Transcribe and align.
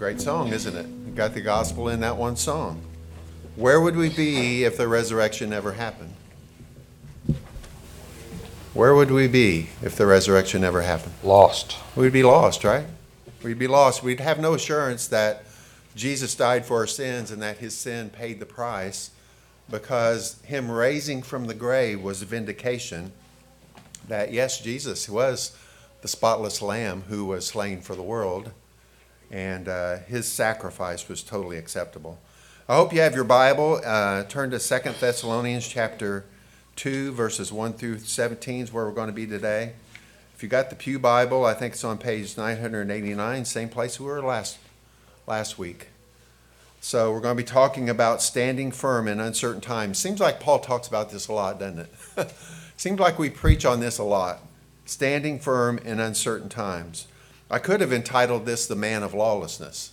Great 0.00 0.18
song, 0.18 0.48
isn't 0.48 0.74
it? 0.74 1.14
Got 1.14 1.34
the 1.34 1.42
gospel 1.42 1.90
in 1.90 2.00
that 2.00 2.16
one 2.16 2.34
song. 2.34 2.80
Where 3.54 3.82
would 3.82 3.96
we 3.96 4.08
be 4.08 4.64
if 4.64 4.78
the 4.78 4.88
resurrection 4.88 5.50
never 5.50 5.72
happened? 5.72 6.14
Where 8.72 8.94
would 8.94 9.10
we 9.10 9.28
be 9.28 9.68
if 9.82 9.96
the 9.96 10.06
resurrection 10.06 10.62
never 10.62 10.80
happened? 10.80 11.12
Lost. 11.22 11.76
We'd 11.94 12.14
be 12.14 12.22
lost, 12.22 12.64
right? 12.64 12.86
We'd 13.42 13.58
be 13.58 13.66
lost. 13.66 14.02
We'd 14.02 14.20
have 14.20 14.40
no 14.40 14.54
assurance 14.54 15.06
that 15.08 15.44
Jesus 15.94 16.34
died 16.34 16.64
for 16.64 16.78
our 16.78 16.86
sins 16.86 17.30
and 17.30 17.42
that 17.42 17.58
his 17.58 17.76
sin 17.76 18.08
paid 18.08 18.40
the 18.40 18.46
price 18.46 19.10
because 19.70 20.40
him 20.44 20.70
raising 20.70 21.20
from 21.20 21.44
the 21.44 21.52
grave 21.52 22.02
was 22.02 22.22
a 22.22 22.24
vindication 22.24 23.12
that, 24.08 24.32
yes, 24.32 24.62
Jesus 24.62 25.10
was 25.10 25.54
the 26.00 26.08
spotless 26.08 26.62
lamb 26.62 27.02
who 27.10 27.26
was 27.26 27.46
slain 27.46 27.82
for 27.82 27.94
the 27.94 28.02
world, 28.02 28.52
and 29.30 29.68
uh, 29.68 29.98
his 29.98 30.26
sacrifice 30.26 31.08
was 31.08 31.22
totally 31.22 31.56
acceptable. 31.56 32.18
I 32.68 32.76
hope 32.76 32.92
you 32.92 33.00
have 33.00 33.14
your 33.14 33.24
Bible. 33.24 33.80
Uh, 33.84 34.24
turn 34.24 34.50
to 34.50 34.60
Second 34.60 34.96
Thessalonians 35.00 35.66
chapter 35.66 36.24
2, 36.76 37.12
verses 37.12 37.52
1 37.52 37.74
through 37.74 37.98
17 37.98 38.62
is 38.62 38.72
where 38.72 38.86
we're 38.86 38.92
going 38.92 39.08
to 39.08 39.12
be 39.12 39.26
today. 39.26 39.72
If 40.34 40.42
you 40.42 40.48
got 40.48 40.70
the 40.70 40.76
Pew 40.76 40.98
Bible, 40.98 41.44
I 41.44 41.52
think 41.52 41.74
it's 41.74 41.84
on 41.84 41.98
page 41.98 42.36
989, 42.36 43.44
same 43.44 43.68
place 43.68 44.00
we 44.00 44.06
were 44.06 44.22
last, 44.22 44.58
last 45.26 45.58
week. 45.58 45.88
So 46.80 47.12
we're 47.12 47.20
going 47.20 47.36
to 47.36 47.42
be 47.42 47.46
talking 47.46 47.90
about 47.90 48.22
standing 48.22 48.72
firm 48.72 49.06
in 49.06 49.20
uncertain 49.20 49.60
times. 49.60 49.98
Seems 49.98 50.18
like 50.18 50.40
Paul 50.40 50.60
talks 50.60 50.88
about 50.88 51.10
this 51.10 51.28
a 51.28 51.32
lot, 51.34 51.60
doesn't 51.60 51.80
it? 51.80 52.32
Seems 52.78 52.98
like 52.98 53.18
we 53.18 53.28
preach 53.28 53.66
on 53.66 53.80
this 53.80 53.98
a 53.98 54.04
lot. 54.04 54.40
Standing 54.86 55.38
firm 55.38 55.76
in 55.78 56.00
uncertain 56.00 56.48
times. 56.48 57.06
I 57.50 57.58
could 57.58 57.80
have 57.80 57.92
entitled 57.92 58.46
this 58.46 58.66
The 58.68 58.76
Man 58.76 59.02
of 59.02 59.12
Lawlessness. 59.12 59.92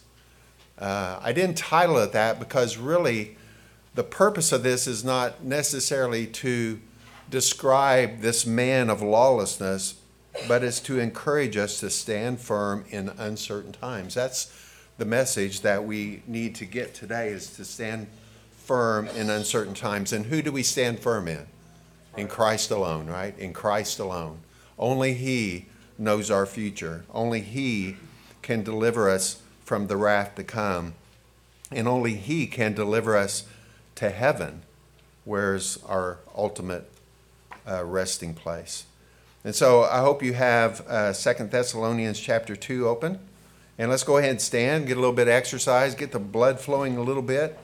Uh, 0.78 1.20
I 1.20 1.34
didn't 1.34 1.58
title 1.58 1.98
it 1.98 2.12
that 2.12 2.40
because 2.40 2.78
really 2.78 3.36
the 3.96 4.04
purpose 4.04 4.52
of 4.52 4.62
this 4.62 4.86
is 4.86 5.04
not 5.04 5.44
necessarily 5.44 6.28
to 6.28 6.80
describe 7.32 8.22
this 8.22 8.46
man 8.46 8.92
of 8.92 9.02
lawlessness, 9.02 9.96
but 10.48 10.64
is 10.64 10.80
to 10.82 11.00
encourage 11.00 11.58
us 11.58 11.80
to 11.80 11.90
stand 11.90 12.40
firm 12.40 12.86
in 12.92 13.10
uncertain 13.18 13.72
times. 13.72 14.14
That's 14.14 14.54
the 15.00 15.06
message 15.06 15.62
that 15.62 15.84
we 15.84 16.22
need 16.28 16.54
to 16.56 16.66
get 16.66 16.94
today 16.94 17.30
is 17.30 17.50
to 17.56 17.66
stand 17.66 18.06
firm 18.52 19.08
in 19.08 19.32
uncertain 19.32 19.74
times. 19.74 20.14
And 20.14 20.28
who 20.28 20.44
do 20.44 20.52
we 20.52 20.62
stand 20.62 21.00
firm 21.00 21.28
in? 21.28 21.48
In 22.16 22.28
Christ 22.28 22.70
alone, 22.70 23.08
right? 23.08 23.38
In 23.40 23.52
Christ 23.52 23.98
alone. 23.98 24.40
Only 24.78 25.16
He 25.16 25.66
knows 25.98 26.32
our 26.32 26.46
future. 26.46 27.06
Only 27.14 27.42
He 27.42 27.98
can 28.42 28.64
deliver 28.64 29.10
us 29.10 29.42
from 29.64 29.88
the 29.88 29.98
wrath 29.98 30.36
to 30.36 30.44
come. 30.44 30.94
And 31.72 31.88
only 31.88 32.16
He 32.16 32.48
can 32.48 32.74
deliver 32.74 33.18
us 33.18 33.46
to 33.96 34.10
heaven, 34.10 34.62
where's 35.26 35.82
our 35.84 36.20
ultimate 36.36 36.90
uh, 37.68 37.84
resting 37.84 38.34
place. 38.34 38.86
And 39.44 39.56
so 39.56 39.84
I 39.84 40.00
hope 40.00 40.24
you 40.24 40.34
have 40.34 40.86
uh, 40.88 41.14
2 41.14 41.46
Thessalonians 41.46 42.20
chapter 42.20 42.56
2 42.56 42.88
open. 42.88 43.20
And 43.78 43.90
let's 43.92 44.04
go 44.04 44.18
ahead 44.18 44.32
and 44.32 44.42
stand, 44.42 44.88
get 44.88 44.98
a 44.98 45.00
little 45.00 45.16
bit 45.16 45.28
of 45.28 45.34
exercise, 45.34 45.94
get 45.94 46.12
the 46.12 46.20
blood 46.20 46.60
flowing 46.60 46.98
a 46.98 47.02
little 47.02 47.22
bit. 47.22 47.58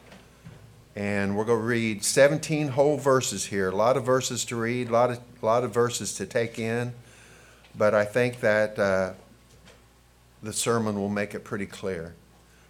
And 0.95 1.35
we're 1.35 1.45
going 1.45 1.59
to 1.59 1.65
read 1.65 2.03
17 2.03 2.69
whole 2.69 2.97
verses 2.97 3.47
here. 3.47 3.69
A 3.69 3.75
lot 3.75 3.97
of 3.97 4.05
verses 4.05 4.45
to 4.45 4.55
read, 4.55 4.89
a 4.89 4.91
lot 4.91 5.09
of, 5.09 5.19
a 5.41 5.45
lot 5.45 5.63
of 5.63 5.73
verses 5.73 6.13
to 6.15 6.25
take 6.27 6.59
in. 6.59 6.93
But 7.77 7.93
I 7.93 8.05
think 8.05 8.39
that 8.41 8.77
uh, 8.77 9.13
the 10.41 10.53
sermon 10.53 10.95
will 10.95 11.09
make 11.09 11.33
it 11.33 11.43
pretty 11.43 11.65
clear. 11.65 12.13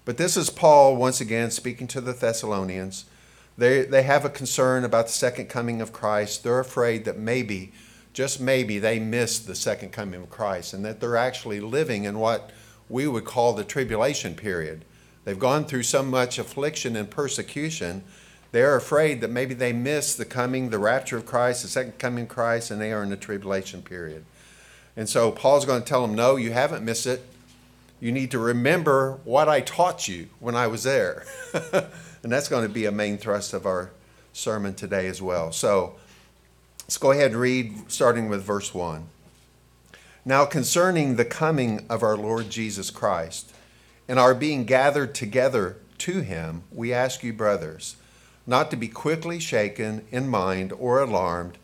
But 0.06 0.18
this 0.18 0.36
is 0.38 0.50
Paul 0.50 0.96
once 0.96 1.22
again 1.22 1.52
speaking 1.52 1.88
to 1.88 2.02
the 2.02 2.14
Thessalonians. 2.14 3.06
They, 3.58 3.84
they 3.84 4.04
have 4.04 4.26
a 4.26 4.30
concern 4.30 4.84
about 4.84 5.08
the 5.08 5.14
second 5.14 5.48
coming 5.48 5.82
of 5.82 5.94
Christ. 5.94 6.44
They're 6.44 6.60
afraid 6.60 7.06
that 7.06 7.18
maybe, 7.18 7.72
just 8.12 8.42
maybe, 8.42 8.80
they 8.80 9.00
missed 9.00 9.48
the 9.48 9.56
second 9.56 9.92
coming 9.92 10.22
of 10.22 10.30
Christ 10.30 10.74
and 10.74 10.84
that 10.86 11.00
they're 11.00 11.18
actually 11.18 11.60
living 11.60 12.04
in 12.04 12.20
what 12.20 12.52
we 12.90 13.08
would 13.08 13.26
call 13.26 13.54
the 13.54 13.64
tribulation 13.64 14.36
period. 14.36 14.86
They've 15.24 15.40
gone 15.40 15.66
through 15.66 15.84
so 15.84 16.04
much 16.04 16.38
affliction 16.38 16.96
and 16.96 17.10
persecution, 17.10 18.04
they're 18.54 18.76
afraid 18.76 19.22
that 19.22 19.32
maybe 19.32 19.56
they 19.56 19.74
missed 19.74 20.20
the 20.20 20.26
coming, 20.26 20.70
the 20.70 20.78
rapture 20.78 21.18
of 21.18 21.26
Christ, 21.26 21.64
the 21.64 21.68
second 21.68 21.98
coming 21.98 22.26
of 22.26 22.30
Christ, 22.30 22.70
and 22.70 22.80
they 22.80 22.94
are 22.94 23.02
in 23.02 23.10
the 23.10 23.18
tribulation 23.18 23.82
period. 23.82 24.26
And 24.96 25.10
so 25.10 25.32
Paul's 25.32 25.66
going 25.66 25.82
to 25.82 25.88
tell 25.88 26.06
them, 26.06 26.16
no, 26.16 26.36
you 26.36 26.52
haven't 26.52 26.84
missed 26.84 27.08
it. 27.08 27.26
You 28.00 28.12
need 28.12 28.32
to 28.32 28.40
remember 28.40 29.20
what 29.24 29.48
I 29.48 29.62
taught 29.62 30.08
you 30.08 30.28
when 30.40 30.56
I 30.56 30.68
was 30.68 30.84
there. 30.84 31.26
and 31.54 32.32
that's 32.32 32.50
going 32.50 32.68
to 32.68 32.74
be 32.74 32.86
a 32.86 32.92
main 32.92 33.18
thrust 33.18 33.54
of 33.54 33.66
our 33.66 33.92
sermon 34.34 34.74
today 34.76 35.08
as 35.08 35.22
well. 35.22 35.52
So 35.52 35.96
let's 36.84 36.98
go 36.98 37.12
ahead 37.12 37.32
and 37.32 37.40
read, 37.40 37.92
starting 37.92 38.30
with 38.30 38.44
verse 38.44 38.74
1. 38.74 39.08
Now, 40.26 40.46
concerning 40.46 41.16
the 41.16 41.26
coming 41.26 41.86
of 41.90 42.04
our 42.04 42.16
Lord 42.16 42.50
Jesus 42.50 42.92
Christ 42.92 43.54
and 44.08 44.20
our 44.20 44.34
being 44.34 44.66
gathered 44.66 45.16
together 45.16 45.78
to 46.00 46.22
him, 46.22 46.64
we 46.72 46.94
ask 46.94 47.24
you, 47.24 47.34
brothers, 47.34 47.96
not 48.46 48.70
to 48.72 48.78
be 48.78 48.88
quickly 48.88 49.40
shaken 49.40 50.06
in 50.12 50.28
mind 50.28 50.74
or 50.74 51.02
alarmed, 51.02 51.58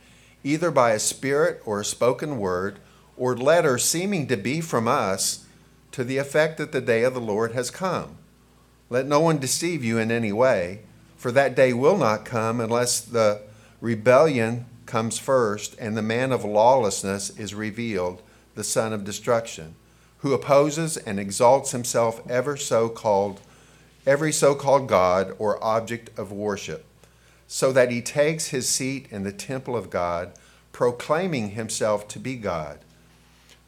either 0.44 0.72
by 0.72 0.92
a 0.92 1.00
spirit 1.00 1.62
or 1.66 1.82
a 1.82 1.86
spoken 1.86 2.38
word 2.38 2.80
or 3.20 3.38
letter 3.38 3.78
seeming 3.78 4.26
to 4.28 4.38
be 4.38 4.62
from 4.62 4.88
us, 4.88 5.46
to 5.92 6.04
the 6.04 6.18
effect 6.18 6.58
that 6.58 6.72
the 6.72 6.82
day 6.82 7.04
of 7.04 7.14
the 7.14 7.22
Lord 7.22 7.52
has 7.52 7.70
come. 7.70 8.18
Let 8.90 9.06
no 9.06 9.20
one 9.20 9.38
deceive 9.38 9.84
you 9.84 9.98
in 9.98 10.10
any 10.10 10.32
way, 10.32 10.80
for 11.18 11.32
that 11.34 11.56
day 11.56 11.74
will 11.74 11.98
not 11.98 12.26
come 12.26 12.62
unless 12.62 13.02
the 13.02 13.42
rebellion 13.82 14.66
comes 14.86 15.20
first 15.20 15.76
and 15.78 15.96
the 15.96 16.02
man 16.02 16.32
of 16.32 16.46
lawlessness 16.46 17.30
is 17.38 17.54
revealed 17.54 18.22
the 18.56 18.64
son 18.64 18.94
of 18.94 19.04
destruction, 19.04 19.76
who 20.20 20.34
opposes 20.34 20.98
and 20.98 21.20
exalts 21.20 21.72
himself 21.72 22.22
ever 22.30 22.58
so 22.58 22.90
called 22.90 23.42
every 24.08 24.32
so-called 24.32 24.88
god 24.88 25.36
or 25.38 25.64
object 25.64 26.18
of 26.18 26.32
worship, 26.32 26.86
so 27.48 27.72
that 27.72 27.92
he 27.92 28.02
takes 28.02 28.48
his 28.48 28.68
seat 28.68 29.08
in 29.12 29.24
the 29.24 29.32
temple 29.32 29.76
of 29.76 29.90
God, 29.90 30.32
proclaiming 30.72 31.52
himself 31.52 32.08
to 32.08 32.20
be 32.20 32.36
God. 32.36 32.80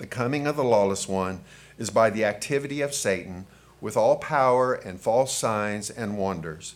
The 0.00 0.06
coming 0.06 0.46
of 0.46 0.56
the 0.56 0.64
lawless 0.64 1.06
one 1.06 1.42
is 1.76 1.90
by 1.90 2.08
the 2.08 2.24
activity 2.24 2.80
of 2.80 2.94
Satan, 2.94 3.44
with 3.82 3.98
all 3.98 4.16
power 4.16 4.72
and 4.72 4.98
false 4.98 5.36
signs 5.36 5.90
and 5.90 6.16
wonders, 6.16 6.74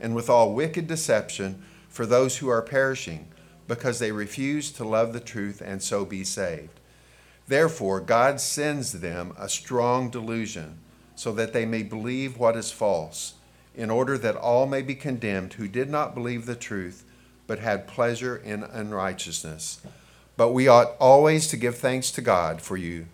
and 0.00 0.14
with 0.14 0.30
all 0.30 0.54
wicked 0.54 0.86
deception 0.86 1.62
for 1.90 2.06
those 2.06 2.38
who 2.38 2.48
are 2.48 2.62
perishing, 2.62 3.28
because 3.68 3.98
they 3.98 4.12
refuse 4.12 4.72
to 4.72 4.82
love 4.82 5.12
the 5.12 5.20
truth 5.20 5.60
and 5.62 5.82
so 5.82 6.06
be 6.06 6.24
saved. 6.24 6.80
Therefore, 7.48 8.00
God 8.00 8.40
sends 8.40 8.92
them 8.92 9.34
a 9.38 9.46
strong 9.46 10.08
delusion, 10.08 10.78
so 11.14 11.32
that 11.32 11.52
they 11.52 11.66
may 11.66 11.82
believe 11.82 12.38
what 12.38 12.56
is 12.56 12.72
false, 12.72 13.34
in 13.74 13.90
order 13.90 14.16
that 14.16 14.36
all 14.36 14.64
may 14.64 14.80
be 14.80 14.94
condemned 14.94 15.52
who 15.52 15.68
did 15.68 15.90
not 15.90 16.14
believe 16.14 16.46
the 16.46 16.56
truth, 16.56 17.04
but 17.46 17.58
had 17.58 17.86
pleasure 17.86 18.38
in 18.38 18.62
unrighteousness. 18.62 19.82
But 20.36 20.52
we 20.52 20.68
ought 20.68 20.96
always 20.98 21.46
to 21.48 21.56
give 21.56 21.76
thanks 21.76 22.10
to 22.12 22.20
God 22.20 22.62
for 22.62 22.76
you, 22.76 23.06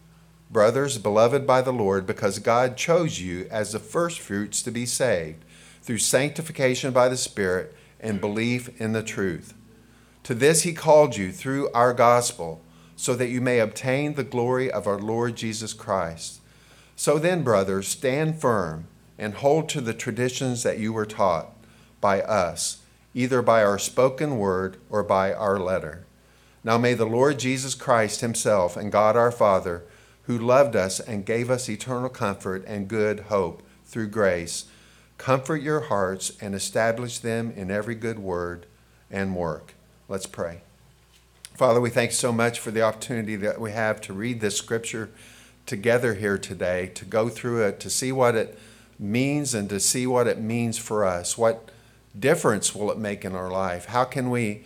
brothers 0.50 0.99
beloved 0.99 1.47
by 1.47 1.62
the 1.62 1.73
Lord, 1.73 2.06
because 2.06 2.38
God 2.38 2.76
chose 2.76 3.20
you 3.20 3.47
as 3.50 3.73
the 3.73 3.79
firstfruits 3.79 4.62
to 4.62 4.70
be 4.70 4.87
saved, 4.87 5.44
through 5.82 5.99
sanctification 5.99 6.93
by 6.93 7.09
the 7.09 7.17
Spirit 7.17 7.75
and 8.00 8.20
belief 8.20 8.81
in 8.81 8.93
the 8.93 9.03
truth. 9.03 9.55
To 10.25 10.35
this 10.35 10.62
he 10.62 10.73
called 10.73 11.17
you 11.17 11.32
through 11.32 11.70
our 11.73 11.94
gospel 11.94 12.62
so 12.97 13.15
that 13.15 13.29
you 13.29 13.41
may 13.41 13.61
obtain 13.61 14.15
the 14.15 14.25
glory 14.25 14.70
of 14.70 14.87
our 14.87 14.99
Lord 14.99 15.37
Jesus 15.37 15.73
Christ. 15.73 16.41
So 16.97 17.19
then, 17.19 17.44
brothers, 17.44 17.87
stand 17.87 18.41
firm 18.41 18.88
and 19.17 19.35
hold 19.35 19.69
to 19.69 19.81
the 19.81 19.94
traditions 19.94 20.65
that 20.65 20.79
you 20.79 20.93
were 20.93 21.06
taught 21.06 21.56
by 22.00 22.23
us, 22.23 22.82
either 23.15 23.41
by 23.41 23.62
our 23.62 23.79
spoken 23.79 24.37
word 24.37 24.79
or 24.91 25.05
by 25.05 25.32
our 25.32 25.61
letter. 25.61 26.06
Now 26.69 26.76
may 26.76 26.93
the 26.93 27.06
Lord 27.06 27.38
Jesus 27.38 27.75
Christ 27.75 28.20
Himself 28.20 28.76
and 28.76 28.93
God 28.93 29.17
our 29.17 29.32
Father, 29.32 29.85
who 30.25 30.37
loved 30.37 30.76
us 30.76 31.00
and 31.00 31.25
gave 31.25 31.49
us 31.49 31.67
eternal 31.67 32.11
comfort 32.11 32.62
and 32.67 32.88
good 32.88 33.20
hope 33.31 33.62
through 33.87 34.09
grace, 34.09 34.67
comfort 35.17 35.62
your 35.62 35.81
hearts 35.81 36.31
and 36.43 36.55
establish 36.55 37.20
them 37.20 37.55
in 37.56 37.70
every 37.70 37.94
good 37.94 38.19
word 38.19 38.67
and 39.11 39.35
work. 39.35 39.73
Let's 40.11 40.26
pray. 40.26 40.61
Father, 41.55 41.81
we 41.81 41.88
thank 41.88 42.11
you 42.11 42.17
so 42.17 42.32
much 42.32 42.61
for 42.61 42.70
the 42.70 42.82
opportunity 42.82 43.37
that 43.37 43.59
we 43.59 43.73
have 43.73 43.99
to 44.03 44.12
read 44.12 44.43
this 44.43 44.59
scripture 44.59 45.09
together 45.65 46.17
here 46.17 46.37
today, 46.37 46.88
to 46.97 47.06
go 47.06 47.31
through 47.31 47.65
it, 47.65 47.81
to 47.81 47.88
see 47.88 48.12
what 48.12 48.35
it 48.35 48.59
means 48.99 49.55
and 49.55 49.70
to 49.70 49.81
see 49.81 50.06
what 50.06 50.26
it 50.26 50.38
means 50.38 50.76
for 50.76 51.06
us. 51.06 51.38
What 51.38 51.70
difference 52.19 52.75
will 52.75 52.91
it 52.93 52.99
make 52.99 53.25
in 53.25 53.35
our 53.35 53.50
life? 53.50 53.87
How 53.87 54.05
can 54.05 54.29
we 54.29 54.65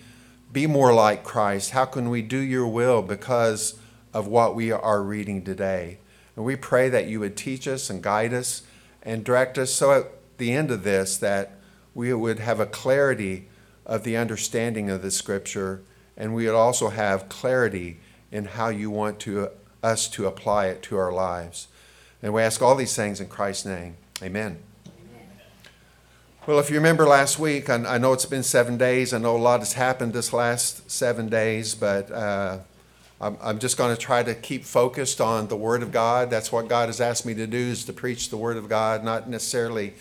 be 0.52 0.66
more 0.66 0.92
like 0.92 1.24
Christ? 1.24 1.70
How 1.70 1.84
can 1.84 2.10
we 2.10 2.22
do 2.22 2.38
your 2.38 2.66
will 2.66 3.02
because 3.02 3.78
of 4.12 4.26
what 4.26 4.54
we 4.54 4.70
are 4.70 5.02
reading 5.02 5.42
today? 5.42 5.98
And 6.36 6.44
we 6.44 6.56
pray 6.56 6.88
that 6.88 7.06
you 7.06 7.20
would 7.20 7.36
teach 7.36 7.66
us 7.66 7.88
and 7.90 8.02
guide 8.02 8.34
us 8.34 8.62
and 9.02 9.24
direct 9.24 9.58
us 9.58 9.72
so 9.72 9.92
at 9.92 10.06
the 10.38 10.52
end 10.52 10.70
of 10.70 10.84
this 10.84 11.16
that 11.18 11.58
we 11.94 12.12
would 12.12 12.38
have 12.38 12.60
a 12.60 12.66
clarity 12.66 13.48
of 13.84 14.04
the 14.04 14.16
understanding 14.16 14.90
of 14.90 15.02
the 15.02 15.10
scripture 15.10 15.82
and 16.16 16.34
we 16.34 16.46
would 16.46 16.54
also 16.54 16.88
have 16.88 17.28
clarity 17.28 17.98
in 18.30 18.44
how 18.44 18.68
you 18.68 18.90
want 18.90 19.18
to 19.20 19.48
us 19.82 20.08
to 20.08 20.26
apply 20.26 20.66
it 20.66 20.82
to 20.82 20.96
our 20.96 21.12
lives. 21.12 21.68
And 22.22 22.32
we 22.32 22.42
ask 22.42 22.62
all 22.62 22.76
these 22.76 22.94
things 22.94 23.20
in 23.20 23.26
Christ's 23.26 23.66
name. 23.66 23.96
Amen. 24.22 24.62
Well, 26.44 26.58
if 26.58 26.70
you 26.70 26.76
remember 26.76 27.06
last 27.06 27.38
week, 27.38 27.70
I, 27.70 27.98
know 27.98 28.12
it's 28.12 28.26
been 28.26 28.42
seven 28.42 28.76
days. 28.76 29.14
I 29.14 29.18
know 29.18 29.36
a 29.36 29.38
lot 29.38 29.60
has 29.60 29.74
happened 29.74 30.12
this 30.12 30.32
last 30.32 30.90
seven 30.90 31.28
days, 31.28 31.76
but 31.76 32.10
uh, 32.10 32.58
I'm, 33.20 33.36
I'm 33.40 33.58
just 33.60 33.76
going 33.76 33.94
to 33.94 34.00
try 34.00 34.24
to 34.24 34.34
keep 34.34 34.64
focused 34.64 35.20
on 35.20 35.46
the 35.46 35.54
Word 35.54 35.84
of 35.84 35.92
God. 35.92 36.30
That's 36.30 36.50
what 36.50 36.66
God 36.66 36.88
has 36.88 37.00
asked 37.00 37.24
me 37.24 37.32
to 37.34 37.46
do 37.46 37.58
is 37.58 37.84
to 37.84 37.92
preach 37.92 38.30
the 38.30 38.36
Word 38.36 38.56
of 38.56 38.68
God, 38.68 39.04
not 39.04 39.28
necessarily 39.28 39.92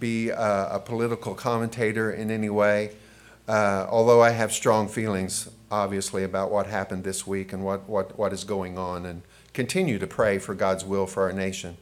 be 0.00 0.30
a, 0.30 0.70
a 0.72 0.82
political 0.84 1.36
commentator 1.36 2.10
in 2.10 2.32
any 2.32 2.50
way. 2.50 2.90
Uh, 3.46 3.86
although 3.88 4.20
I 4.20 4.30
have 4.30 4.52
strong 4.52 4.88
feelings, 4.88 5.48
obviously, 5.70 6.24
about 6.24 6.50
what 6.50 6.66
happened 6.66 7.04
this 7.04 7.28
week 7.28 7.52
and 7.52 7.64
what, 7.64 7.88
what, 7.88 8.18
what 8.18 8.32
is 8.32 8.42
going 8.42 8.76
on, 8.76 9.06
and 9.06 9.22
continue 9.54 10.00
to 10.00 10.06
pray 10.08 10.38
for 10.38 10.52
God's 10.52 10.84
will 10.84 11.06
for 11.06 11.22
our 11.22 11.32
nation. 11.32 11.76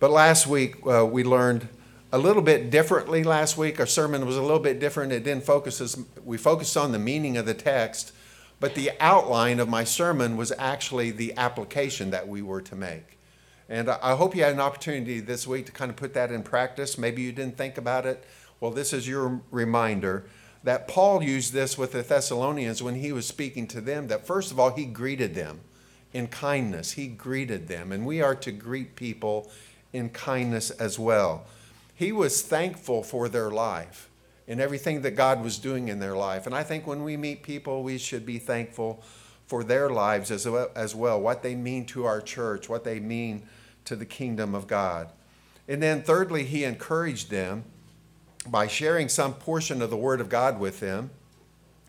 But 0.00 0.10
last 0.10 0.46
week, 0.46 0.76
uh, 0.86 1.04
we 1.04 1.22
learned 1.22 1.68
a 2.12 2.18
little 2.18 2.42
bit 2.42 2.70
differently 2.70 3.24
last 3.24 3.56
week. 3.56 3.80
Our 3.80 3.86
sermon 3.86 4.26
was 4.26 4.36
a 4.36 4.42
little 4.42 4.58
bit 4.58 4.78
different. 4.78 5.12
It 5.12 5.24
didn't 5.24 5.44
focus 5.44 5.80
as 5.80 5.98
we 6.24 6.38
focused 6.38 6.76
on 6.76 6.92
the 6.92 6.98
meaning 6.98 7.36
of 7.36 7.46
the 7.46 7.54
text, 7.54 8.12
but 8.60 8.74
the 8.74 8.92
outline 9.00 9.58
of 9.58 9.68
my 9.68 9.84
sermon 9.84 10.36
was 10.36 10.52
actually 10.58 11.10
the 11.10 11.36
application 11.36 12.10
that 12.10 12.28
we 12.28 12.42
were 12.42 12.62
to 12.62 12.76
make. 12.76 13.18
And 13.68 13.90
I 13.90 14.14
hope 14.14 14.36
you 14.36 14.44
had 14.44 14.52
an 14.52 14.60
opportunity 14.60 15.18
this 15.18 15.46
week 15.46 15.66
to 15.66 15.72
kind 15.72 15.90
of 15.90 15.96
put 15.96 16.14
that 16.14 16.30
in 16.30 16.44
practice. 16.44 16.96
Maybe 16.96 17.22
you 17.22 17.32
didn't 17.32 17.58
think 17.58 17.76
about 17.76 18.06
it. 18.06 18.24
Well, 18.60 18.70
this 18.70 18.92
is 18.92 19.08
your 19.08 19.40
reminder 19.50 20.26
that 20.62 20.86
Paul 20.88 21.22
used 21.22 21.52
this 21.52 21.76
with 21.76 21.92
the 21.92 22.02
Thessalonians 22.02 22.82
when 22.82 22.94
he 22.94 23.12
was 23.12 23.26
speaking 23.26 23.66
to 23.68 23.80
them. 23.80 24.06
That 24.06 24.26
first 24.26 24.52
of 24.52 24.60
all, 24.60 24.70
he 24.70 24.84
greeted 24.84 25.34
them 25.34 25.60
in 26.12 26.28
kindness, 26.28 26.92
he 26.92 27.08
greeted 27.08 27.68
them. 27.68 27.92
And 27.92 28.06
we 28.06 28.22
are 28.22 28.36
to 28.36 28.52
greet 28.52 28.96
people 28.96 29.50
in 29.92 30.08
kindness 30.10 30.70
as 30.70 30.98
well. 30.98 31.44
He 31.96 32.12
was 32.12 32.42
thankful 32.42 33.02
for 33.02 33.28
their 33.28 33.50
life 33.50 34.10
and 34.46 34.60
everything 34.60 35.00
that 35.00 35.12
God 35.12 35.42
was 35.42 35.58
doing 35.58 35.88
in 35.88 35.98
their 35.98 36.14
life. 36.14 36.46
And 36.46 36.54
I 36.54 36.62
think 36.62 36.86
when 36.86 37.02
we 37.02 37.16
meet 37.16 37.42
people, 37.42 37.82
we 37.82 37.96
should 37.96 38.26
be 38.26 38.38
thankful 38.38 39.02
for 39.46 39.64
their 39.64 39.88
lives 39.88 40.30
as 40.30 40.46
well, 40.46 40.70
as 40.76 40.94
well, 40.94 41.20
what 41.20 41.42
they 41.42 41.54
mean 41.54 41.86
to 41.86 42.04
our 42.04 42.20
church, 42.20 42.68
what 42.68 42.84
they 42.84 43.00
mean 43.00 43.42
to 43.86 43.96
the 43.96 44.04
kingdom 44.04 44.54
of 44.54 44.66
God. 44.66 45.08
And 45.66 45.82
then, 45.82 46.02
thirdly, 46.02 46.44
he 46.44 46.64
encouraged 46.64 47.30
them 47.30 47.64
by 48.46 48.66
sharing 48.66 49.08
some 49.08 49.34
portion 49.34 49.80
of 49.80 49.88
the 49.88 49.96
Word 49.96 50.20
of 50.20 50.28
God 50.28 50.60
with 50.60 50.80
them. 50.80 51.10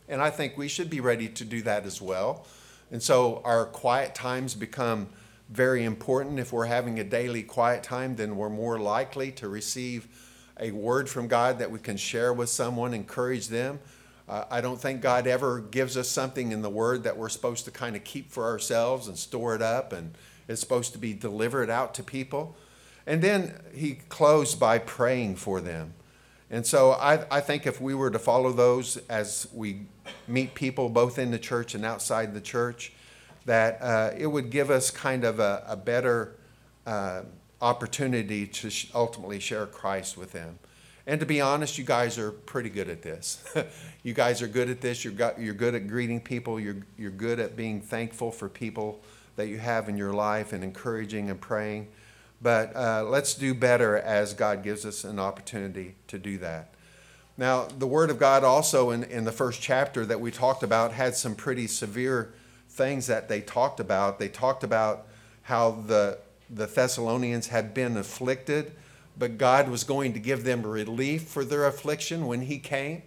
And 0.08 0.22
I 0.22 0.30
think 0.30 0.58
we 0.58 0.68
should 0.68 0.90
be 0.90 1.02
ready 1.02 1.28
to 1.28 1.44
do 1.44 1.62
that 1.64 1.86
as 1.86 2.02
well. 2.02 2.46
And 2.92 3.04
so 3.04 3.42
our 3.44 3.66
quiet 3.66 4.16
times 4.16 4.56
become 4.56 5.10
very 5.50 5.84
important. 5.84 6.40
If 6.40 6.52
we're 6.52 6.66
having 6.66 7.00
a 7.00 7.04
daily 7.04 7.44
quiet 7.44 7.84
time, 7.84 8.16
then 8.16 8.36
we're 8.36 8.50
more 8.50 8.80
likely 8.80 9.32
to 9.34 9.48
receive 9.48 10.08
a 10.60 10.72
word 10.72 11.10
from 11.10 11.28
God 11.28 11.60
that 11.60 11.72
we 11.72 11.80
can 11.80 11.98
share 11.98 12.34
with 12.34 12.50
someone, 12.50 12.94
encourage 12.94 13.48
them. 13.48 13.80
Uh, 14.28 14.44
I 14.50 14.60
don't 14.60 14.80
think 14.80 15.02
God 15.02 15.26
ever 15.26 15.60
gives 15.60 15.96
us 15.96 16.10
something 16.10 16.52
in 16.52 16.62
the 16.62 16.70
Word 16.70 17.04
that 17.04 17.16
we're 17.18 17.30
supposed 17.30 17.64
to 17.66 17.72
kind 17.72 17.96
of 17.96 18.04
keep 18.04 18.30
for 18.30 18.46
ourselves 18.46 19.08
and 19.08 19.18
store 19.18 19.56
it 19.56 19.62
up 19.62 19.94
and 19.94 20.14
it's 20.48 20.60
supposed 20.60 20.94
to 20.94 20.98
be 20.98 21.14
delivered 21.14 21.70
out 21.70 21.94
to 21.96 22.04
people. 22.04 22.56
And 23.06 23.22
then 23.22 23.60
he 23.74 24.00
closed 24.10 24.60
by 24.60 24.80
praying 24.80 25.38
for 25.38 25.62
them. 25.62 25.94
And 26.50 26.66
so 26.66 26.92
I, 26.92 27.26
I 27.30 27.42
think 27.42 27.66
if 27.66 27.82
we 27.82 27.94
were 27.94 28.10
to 28.10 28.20
follow 28.20 28.52
those 28.52 28.98
as 29.10 29.48
we 29.54 29.82
meet 30.28 30.54
people 30.54 30.90
both 30.90 31.20
in 31.20 31.32
the 31.32 31.40
church 31.40 31.76
and 31.76 31.86
outside 31.86 32.34
the 32.34 32.42
church, 32.42 32.94
that 33.48 33.82
uh, 33.82 34.12
it 34.16 34.28
would 34.28 34.50
give 34.50 34.70
us 34.70 34.92
kind 34.92 35.24
of 35.24 35.40
a, 35.40 35.64
a 35.68 35.76
better 35.76 36.36
uh, 36.86 37.22
opportunity 37.62 38.46
to 38.46 38.70
sh- 38.70 38.92
ultimately 38.94 39.40
share 39.40 39.66
Christ 39.66 40.18
with 40.18 40.34
them. 40.34 40.60
And 41.08 41.22
to 41.22 41.26
be 41.26 41.40
honest, 41.40 41.78
you 41.78 41.86
guys 41.86 42.20
are 42.20 42.32
pretty 42.32 42.70
good 42.70 42.90
at 42.90 43.02
this. 43.02 43.42
you 44.04 44.14
guys 44.14 44.42
are 44.42 44.48
good 44.50 44.70
at 44.70 44.82
this. 44.82 45.06
You're, 45.06 45.14
got, 45.14 45.40
you're 45.40 45.54
good 45.54 45.74
at 45.76 45.88
greeting 45.88 46.20
people. 46.20 46.60
You're, 46.60 46.84
you're 46.98 47.10
good 47.10 47.40
at 47.40 47.56
being 47.56 47.80
thankful 47.80 48.32
for 48.32 48.50
people 48.50 49.00
that 49.38 49.48
you 49.48 49.58
have 49.60 49.88
in 49.88 49.96
your 49.96 50.12
life 50.12 50.52
and 50.52 50.62
encouraging 50.62 51.30
and 51.30 51.40
praying. 51.40 51.88
But 52.42 52.76
uh, 52.76 53.06
let's 53.08 53.34
do 53.34 53.54
better 53.54 53.98
as 53.98 54.34
God 54.34 54.62
gives 54.62 54.86
us 54.86 55.06
an 55.06 55.20
opportunity 55.20 55.96
to 56.10 56.20
do 56.20 56.38
that. 56.40 56.74
Now, 57.38 57.66
the 57.66 57.88
Word 57.88 58.10
of 58.10 58.20
God 58.20 58.44
also 58.44 58.92
in, 58.92 59.06
in 59.06 59.24
the 59.24 59.32
first 59.32 59.62
chapter 59.62 60.06
that 60.06 60.20
we 60.20 60.32
talked 60.32 60.64
about 60.64 60.92
had 60.92 61.16
some 61.16 61.34
pretty 61.34 61.68
severe 61.68 62.34
things 62.78 63.08
that 63.08 63.28
they 63.28 63.42
talked 63.42 63.80
about. 63.80 64.20
They 64.20 64.30
talked 64.30 64.64
about 64.64 65.08
how 65.44 65.72
the, 65.72 66.20
the 66.50 66.68
Thessalonians 66.68 67.48
had 67.48 67.74
been 67.74 67.98
afflicted, 67.98 68.72
but 69.18 69.38
God 69.38 69.70
was 69.70 69.84
going 69.84 70.14
to 70.14 70.20
give 70.20 70.44
them 70.44 70.62
relief 70.66 71.24
for 71.24 71.44
their 71.44 71.66
affliction 71.66 72.28
when 72.28 72.42
He 72.42 72.60
came. 72.60 73.02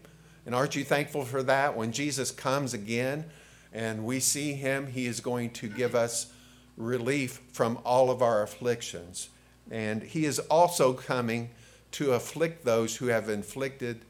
And 0.45 0.55
aren't 0.55 0.77
you 0.77 0.85
thankful 0.85 1.25
for 1.25 1.43
that? 1.45 1.77
When 1.77 1.93
Jesus 1.93 2.31
comes 2.31 2.75
again 2.75 3.25
and 3.73 4.05
we 4.05 4.21
see 4.21 4.55
Him, 4.55 4.89
He 4.89 5.07
is 5.07 5.21
going 5.21 5.51
to 5.51 5.69
give 5.69 5.95
us 5.95 6.33
relief 6.77 7.41
from 7.53 7.79
all 7.85 8.11
of 8.11 8.23
our 8.23 8.43
afflictions. 8.43 9.29
And 9.71 10.03
he 10.03 10.25
is 10.25 10.39
also 10.39 10.93
coming 10.93 11.51
to 11.93 12.13
afflict 12.13 12.65
those 12.65 12.97
who 12.97 13.07
have 13.07 13.29
inflicted 13.29 14.01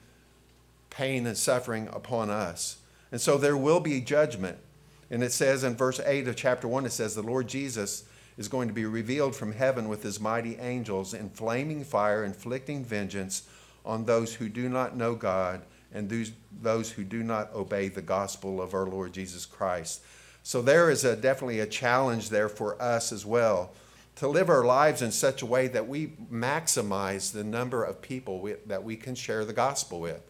pain 0.88 1.26
and 1.26 1.37
suffering 1.37 1.88
upon 1.92 2.30
us. 2.30 2.78
And 3.12 3.20
so 3.20 3.37
there 3.37 3.56
will 3.56 3.80
be 3.80 4.00
judgment. 4.00 4.58
And 5.10 5.24
it 5.24 5.32
says 5.32 5.64
in 5.64 5.76
verse 5.76 6.00
8 6.04 6.28
of 6.28 6.36
chapter 6.36 6.68
1, 6.68 6.86
it 6.86 6.92
says, 6.92 7.14
The 7.14 7.22
Lord 7.22 7.48
Jesus 7.48 8.04
is 8.38 8.48
going 8.48 8.68
to 8.68 8.74
be 8.74 8.84
revealed 8.84 9.34
from 9.34 9.52
heaven 9.52 9.88
with 9.88 10.02
his 10.02 10.20
mighty 10.20 10.56
angels 10.56 11.12
in 11.12 11.30
flaming 11.30 11.84
fire, 11.84 12.24
inflicting 12.24 12.84
vengeance 12.84 13.42
on 13.84 14.04
those 14.04 14.34
who 14.34 14.48
do 14.48 14.68
not 14.68 14.96
know 14.96 15.14
God 15.14 15.62
and 15.92 16.32
those 16.62 16.90
who 16.92 17.02
do 17.02 17.22
not 17.22 17.52
obey 17.52 17.88
the 17.88 18.02
gospel 18.02 18.62
of 18.62 18.74
our 18.74 18.86
Lord 18.86 19.12
Jesus 19.12 19.44
Christ. 19.44 20.02
So 20.42 20.62
there 20.62 20.90
is 20.90 21.04
a, 21.04 21.16
definitely 21.16 21.60
a 21.60 21.66
challenge 21.66 22.30
there 22.30 22.48
for 22.48 22.80
us 22.80 23.12
as 23.12 23.26
well 23.26 23.72
to 24.16 24.28
live 24.28 24.48
our 24.48 24.64
lives 24.64 25.02
in 25.02 25.10
such 25.10 25.42
a 25.42 25.46
way 25.46 25.66
that 25.68 25.88
we 25.88 26.08
maximize 26.30 27.32
the 27.32 27.44
number 27.44 27.82
of 27.82 28.02
people 28.02 28.40
we, 28.40 28.52
that 28.66 28.84
we 28.84 28.96
can 28.96 29.14
share 29.14 29.44
the 29.44 29.52
gospel 29.52 30.00
with. 30.00 30.22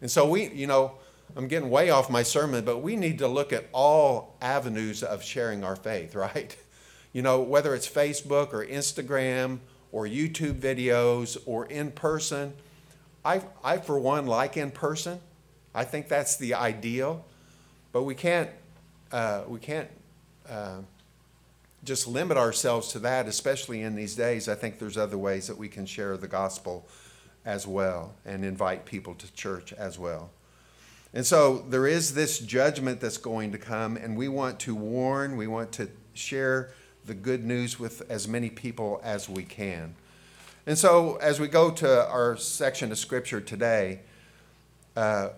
And 0.00 0.10
so 0.10 0.28
we, 0.28 0.50
you 0.50 0.66
know, 0.66 0.92
I'm 1.34 1.48
getting 1.48 1.70
way 1.70 1.90
off 1.90 2.08
my 2.08 2.22
sermon, 2.22 2.64
but 2.64 2.78
we 2.78 2.96
need 2.96 3.18
to 3.18 3.28
look 3.28 3.52
at 3.52 3.66
all 3.72 4.36
avenues 4.40 5.02
of 5.02 5.22
sharing 5.22 5.64
our 5.64 5.76
faith, 5.76 6.14
right? 6.14 6.56
You 7.12 7.22
know, 7.22 7.40
whether 7.40 7.74
it's 7.74 7.88
Facebook 7.88 8.52
or 8.52 8.64
Instagram 8.64 9.60
or 9.92 10.06
YouTube 10.06 10.60
videos 10.60 11.38
or 11.46 11.66
in 11.66 11.90
person. 11.90 12.52
I, 13.24 13.42
I 13.64 13.78
for 13.78 13.98
one, 13.98 14.26
like 14.26 14.56
in 14.56 14.70
person. 14.70 15.20
I 15.74 15.84
think 15.84 16.08
that's 16.08 16.36
the 16.36 16.54
ideal. 16.54 17.24
But 17.92 18.02
we 18.02 18.14
can't 18.14 18.50
uh, 19.12 19.42
we 19.46 19.58
can't 19.58 19.88
uh, 20.48 20.78
just 21.84 22.06
limit 22.06 22.36
ourselves 22.36 22.88
to 22.88 22.98
that, 23.00 23.26
especially 23.26 23.82
in 23.82 23.94
these 23.94 24.14
days. 24.14 24.48
I 24.48 24.54
think 24.54 24.78
there's 24.78 24.96
other 24.96 25.18
ways 25.18 25.46
that 25.46 25.56
we 25.56 25.68
can 25.68 25.86
share 25.86 26.16
the 26.16 26.28
gospel 26.28 26.86
as 27.44 27.66
well 27.66 28.14
and 28.24 28.44
invite 28.44 28.84
people 28.84 29.14
to 29.14 29.32
church 29.32 29.72
as 29.72 29.98
well. 29.98 30.30
And 31.16 31.24
so 31.24 31.64
there 31.70 31.86
is 31.86 32.12
this 32.12 32.38
judgment 32.38 33.00
that's 33.00 33.16
going 33.16 33.52
to 33.52 33.58
come, 33.58 33.96
and 33.96 34.18
we 34.18 34.28
want 34.28 34.60
to 34.60 34.74
warn, 34.74 35.38
we 35.38 35.46
want 35.46 35.72
to 35.72 35.88
share 36.12 36.72
the 37.06 37.14
good 37.14 37.42
news 37.42 37.78
with 37.78 38.02
as 38.10 38.28
many 38.28 38.50
people 38.50 39.00
as 39.02 39.26
we 39.26 39.42
can. 39.42 39.94
And 40.66 40.76
so 40.76 41.16
as 41.16 41.40
we 41.40 41.48
go 41.48 41.70
to 41.70 42.06
our 42.06 42.36
section 42.36 42.92
of 42.92 42.98
scripture 42.98 43.40
today, 43.40 44.00
uh, 44.94 45.30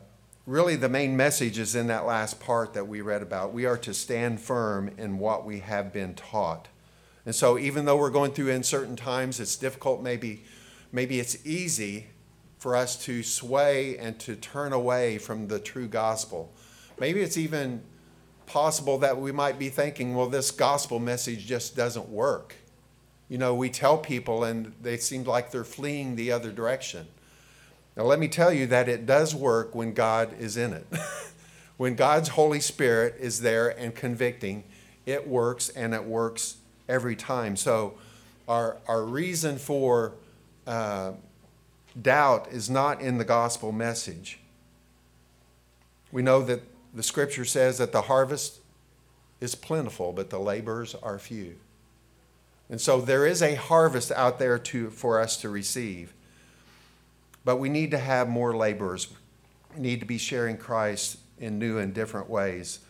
really 0.47 0.75
the 0.75 0.89
main 0.89 1.17
message 1.17 1.61
is 1.61 1.77
in 1.77 1.87
that 1.87 2.05
last 2.05 2.41
part 2.41 2.75
that 2.75 2.89
we 2.89 3.01
read 3.01 3.23
about. 3.23 3.53
We 3.53 3.65
are 3.65 3.79
to 3.79 3.95
stand 3.95 4.41
firm 4.41 4.91
in 4.99 5.21
what 5.21 5.47
we 5.47 5.61
have 5.61 5.93
been 5.93 6.15
taught. 6.15 6.67
And 7.25 7.37
so, 7.37 7.57
even 7.57 7.85
though 7.85 7.99
we're 7.99 8.11
going 8.11 8.33
through 8.33 8.51
uncertain 8.51 8.97
times, 8.97 9.39
it's 9.39 9.55
difficult 9.55 10.03
maybe 10.03 10.43
maybe 10.91 11.21
it's 11.21 11.47
easy 11.47 12.09
for 12.59 12.77
us 12.77 12.97
to 13.05 13.23
sway 13.23 13.97
and 13.99 14.19
to 14.21 14.37
turn 14.37 14.73
away 14.73 15.19
from 15.19 15.49
the 15.49 15.59
true 15.59 15.87
gospel. 15.87 16.53
Maybe 16.99 17.21
it's 17.21 17.37
even 17.37 17.83
possible 18.47 18.99
that 18.99 19.19
we 19.21 19.31
might 19.31 19.59
be 19.59 19.69
thinking, 19.69 20.15
well, 20.15 20.29
this 20.29 20.51
gospel 20.51 20.99
message 20.99 21.47
just 21.47 21.77
doesn't 21.77 22.09
work. 22.09 22.57
You 23.29 23.39
know, 23.39 23.55
we 23.55 23.71
tell 23.71 23.99
people 23.99 24.43
and 24.43 24.73
they 24.83 24.97
seem 24.97 25.25
like 25.25 25.51
they're 25.51 25.65
fleeing 25.65 26.17
the 26.17 26.33
other 26.33 26.51
direction. 26.51 27.07
Now, 27.97 28.05
let 28.05 28.19
me 28.19 28.29
tell 28.29 28.53
you 28.53 28.67
that 28.69 28.89
it 28.89 29.07
does 29.07 29.35
work 29.35 29.75
when 29.75 29.93
God 29.93 30.35
is 30.41 30.57
in 30.57 30.73
it. 30.73 30.87
when 31.77 31.95
God's 31.95 32.31
Holy 32.31 32.61
Spirit 32.61 33.17
is 33.21 33.41
there 33.41 33.69
and 33.69 33.95
convicting, 33.95 34.65
it 35.05 35.29
works 35.29 35.69
and 35.69 35.95
it 35.95 36.05
works 36.05 36.57
every 36.89 37.17
time. 37.17 37.55
So, 37.57 37.99
our, 38.49 38.79
our 38.87 39.05
reason 39.05 39.59
for 39.59 40.15
uh, 40.67 41.13
doubt 42.03 42.49
is 42.51 42.69
not 42.69 43.01
in 43.01 43.19
the 43.19 43.25
gospel 43.25 43.73
message. 43.73 44.41
We 46.11 46.23
know 46.23 46.43
that 46.43 46.63
the 46.95 47.03
scripture 47.03 47.45
says 47.45 47.79
that 47.79 47.93
the 47.93 48.03
harvest 48.03 48.61
is 49.41 49.55
plentiful, 49.55 50.13
but 50.13 50.31
the 50.31 50.39
laborers 50.39 50.95
are 50.97 51.19
few. 51.19 51.57
And 52.71 52.81
so 52.81 53.01
there 53.01 53.27
is 53.27 53.43
a 53.43 53.55
harvest 53.55 54.13
out 54.13 54.39
there 54.39 54.59
to, 54.59 54.91
for 54.91 55.21
us 55.21 55.37
to 55.39 55.49
receive. 55.49 56.13
But 57.45 57.57
we 57.57 57.69
need 57.69 57.91
to 57.93 57.99
have 57.99 58.29
more 58.29 58.55
laborers. 58.55 59.09
We 59.75 59.81
need 59.81 60.01
to 60.01 60.07
be 60.07 60.19
sharing 60.19 60.57
Christ 60.57 61.19
in 61.39 61.59
new 61.59 61.79
and 61.79 61.95
different 61.95 62.29
ways 62.29 62.81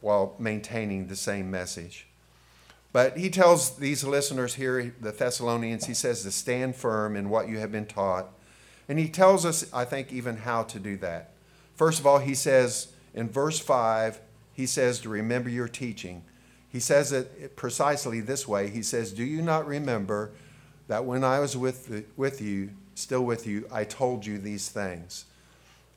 while 0.00 0.34
maintaining 0.38 1.06
the 1.06 1.16
same 1.16 1.50
message. 1.50 2.06
But 2.92 3.18
he 3.18 3.30
tells 3.30 3.76
these 3.76 4.02
listeners 4.02 4.54
here, 4.54 4.94
the 5.00 5.12
Thessalonians, 5.12 5.86
he 5.86 5.94
says 5.94 6.22
to 6.22 6.32
stand 6.32 6.76
firm 6.76 7.14
in 7.14 7.28
what 7.28 7.48
you 7.48 7.58
have 7.58 7.70
been 7.70 7.86
taught. 7.86 8.28
And 8.90 8.98
he 8.98 9.08
tells 9.08 9.46
us, 9.46 9.72
I 9.72 9.84
think, 9.84 10.12
even 10.12 10.38
how 10.38 10.64
to 10.64 10.80
do 10.80 10.96
that. 10.96 11.30
First 11.76 12.00
of 12.00 12.08
all, 12.08 12.18
he 12.18 12.34
says 12.34 12.88
in 13.14 13.28
verse 13.28 13.60
5, 13.60 14.20
he 14.52 14.66
says 14.66 14.98
to 15.02 15.08
remember 15.08 15.48
your 15.48 15.68
teaching. 15.68 16.24
He 16.68 16.80
says 16.80 17.12
it 17.12 17.54
precisely 17.54 18.20
this 18.20 18.48
way 18.48 18.68
He 18.68 18.82
says, 18.82 19.12
Do 19.12 19.22
you 19.22 19.42
not 19.42 19.64
remember 19.64 20.32
that 20.88 21.04
when 21.04 21.22
I 21.22 21.38
was 21.38 21.56
with, 21.56 22.04
with 22.16 22.40
you, 22.40 22.70
still 22.96 23.22
with 23.22 23.46
you, 23.46 23.68
I 23.70 23.84
told 23.84 24.26
you 24.26 24.38
these 24.38 24.68
things? 24.68 25.26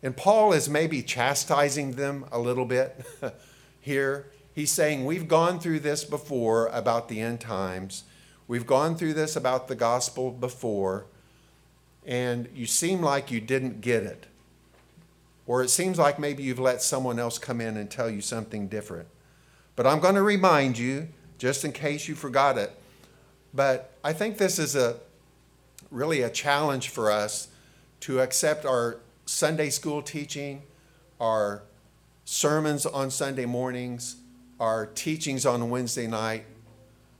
And 0.04 0.16
Paul 0.16 0.54
is 0.54 0.70
maybe 0.70 1.02
chastising 1.02 1.94
them 1.94 2.26
a 2.32 2.38
little 2.38 2.66
bit 2.66 3.04
here 3.82 4.28
he's 4.54 4.72
saying, 4.72 5.04
We've 5.04 5.28
gone 5.28 5.60
through 5.60 5.80
this 5.80 6.04
before 6.04 6.68
about 6.68 7.10
the 7.10 7.20
end 7.20 7.42
times. 7.42 8.04
We've 8.48 8.68
gone 8.68 8.96
through 8.96 9.16
this 9.16 9.36
about 9.36 9.68
the 9.68 9.76
gospel 9.76 10.30
before, 10.30 11.06
and 12.06 12.50
you 12.54 12.66
seem 12.66 13.02
like 13.02 13.32
you 13.32 13.40
didn't 13.40 13.82
get 13.82 14.04
it. 14.04 14.26
Or 15.46 15.62
it 15.62 15.70
seems 15.70 15.98
like 15.98 16.20
maybe 16.20 16.44
you've 16.44 16.60
let 16.60 16.82
someone 16.82 17.20
else 17.20 17.38
come 17.38 17.60
in 17.60 17.76
and 17.78 17.90
tell 17.90 18.10
you 18.10 18.22
something 18.22 18.68
different. 18.68 19.08
But 19.76 19.88
I'm 19.88 20.00
going 20.00 20.16
to 20.16 20.22
remind 20.24 20.78
you, 20.78 21.10
just 21.38 21.66
in 21.66 21.72
case 21.72 22.08
you 22.08 22.16
forgot 22.16 22.58
it. 22.58 22.72
But 23.54 23.92
I 24.04 24.14
think 24.14 24.38
this 24.38 24.58
is 24.58 24.76
a 24.76 24.98
really 25.92 26.22
a 26.22 26.30
challenge 26.30 26.90
for 26.90 27.12
us 27.12 27.50
to 28.02 28.20
accept 28.20 28.66
our 28.66 28.98
Sunday 29.26 29.70
school 29.70 30.02
teaching, 30.02 30.64
our 31.20 31.64
sermons 32.26 32.86
on 32.86 33.12
Sunday 33.12 33.46
mornings, 33.46 34.18
our 34.60 34.86
teachings 34.86 35.46
on 35.46 35.70
Wednesday 35.70 36.08
night, 36.08 36.46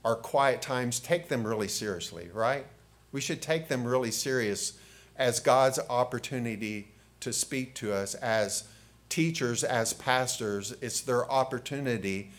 our 0.04 0.16
quiet 0.16 0.60
times, 0.60 0.98
take 1.00 1.28
them 1.28 1.46
really 1.46 1.68
seriously, 1.68 2.28
right? 2.32 2.66
We 3.14 3.20
should 3.20 3.40
take 3.40 3.68
them 3.68 3.84
really 3.84 4.10
serious 4.10 4.72
as 5.16 5.38
God's 5.38 5.78
opportunity 5.88 6.88
to 7.20 7.32
speak 7.32 7.76
to 7.76 7.92
us 7.92 8.16
as 8.16 8.64
teachers, 9.08 9.62
as 9.62 9.92
pastors. 9.92 10.74
It's 10.80 11.00
their 11.00 11.30
opportunity 11.30 12.32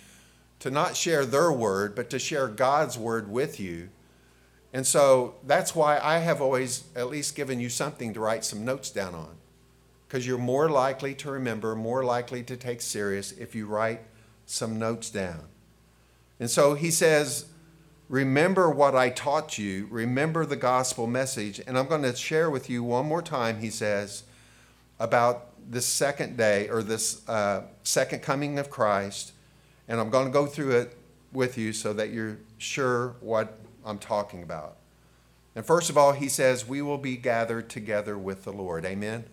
to 0.60 0.70
not 0.70 0.98
share 0.98 1.26
their 1.26 1.50
word, 1.50 1.96
but 1.96 2.10
to 2.10 2.20
share 2.20 2.50
God's 2.50 2.98
word 2.98 3.32
with 3.32 3.58
you. 3.58 3.88
And 4.74 4.86
so 4.86 5.36
that's 5.48 5.74
why 5.74 5.98
I 5.98 6.18
have 6.18 6.42
always 6.42 6.84
at 6.94 7.08
least 7.08 7.38
given 7.38 7.62
you 7.62 7.70
something 7.70 8.14
to 8.14 8.20
write 8.20 8.44
some 8.44 8.66
notes 8.66 8.90
down 8.90 9.16
on. 9.16 9.38
Because 10.06 10.28
you're 10.28 10.38
more 10.38 10.68
likely 10.68 11.16
to 11.16 11.32
remember, 11.32 11.74
more 11.78 12.04
likely 12.04 12.44
to 12.44 12.58
take 12.58 12.82
serious 12.82 13.32
if 13.32 13.56
you 13.56 13.66
write 13.66 14.02
some 14.46 14.78
notes 14.78 15.10
down. 15.10 15.46
And 16.38 16.50
so 16.50 16.74
he 16.74 16.92
says, 16.92 17.46
Remember 18.08 18.70
what 18.70 18.96
I 18.96 19.10
taught 19.10 19.58
you, 19.58 19.88
remember 19.90 20.46
the 20.46 20.56
gospel 20.56 21.08
message. 21.08 21.60
And 21.66 21.78
I'm 21.78 21.88
going 21.88 22.04
to 22.04 22.16
share 22.16 22.50
with 22.50 22.70
you 22.70 22.84
one 22.84 23.06
more 23.06 23.22
time, 23.22 23.60
he 23.60 23.70
says, 23.70 24.24
about 25.00 25.48
this 25.70 25.86
second 25.86 26.38
day 26.38 26.70
or 26.70 26.84
this 26.84 27.28
uh, 27.28 27.64
second 27.84 28.22
coming 28.22 28.60
of 28.60 28.70
Christ. 28.70 29.32
And 29.88 30.00
I'm 30.00 30.10
going 30.10 30.26
to 30.26 30.32
go 30.32 30.46
through 30.46 30.72
it 30.72 30.98
with 31.32 31.58
you 31.58 31.74
so 31.74 31.94
that 31.94 32.12
you're 32.12 32.38
sure 32.58 33.16
what 33.20 33.60
I'm 33.84 33.98
talking 33.98 34.44
about. 34.44 34.78
And 35.56 35.66
first 35.66 35.90
of 35.90 35.98
all, 35.98 36.12
he 36.12 36.30
says, 36.30 36.68
We 36.68 36.82
will 36.82 36.98
be 36.98 37.18
gathered 37.18 37.70
together 37.70 38.18
with 38.18 38.44
the 38.44 38.54
Lord. 38.54 38.86
Amen 38.86 39.26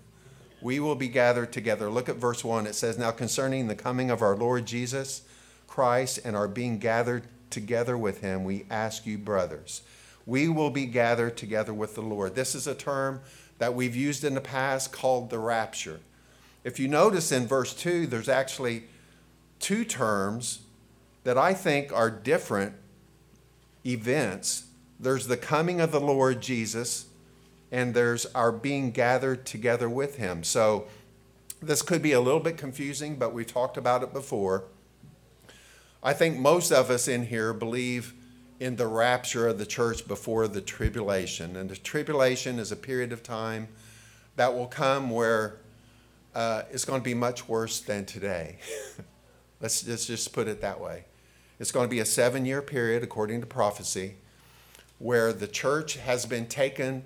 we 0.63 0.79
will 0.79 0.95
be 0.95 1.09
gathered 1.09 1.53
together. 1.53 1.91
Look 1.91 2.09
at 2.09 2.17
verse 2.17 2.45
1. 2.45 2.67
It 2.67 2.75
says, 2.75 2.97
Now 2.97 3.11
concerning 3.11 3.67
the 3.67 3.75
coming 3.75 4.11
of 4.11 4.23
our 4.23 4.37
Lord 4.37 4.65
Jesus 4.65 5.23
Christ 5.67 6.21
and 6.25 6.37
our 6.37 6.49
being 6.49 6.79
gathered 6.79 7.25
together 7.53 7.97
with 7.97 8.21
him, 8.21 8.43
we 8.45 8.65
ask 8.71 9.07
you, 9.07 9.19
brothers. 9.19 9.83
We 10.27 10.49
will 10.49 10.71
be 10.71 10.87
gathered 10.87 11.37
together 11.37 11.75
with 11.75 11.95
the 11.95 12.03
Lord. 12.03 12.35
This 12.35 12.55
is 12.55 12.67
a 12.67 12.75
term 12.75 13.21
that 13.59 13.75
we've 13.75 13.95
used 13.95 14.25
in 14.25 14.35
the 14.35 14.41
past 14.41 14.93
called 14.93 15.31
the 15.31 15.39
rapture. 15.39 16.01
If 16.65 16.81
you 16.81 16.89
notice 16.89 17.31
in 17.31 17.47
verse 17.47 17.75
2, 17.75 18.07
there's 18.07 18.29
actually 18.29 18.85
two 19.59 19.85
terms 19.85 20.63
that 21.25 21.39
I 21.39 21.55
think 21.55 21.93
are 21.93 22.11
different 22.11 22.75
events. 23.85 24.67
There's 24.99 25.27
the 25.27 25.37
coming 25.37 25.81
of 25.81 25.93
the 25.93 26.01
Lord 26.01 26.41
Jesus 26.41 27.07
and 27.73 27.95
there's 27.95 28.27
our 28.27 28.53
being 28.53 28.91
gathered 28.91 29.47
together 29.47 29.89
with 29.89 30.17
him. 30.17 30.45
So 30.45 30.87
this 31.61 31.81
could 31.81 32.03
be 32.03 32.13
a 32.13 32.21
little 32.21 32.41
bit 32.41 32.59
confusing, 32.59 33.17
but 33.17 33.33
we've 33.33 33.47
talked 33.47 33.77
about 33.77 34.03
it 34.03 34.13
before. 34.13 34.65
I 36.03 36.13
think 36.13 36.39
most 36.39 36.73
of 36.73 36.91
us 36.91 37.07
in 37.07 37.27
here 37.27 37.53
believe 37.53 38.15
in 38.59 38.77
the 38.77 38.87
rapture 38.87 39.47
of 39.47 39.59
the 39.59 39.67
church 39.67 40.07
before 40.09 40.49
the 40.49 40.61
tribulation. 40.61 41.57
And 41.57 41.71
the 41.71 41.77
tribulation 41.77 42.59
is 42.59 42.73
a 42.73 42.77
period 42.77 43.13
of 43.13 43.23
time 43.23 43.69
that 44.37 44.55
will 44.55 44.67
come 44.67 45.11
where 45.11 45.59
uh, 46.35 46.63
it's 46.71 46.85
going 46.85 47.01
to 47.01 47.05
be 47.05 47.15
much 47.15 47.49
worse 47.49 47.81
than 47.81 48.05
today. 48.05 48.59
let's, 49.61 49.87
let's 49.87 50.07
just 50.07 50.33
put 50.33 50.49
it 50.49 50.61
that 50.61 50.81
way. 50.81 51.05
It's 51.61 51.71
going 51.71 51.87
to 51.87 51.91
be 51.91 52.01
a 52.01 52.05
seven 52.05 52.47
year 52.47 52.63
period, 52.63 53.05
according 53.05 53.41
to 53.41 53.47
prophecy, 53.47 54.17
where 54.99 55.33
the 55.33 55.47
church 55.47 55.97
has 55.99 56.27
been 56.27 56.47
taken 56.47 57.05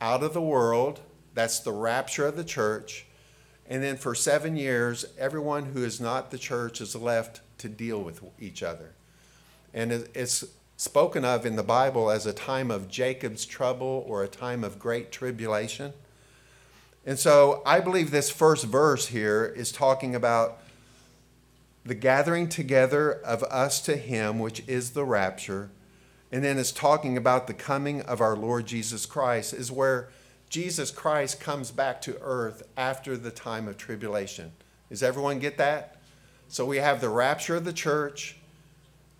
out 0.00 0.22
of 0.22 0.32
the 0.32 0.42
world. 0.42 1.00
That's 1.34 1.58
the 1.58 1.72
rapture 1.72 2.26
of 2.26 2.36
the 2.36 2.44
church. 2.44 3.06
And 3.68 3.82
then 3.82 3.96
for 3.96 4.14
seven 4.14 4.56
years, 4.56 5.04
everyone 5.18 5.66
who 5.66 5.84
is 5.84 6.00
not 6.00 6.30
the 6.30 6.38
church 6.38 6.80
is 6.80 6.94
left 6.94 7.40
to 7.58 7.68
deal 7.68 8.02
with 8.02 8.22
each 8.40 8.62
other. 8.62 8.94
And 9.74 9.92
it's 9.92 10.44
spoken 10.76 11.24
of 11.24 11.44
in 11.44 11.56
the 11.56 11.62
Bible 11.62 12.10
as 12.10 12.26
a 12.26 12.32
time 12.32 12.70
of 12.70 12.88
Jacob's 12.88 13.44
trouble 13.44 14.04
or 14.06 14.22
a 14.22 14.28
time 14.28 14.64
of 14.64 14.78
great 14.78 15.12
tribulation. 15.12 15.92
And 17.04 17.18
so 17.18 17.62
I 17.64 17.80
believe 17.80 18.10
this 18.10 18.30
first 18.30 18.64
verse 18.64 19.08
here 19.08 19.44
is 19.44 19.72
talking 19.72 20.14
about 20.14 20.58
the 21.84 21.94
gathering 21.94 22.48
together 22.48 23.12
of 23.12 23.42
us 23.44 23.80
to 23.82 23.96
Him, 23.96 24.38
which 24.38 24.62
is 24.66 24.90
the 24.90 25.04
rapture, 25.04 25.70
and 26.30 26.44
then 26.44 26.58
it's 26.58 26.72
talking 26.72 27.16
about 27.16 27.46
the 27.46 27.54
coming 27.54 28.02
of 28.02 28.20
our 28.20 28.36
Lord 28.36 28.66
Jesus 28.66 29.06
Christ, 29.06 29.54
is 29.54 29.72
where 29.72 30.10
Jesus 30.50 30.90
Christ 30.90 31.40
comes 31.40 31.70
back 31.70 32.00
to 32.02 32.18
earth 32.20 32.62
after 32.76 33.16
the 33.16 33.30
time 33.30 33.68
of 33.68 33.78
tribulation. 33.78 34.52
Does 34.90 35.02
everyone 35.02 35.38
get 35.38 35.56
that? 35.58 35.97
So 36.48 36.64
we 36.64 36.78
have 36.78 37.00
the 37.00 37.08
rapture 37.08 37.56
of 37.56 37.64
the 37.64 37.72
church. 37.72 38.36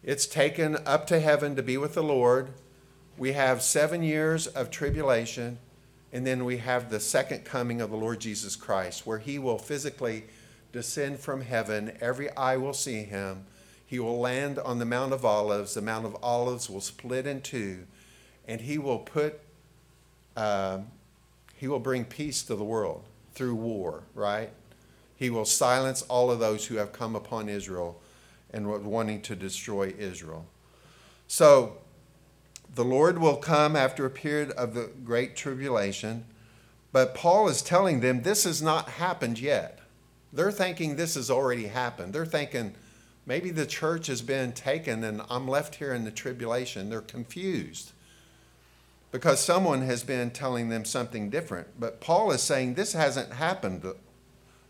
It's 0.02 0.26
taken 0.26 0.76
up 0.87 1.06
to 1.08 1.20
heaven 1.20 1.56
to 1.56 1.62
be 1.62 1.76
with 1.76 1.94
the 1.94 2.02
Lord. 2.02 2.50
We 3.16 3.32
have 3.32 3.62
seven 3.62 4.02
years 4.02 4.47
of 4.47 4.70
tribulation. 4.70 5.58
And 6.12 6.26
then 6.26 6.44
we 6.44 6.56
have 6.58 6.90
the 6.90 7.00
second 7.00 7.44
coming 7.44 7.80
of 7.80 7.90
the 7.90 7.97
Lord 7.97 8.20
Jesus 8.20 8.56
Christ, 8.56 9.06
where 9.06 9.18
he 9.18 9.38
will 9.38 9.58
physically 9.58 10.25
descend 10.73 11.20
from 11.20 11.42
heaven. 11.42 11.92
Every 12.00 12.35
eye 12.35 12.56
will 12.56 12.73
see 12.73 13.02
him 13.02 13.44
he 13.88 13.99
will 13.99 14.20
land 14.20 14.58
on 14.58 14.78
the 14.78 14.85
Mount 14.85 15.14
of 15.14 15.25
Olives. 15.25 15.73
The 15.73 15.80
Mount 15.80 16.04
of 16.04 16.14
Olives 16.23 16.68
will 16.68 16.82
split 16.82 17.26
in 17.26 17.40
two, 17.40 17.87
and 18.47 18.61
he 18.61 18.76
will 18.76 18.99
put, 18.99 19.40
uh, 20.37 20.80
he 21.56 21.66
will 21.66 21.78
bring 21.78 22.04
peace 22.04 22.42
to 22.42 22.54
the 22.54 22.64
world 22.64 23.04
through 23.32 23.54
war, 23.54 24.02
right? 24.14 24.50
He 25.19 25.31
will 25.31 25.45
silence 25.45 26.03
all 26.03 26.31
of 26.31 26.39
those 26.39 26.67
who 26.67 26.77
have 26.77 26.93
come 26.93 27.17
upon 27.17 27.49
Israel 27.49 28.01
and 28.53 28.69
wanting 28.87 29.21
to 29.23 29.35
destroy 29.35 29.93
Israel. 29.99 30.47
So, 31.27 31.79
the 32.75 32.85
Lord 32.85 33.19
will 33.19 33.37
come 33.37 33.75
after 33.75 34.07
a 34.07 34.11
period 34.11 34.53
of 34.53 34.75
the 34.75 34.91
great 35.05 35.35
tribulation, 35.35 36.25
but 36.93 37.17
Paul 37.17 37.49
is 37.49 37.63
telling 37.63 37.99
them 37.99 38.23
this 38.23 38.45
has 38.45 38.63
not 38.63 38.91
happened 38.91 39.41
yet. 39.41 39.81
They're 40.33 40.53
thinking 40.53 40.95
this 40.95 41.17
has 41.17 41.31
already 41.31 41.67
happened. 41.67 42.13
They're 42.13 42.25
thinking 42.25 42.75
maybe 43.27 43.51
the 43.51 43.67
church 43.67 44.07
has 44.07 44.23
been 44.23 44.53
taken 44.53 45.03
and 45.03 45.23
I'm 45.29 45.49
left 45.49 45.77
here 45.77 45.93
in 45.93 46.05
the 46.05 46.13
tribulation. 46.13 46.91
They're 46.91 47.01
confused 47.01 47.93
because 49.11 49.41
someone 49.41 49.83
has 49.83 50.05
been 50.05 50.31
telling 50.31 50.69
them 50.69 50.85
something 50.85 51.31
different. 51.31 51.81
But 51.81 52.01
Paul 52.01 52.31
is 52.31 52.43
saying 52.43 52.75
this 52.75 52.93
hasn't 52.93 53.33
happened 53.33 53.83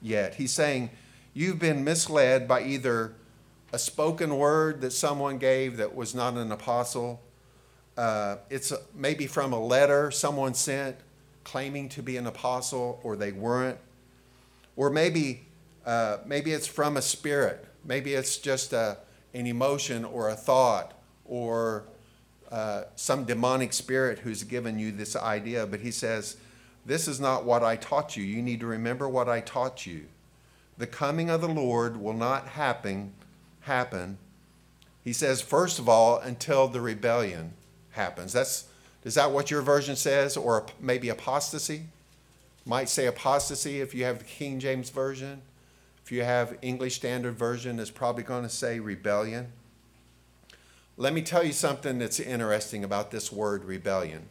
yet. 0.01 0.35
He's 0.35 0.53
saying 0.53 0.91
you've 1.35 1.59
been 1.59 1.85
misled 1.85 2.49
by 2.49 2.63
either 2.63 3.15
a 3.73 3.79
spoken 3.79 4.37
word 4.37 4.81
that 4.81 4.93
someone 4.93 5.39
gave 5.39 5.77
that 5.77 5.95
was 5.95 6.15
not 6.15 6.35
an 6.35 6.51
apostle. 6.53 7.21
Uh, 7.97 8.37
it's 8.49 8.73
maybe 8.95 9.27
from 9.27 9.53
a 9.53 9.61
letter 9.61 10.11
someone 10.11 10.55
sent 10.55 10.97
claiming 11.45 11.89
to 11.89 12.03
be 12.03 12.17
an 12.17 12.27
apostle 12.27 13.01
or 13.03 13.17
they 13.17 13.33
weren't. 13.33 13.79
Or 14.77 14.91
maybe, 14.91 15.47
uh, 15.85 16.19
maybe 16.25 16.53
it's 16.53 16.67
from 16.67 16.97
a 16.97 17.03
spirit. 17.03 17.67
Maybe 17.85 18.15
it's 18.15 18.37
just 18.37 18.73
a, 18.73 18.99
an 19.35 19.47
emotion 19.47 20.05
or 20.05 20.29
a 20.29 20.35
thought 20.35 20.95
or 21.25 21.85
uh, 22.51 22.85
some 22.97 23.25
demonic 23.25 23.73
spirit 23.73 24.21
who's 24.21 24.45
given 24.45 24.79
you 24.79 24.93
this 24.93 25.17
idea. 25.17 25.67
But 25.67 25.81
he 25.81 25.91
says, 25.91 26.37
This 26.89 27.07
is 27.07 27.21
not 27.21 27.45
what 27.45 27.63
I 27.63 27.77
taught 27.77 28.17
you. 28.17 28.25
You 28.25 28.41
need 28.41 28.61
to 28.61 28.67
remember 28.67 29.07
what 29.07 29.29
I 29.29 29.41
taught 29.41 29.85
you. 29.85 30.07
The 30.79 30.87
coming 30.87 31.29
of 31.29 31.43
the 31.43 31.49
Lord 31.49 32.01
will 32.01 32.15
not 32.15 32.49
happen, 32.49 33.13
happen. 33.61 34.17
He 35.05 35.13
says, 35.13 35.43
first 35.43 35.79
of 35.79 35.87
all, 35.87 36.17
until 36.19 36.67
the 36.67 36.81
rebellion 36.81 37.53
happens. 37.91 38.33
That's 38.33 38.69
is 39.05 39.17
that 39.17 39.33
what 39.33 39.51
your 39.51 39.61
version 39.61 39.97
says, 39.97 40.35
or 40.35 40.65
maybe 40.81 41.11
apostasy? 41.11 41.83
Might 42.65 42.89
say 42.89 43.05
apostasy 43.05 43.83
if 43.83 43.95
you 43.95 44.05
have 44.05 44.21
the 44.21 44.25
King 44.25 44.59
James 44.59 44.89
version. 44.89 45.43
If 46.03 46.11
you 46.11 46.23
have 46.23 46.57
English 46.63 46.95
Standard 46.95 47.37
Version, 47.37 47.79
it's 47.79 47.91
probably 47.91 48.23
going 48.23 48.45
to 48.45 48.49
say 48.49 48.81
rebellion. 48.81 49.53
Let 50.97 51.13
me 51.13 51.21
tell 51.21 51.45
you 51.45 51.53
something 51.53 51.99
that's 51.99 52.19
interesting 52.19 52.83
about 52.83 53.11
this 53.11 53.31
word 53.31 53.67
rebellion. 53.67 54.29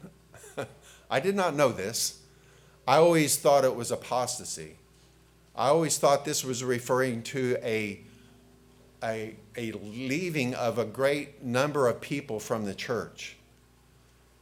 I 1.12 1.20
did 1.20 1.36
not 1.36 1.56
know 1.56 1.72
this. 1.72 2.24
I 2.88 2.98
always 2.98 3.36
thought 3.36 3.65
it 3.65 3.75
was 3.75 3.91
apostasy. 3.91 4.77
I 5.53 5.67
always 5.67 5.98
thought 5.98 6.24
this 6.24 6.46
was 6.46 6.63
referring 6.63 7.24
to 7.24 7.58
a, 7.62 8.00
a, 9.03 9.36
a 9.58 9.74
leaving 9.74 10.56
of 10.56 10.79
a 10.79 10.86
great 10.86 11.44
number 11.44 11.89
of 11.89 12.00
people 12.00 12.39
from 12.39 12.63
the 12.63 12.74
church. 12.74 13.36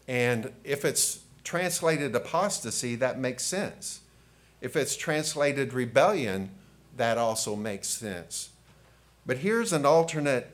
And 0.08 0.52
if 0.64 0.86
it's 0.86 1.22
translated 1.44 2.16
apostasy, 2.16 2.94
that 2.96 3.18
makes 3.18 3.44
sense. 3.44 4.02
If 4.62 4.76
it's 4.76 4.96
translated 4.96 5.74
rebellion, 5.74 6.52
that 6.98 7.18
also 7.18 7.56
makes 7.56 7.88
sense. 7.88 8.50
But 9.26 9.38
here's 9.40 9.74
an 9.74 9.88
alternate 9.88 10.52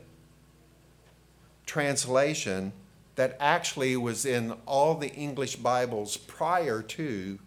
translation 1.65 2.71
that 3.15 3.35
actually 3.39 3.97
was 3.97 4.25
in 4.25 4.53
all 4.65 4.95
the 4.95 5.11
English 5.13 5.57
Bibles 5.57 6.15
prior 6.15 6.81
to 6.81 7.39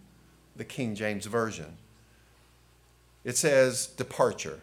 the 0.57 0.65
King 0.65 0.95
James 0.95 1.27
Version. 1.27 1.77
It 3.25 3.37
says 3.37 3.87
departure. 3.87 4.61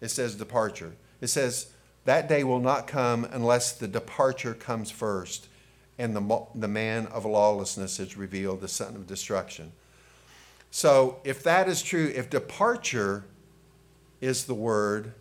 It 0.00 0.08
says 0.08 0.34
departure. 0.34 0.92
It 1.20 1.28
says 1.28 1.72
that 2.04 2.28
day 2.28 2.44
will 2.44 2.60
not 2.60 2.86
come 2.86 3.26
unless 3.30 3.72
the 3.72 3.88
departure 3.88 4.54
comes 4.54 4.90
first 4.90 5.46
and 5.98 6.16
the, 6.16 6.46
the 6.54 6.68
man 6.68 7.06
of 7.08 7.26
lawlessness 7.26 8.00
is 8.00 8.16
revealed, 8.16 8.62
the 8.62 8.68
son 8.68 8.96
of 8.96 9.06
destruction. 9.06 9.72
So, 10.70 11.20
if 11.24 11.42
that 11.42 11.68
is 11.68 11.82
true, 11.82 12.10
if 12.14 12.30
departure 12.30 13.24
is 14.20 14.44
the 14.44 14.54
word, 14.54 15.12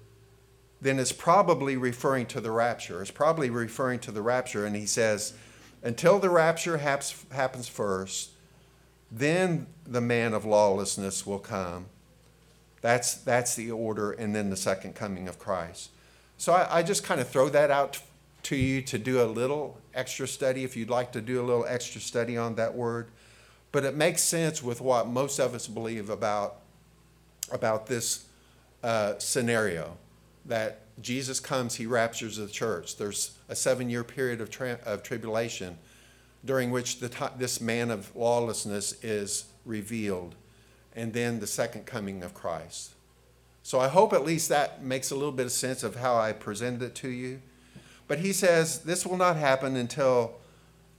then 0.81 0.99
it's 0.99 1.11
probably 1.11 1.75
referring 1.75 2.27
to 2.27 2.39
the 2.39 2.51
rapture. 2.51 3.01
It's 3.01 3.11
probably 3.11 3.49
referring 3.49 3.99
to 3.99 4.11
the 4.11 4.21
rapture. 4.21 4.65
And 4.65 4.75
he 4.75 4.85
says, 4.85 5.33
until 5.83 6.19
the 6.19 6.29
rapture 6.29 6.77
happens 6.77 7.67
first, 7.67 8.31
then 9.11 9.67
the 9.85 10.01
man 10.01 10.33
of 10.33 10.45
lawlessness 10.45 11.25
will 11.25 11.39
come. 11.39 11.85
That's, 12.81 13.15
that's 13.15 13.55
the 13.55 13.71
order, 13.71 14.11
and 14.11 14.35
then 14.35 14.49
the 14.49 14.55
second 14.55 14.95
coming 14.95 15.27
of 15.27 15.39
Christ. 15.39 15.89
So 16.37 16.53
I, 16.53 16.79
I 16.79 16.83
just 16.83 17.03
kind 17.03 17.19
of 17.19 17.27
throw 17.27 17.49
that 17.49 17.71
out 17.71 18.01
to 18.43 18.55
you 18.55 18.81
to 18.83 18.97
do 18.97 19.21
a 19.21 19.25
little 19.25 19.77
extra 19.93 20.27
study 20.27 20.63
if 20.63 20.77
you'd 20.77 20.89
like 20.89 21.11
to 21.11 21.21
do 21.21 21.41
a 21.41 21.43
little 21.43 21.65
extra 21.67 21.99
study 21.99 22.37
on 22.37 22.55
that 22.55 22.73
word. 22.73 23.09
But 23.71 23.83
it 23.83 23.95
makes 23.95 24.23
sense 24.23 24.63
with 24.63 24.81
what 24.81 25.07
most 25.07 25.39
of 25.39 25.53
us 25.53 25.67
believe 25.67 26.09
about, 26.09 26.57
about 27.51 27.87
this 27.87 28.25
uh, 28.83 29.15
scenario 29.17 29.97
that 30.45 30.81
Jesus 31.01 31.39
comes, 31.39 31.75
he 31.75 31.85
raptures 31.85 32.37
the 32.37 32.47
church. 32.47 32.97
There's 32.97 33.37
a 33.49 33.55
seven 33.55 33.89
year 33.89 34.03
period 34.03 34.41
of, 34.41 34.49
of 34.85 35.03
tribulation 35.03 35.77
during 36.45 36.71
which 36.71 36.99
the 36.99 37.31
this 37.37 37.59
man 37.59 37.91
of 37.91 38.15
lawlessness 38.15 39.03
is 39.03 39.45
revealed, 39.65 40.35
and 40.95 41.13
then 41.13 41.39
the 41.39 41.47
second 41.47 41.85
coming 41.85 42.23
of 42.23 42.33
Christ. 42.33 42.93
So 43.63 43.79
I 43.79 43.87
hope 43.87 44.13
at 44.13 44.25
least 44.25 44.49
that 44.49 44.83
makes 44.83 45.11
a 45.11 45.15
little 45.15 45.31
bit 45.31 45.45
of 45.45 45.51
sense 45.51 45.83
of 45.83 45.97
how 45.97 46.17
I 46.17 46.31
presented 46.31 46.81
it 46.81 46.95
to 46.95 47.09
you. 47.09 47.41
But 48.07 48.19
he 48.19 48.33
says 48.33 48.79
this 48.79 49.05
will 49.05 49.17
not 49.17 49.35
happen 49.35 49.75
until 49.75 50.39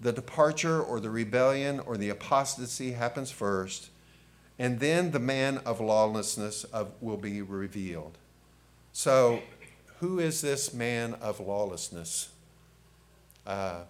the 0.01 0.13
departure 0.13 0.81
or 0.81 1.01
the 1.01 1.11
rebellion 1.11 1.81
or 1.81 1.97
the 1.97 2.09
apostasy 2.09 2.93
happens 2.93 3.31
first, 3.31 3.91
and 4.59 4.81
then 4.81 5.11
the 5.11 5.19
man 5.19 5.59
of 5.59 5.81
lawlessness 5.81 6.65
of, 6.65 6.93
will 7.01 7.17
be 7.17 7.43
revealed. 7.43 8.17
So, 8.93 9.43
who 9.99 10.19
is 10.19 10.41
this 10.41 10.73
man 10.73 11.15
of 11.15 11.41
lawlessness? 11.41 12.31
Uh, 13.47 13.81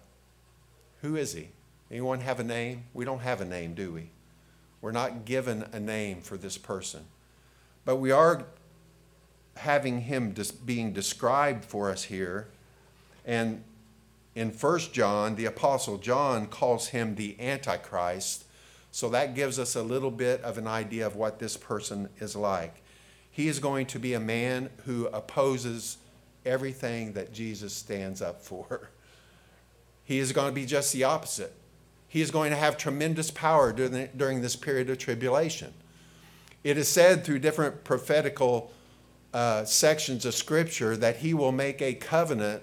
who 1.01 1.15
is 1.15 1.33
he? 1.33 1.49
Anyone 1.89 2.21
have 2.21 2.39
a 2.39 2.43
name? 2.43 2.85
We 2.93 3.05
don't 3.05 3.19
have 3.19 3.41
a 3.41 3.45
name, 3.45 3.73
do 3.73 3.91
we? 3.91 4.09
We're 4.81 4.91
not 4.91 5.25
given 5.25 5.65
a 5.71 5.79
name 5.79 6.21
for 6.21 6.37
this 6.37 6.57
person. 6.57 7.05
But 7.85 7.97
we 7.97 8.11
are 8.11 8.45
having 9.57 10.01
him 10.01 10.33
being 10.65 10.93
described 10.93 11.65
for 11.65 11.89
us 11.89 12.03
here 12.03 12.47
and 13.25 13.63
in 14.33 14.51
1 14.51 14.79
John, 14.93 15.35
the 15.35 15.45
Apostle 15.45 15.97
John 15.97 16.47
calls 16.47 16.87
him 16.87 17.15
the 17.15 17.35
Antichrist. 17.39 18.45
So 18.91 19.09
that 19.09 19.35
gives 19.35 19.59
us 19.59 19.75
a 19.75 19.83
little 19.83 20.11
bit 20.11 20.41
of 20.41 20.57
an 20.57 20.67
idea 20.67 21.05
of 21.05 21.15
what 21.15 21.39
this 21.39 21.57
person 21.57 22.09
is 22.19 22.35
like. 22.35 22.81
He 23.29 23.47
is 23.47 23.59
going 23.59 23.87
to 23.87 23.99
be 23.99 24.13
a 24.13 24.19
man 24.19 24.69
who 24.85 25.07
opposes 25.07 25.97
everything 26.45 27.13
that 27.13 27.33
Jesus 27.33 27.73
stands 27.73 28.21
up 28.21 28.41
for. 28.41 28.89
He 30.11 30.19
is 30.19 30.33
going 30.33 30.49
to 30.49 30.53
be 30.53 30.65
just 30.65 30.91
the 30.91 31.05
opposite. 31.05 31.53
He 32.09 32.19
is 32.19 32.31
going 32.31 32.51
to 32.51 32.57
have 32.57 32.75
tremendous 32.75 33.31
power 33.31 33.71
during, 33.71 34.09
during 34.17 34.41
this 34.41 34.57
period 34.57 34.89
of 34.89 34.97
tribulation. 34.97 35.73
It 36.65 36.77
is 36.77 36.89
said 36.89 37.23
through 37.23 37.39
different 37.39 37.85
prophetical 37.85 38.73
uh, 39.33 39.63
sections 39.63 40.25
of 40.25 40.33
Scripture 40.33 40.97
that 40.97 41.15
he 41.15 41.33
will 41.33 41.53
make 41.53 41.81
a 41.81 41.93
covenant 41.93 42.61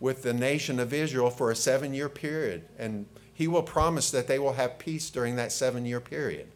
with 0.00 0.22
the 0.22 0.32
nation 0.32 0.80
of 0.80 0.94
Israel 0.94 1.28
for 1.28 1.50
a 1.50 1.54
seven 1.54 1.92
year 1.92 2.08
period. 2.08 2.64
And 2.78 3.04
he 3.34 3.48
will 3.48 3.62
promise 3.62 4.10
that 4.12 4.26
they 4.26 4.38
will 4.38 4.54
have 4.54 4.78
peace 4.78 5.10
during 5.10 5.36
that 5.36 5.52
seven 5.52 5.84
year 5.84 6.00
period. 6.00 6.48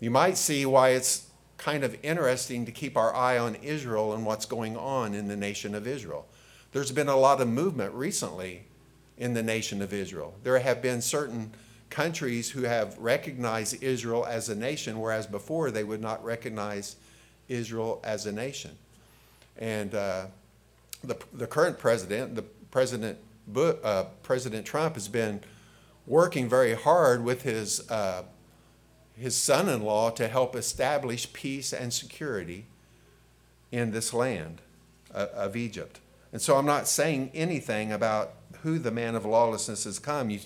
You 0.00 0.10
might 0.10 0.38
see 0.38 0.64
why 0.64 0.92
it's 0.92 1.26
kind 1.58 1.84
of 1.84 2.02
interesting 2.02 2.64
to 2.64 2.72
keep 2.72 2.96
our 2.96 3.14
eye 3.14 3.36
on 3.36 3.56
Israel 3.56 4.14
and 4.14 4.24
what's 4.24 4.46
going 4.46 4.78
on 4.78 5.12
in 5.12 5.28
the 5.28 5.36
nation 5.36 5.74
of 5.74 5.86
Israel. 5.86 6.26
There's 6.72 6.92
been 6.92 7.08
a 7.08 7.16
lot 7.18 7.42
of 7.42 7.48
movement 7.48 7.92
recently 7.92 8.68
in 9.18 9.34
the 9.34 9.42
nation 9.42 9.82
of 9.82 9.92
Israel. 9.92 10.34
There 10.42 10.58
have 10.58 10.82
been 10.82 11.00
certain 11.00 11.52
countries 11.90 12.50
who 12.50 12.62
have 12.62 12.98
recognized 12.98 13.82
Israel 13.82 14.26
as 14.26 14.48
a 14.48 14.54
nation, 14.54 15.00
whereas 15.00 15.26
before 15.26 15.70
they 15.70 15.84
would 15.84 16.00
not 16.00 16.24
recognize 16.24 16.96
Israel 17.48 18.00
as 18.04 18.26
a 18.26 18.32
nation. 18.32 18.72
And 19.58 19.94
uh, 19.94 20.26
the, 21.02 21.16
the 21.32 21.46
current 21.46 21.78
president, 21.78 22.34
the 22.34 22.42
president, 22.70 23.18
uh, 23.56 24.04
President 24.22 24.66
Trump, 24.66 24.94
has 24.94 25.06
been 25.08 25.40
working 26.06 26.48
very 26.48 26.74
hard 26.74 27.24
with 27.24 27.42
his 27.42 27.88
uh, 27.90 28.24
his 29.16 29.36
son-in-law 29.36 30.10
to 30.10 30.26
help 30.26 30.56
establish 30.56 31.32
peace 31.32 31.72
and 31.72 31.92
security 31.92 32.66
in 33.70 33.92
this 33.92 34.12
land 34.12 34.60
uh, 35.14 35.26
of 35.34 35.54
Egypt. 35.54 36.00
And 36.32 36.42
so 36.42 36.56
I'm 36.56 36.66
not 36.66 36.88
saying 36.88 37.30
anything 37.32 37.92
about 37.92 38.34
who 38.64 38.78
the 38.78 38.90
man 38.90 39.14
of 39.14 39.24
lawlessness 39.24 39.84
has 39.84 39.98
come. 39.98 40.30
You, 40.30 40.40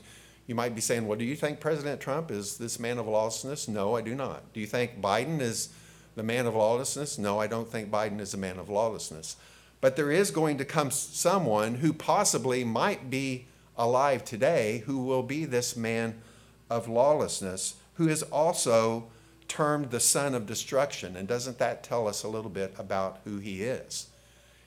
you 0.47 0.55
might 0.55 0.75
be 0.75 0.81
saying, 0.81 1.07
well, 1.07 1.19
do 1.19 1.25
you 1.25 1.37
think 1.37 1.61
President 1.61 2.01
Trump 2.01 2.31
is 2.31 2.59
this 2.59 2.79
man 2.79 2.99
of 2.99 3.07
lawlessness? 3.07 3.69
No, 3.69 3.97
I 3.97 4.03
do 4.03 4.15
not. 4.15 4.53
Do 4.53 4.61
you 4.61 4.67
think 4.67 5.01
Biden 5.01 5.41
is 5.41 5.71
the 6.17 6.25
man 6.25 6.47
of 6.47 6.55
lawlessness? 6.55 7.17
No, 7.17 7.39
I 7.39 7.47
don't 7.47 7.71
think 7.71 7.91
Biden 7.91 8.21
is 8.21 8.35
a 8.35 8.39
man 8.39 8.59
of 8.59 8.69
lawlessness. 8.69 9.37
But 9.81 9.95
there 9.95 10.11
is 10.11 10.33
going 10.33 10.59
to 10.59 10.65
come 10.65 10.91
someone 10.91 11.77
who 11.77 11.93
possibly 11.93 12.65
might 12.65 13.09
be 13.09 13.47
alive 13.77 14.25
today 14.25 14.83
who 14.87 14.99
will 14.99 15.23
be 15.23 15.45
this 15.45 15.77
man 15.77 16.21
of 16.69 16.89
lawlessness, 16.89 17.77
who 17.95 18.09
is 18.09 18.25
also 18.25 19.09
termed 19.47 19.91
the 19.91 20.01
son 20.01 20.35
of 20.35 20.45
destruction. 20.45 21.17
And 21.17 21.29
doesn't 21.29 21.59
that 21.59 21.85
tell 21.85 22.09
us 22.09 22.25
a 22.25 22.29
little 22.29 22.51
bit 22.51 22.75
about 22.77 23.21
who 23.25 23.39
he 23.39 23.63
is? 23.63 24.09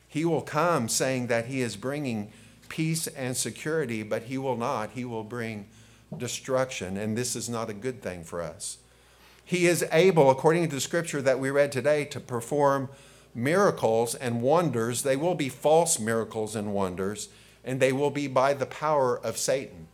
He 0.08 0.24
will 0.24 0.42
come 0.42 0.88
saying 0.88 1.28
that 1.28 1.48
he 1.48 1.62
is 1.62 1.76
bringing 1.76 2.32
peace 2.72 3.06
and 3.06 3.36
security, 3.36 4.02
but 4.02 4.24
he 4.24 4.38
will 4.38 4.56
not. 4.56 4.92
He 4.92 5.04
will 5.04 5.26
bring 5.26 5.68
destruction, 6.18 6.96
and 6.96 7.18
this 7.18 7.36
is 7.36 7.50
not 7.50 7.70
a 7.70 7.74
good 7.74 8.02
thing 8.02 8.24
for 8.24 8.42
us. 8.42 8.78
He 9.44 9.68
is 9.68 9.86
able, 9.92 10.32
according 10.32 10.70
to 10.70 10.76
the 10.76 10.80
scripture 10.80 11.22
that 11.22 11.38
we 11.38 11.50
read 11.50 11.74
today, 11.74 12.06
to 12.06 12.22
perform 12.22 12.88
miracles 13.36 14.16
and 14.16 14.42
wonders. 14.42 15.04
They 15.04 15.18
will 15.18 15.36
be 15.36 15.50
false 15.50 16.00
miracles 16.00 16.56
and 16.56 16.74
wonders, 16.74 17.28
and 17.66 17.82
they 17.82 17.92
will 17.92 18.10
be 18.10 18.28
by 18.28 18.54
the 18.54 18.66
power 18.66 19.20
of 19.20 19.38
Satan. 19.38 19.88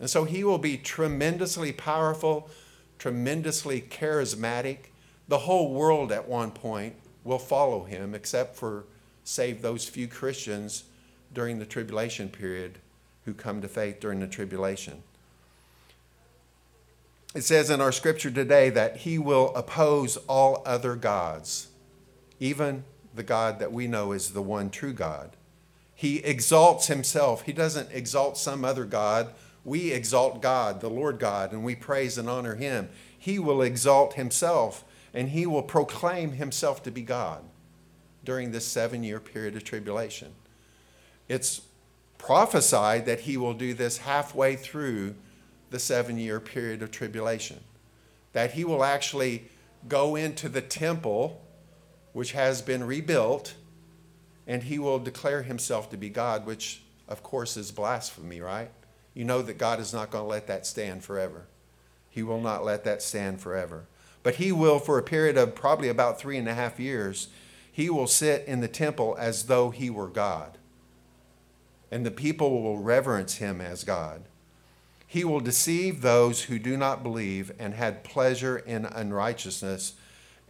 And 0.00 0.10
so 0.10 0.24
he 0.24 0.42
will 0.42 0.58
be 0.58 0.76
tremendously 0.76 1.70
powerful, 1.70 2.50
tremendously 2.98 3.80
charismatic. 3.80 4.90
The 5.28 5.38
whole 5.38 5.72
world 5.72 6.10
at 6.10 6.26
one 6.26 6.50
point 6.50 6.96
will 7.22 7.38
follow 7.38 7.84
him, 7.84 8.12
except 8.12 8.56
for, 8.56 8.86
save 9.22 9.62
those 9.62 9.88
few 9.88 10.08
Christians 10.08 10.82
during 11.32 11.58
the 11.58 11.66
tribulation 11.66 12.28
period 12.28 12.78
who 13.24 13.34
come 13.34 13.60
to 13.60 13.68
faith 13.68 14.00
during 14.00 14.20
the 14.20 14.26
tribulation. 14.26 15.02
It 17.34 17.42
says 17.44 17.68
in 17.68 17.80
our 17.80 17.92
scripture 17.92 18.30
today 18.30 18.70
that 18.70 18.98
he 18.98 19.18
will 19.18 19.54
oppose 19.54 20.16
all 20.28 20.62
other 20.64 20.96
gods, 20.96 21.68
even 22.40 22.84
the 23.14 23.22
God 23.22 23.58
that 23.58 23.72
we 23.72 23.86
know 23.86 24.12
is 24.12 24.30
the 24.30 24.42
one 24.42 24.70
true 24.70 24.94
God. 24.94 25.36
He 25.94 26.18
exalts 26.18 26.86
himself. 26.86 27.42
He 27.42 27.52
doesn't 27.52 27.90
exalt 27.92 28.38
some 28.38 28.64
other 28.64 28.84
God. 28.84 29.34
We 29.64 29.92
exalt 29.92 30.40
God, 30.40 30.80
the 30.80 30.88
Lord 30.88 31.18
God, 31.18 31.52
and 31.52 31.64
we 31.64 31.74
praise 31.74 32.16
and 32.16 32.30
honor 32.30 32.54
him. 32.54 32.88
He 33.18 33.38
will 33.38 33.60
exalt 33.60 34.14
himself 34.14 34.84
and 35.12 35.30
he 35.30 35.44
will 35.44 35.62
proclaim 35.62 36.32
himself 36.32 36.82
to 36.84 36.90
be 36.90 37.02
God 37.02 37.42
during 38.24 38.52
this 38.52 38.66
seven 38.66 39.02
year 39.02 39.20
period 39.20 39.56
of 39.56 39.64
tribulation. 39.64 40.32
It's 41.28 41.62
prophesied 42.16 43.06
that 43.06 43.20
he 43.20 43.36
will 43.36 43.54
do 43.54 43.74
this 43.74 43.98
halfway 43.98 44.56
through 44.56 45.14
the 45.70 45.78
seven 45.78 46.18
year 46.18 46.40
period 46.40 46.82
of 46.82 46.90
tribulation. 46.90 47.60
That 48.32 48.52
he 48.52 48.64
will 48.64 48.84
actually 48.84 49.44
go 49.86 50.16
into 50.16 50.48
the 50.48 50.60
temple, 50.60 51.42
which 52.12 52.32
has 52.32 52.62
been 52.62 52.84
rebuilt, 52.84 53.54
and 54.46 54.62
he 54.62 54.78
will 54.78 54.98
declare 54.98 55.42
himself 55.42 55.90
to 55.90 55.96
be 55.96 56.08
God, 56.08 56.46
which 56.46 56.82
of 57.06 57.22
course 57.22 57.56
is 57.56 57.70
blasphemy, 57.70 58.40
right? 58.40 58.70
You 59.14 59.24
know 59.24 59.42
that 59.42 59.58
God 59.58 59.80
is 59.80 59.92
not 59.92 60.10
going 60.10 60.24
to 60.24 60.28
let 60.28 60.46
that 60.46 60.66
stand 60.66 61.04
forever. 61.04 61.46
He 62.10 62.22
will 62.22 62.40
not 62.40 62.64
let 62.64 62.84
that 62.84 63.02
stand 63.02 63.40
forever. 63.40 63.86
But 64.22 64.36
he 64.36 64.52
will, 64.52 64.78
for 64.78 64.98
a 64.98 65.02
period 65.02 65.36
of 65.36 65.54
probably 65.54 65.88
about 65.88 66.20
three 66.20 66.36
and 66.36 66.48
a 66.48 66.54
half 66.54 66.80
years, 66.80 67.28
he 67.70 67.88
will 67.88 68.06
sit 68.06 68.44
in 68.46 68.60
the 68.60 68.68
temple 68.68 69.16
as 69.18 69.44
though 69.44 69.70
he 69.70 69.88
were 69.88 70.08
God. 70.08 70.57
And 71.90 72.04
the 72.04 72.10
people 72.10 72.62
will 72.62 72.78
reverence 72.78 73.36
him 73.36 73.60
as 73.60 73.84
God. 73.84 74.22
He 75.06 75.24
will 75.24 75.40
deceive 75.40 76.02
those 76.02 76.44
who 76.44 76.58
do 76.58 76.76
not 76.76 77.02
believe 77.02 77.50
and 77.58 77.72
had 77.72 78.04
pleasure 78.04 78.58
in 78.58 78.84
unrighteousness, 78.84 79.94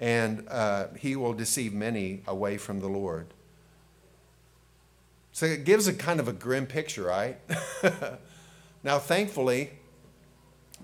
and 0.00 0.44
uh, 0.48 0.88
he 0.98 1.14
will 1.14 1.32
deceive 1.32 1.72
many 1.72 2.22
away 2.26 2.58
from 2.58 2.80
the 2.80 2.88
Lord. 2.88 3.28
So 5.30 5.46
it 5.46 5.64
gives 5.64 5.86
a 5.86 5.94
kind 5.94 6.18
of 6.18 6.26
a 6.26 6.32
grim 6.32 6.66
picture, 6.66 7.04
right? 7.04 7.38
now, 8.82 8.98
thankfully, 8.98 9.70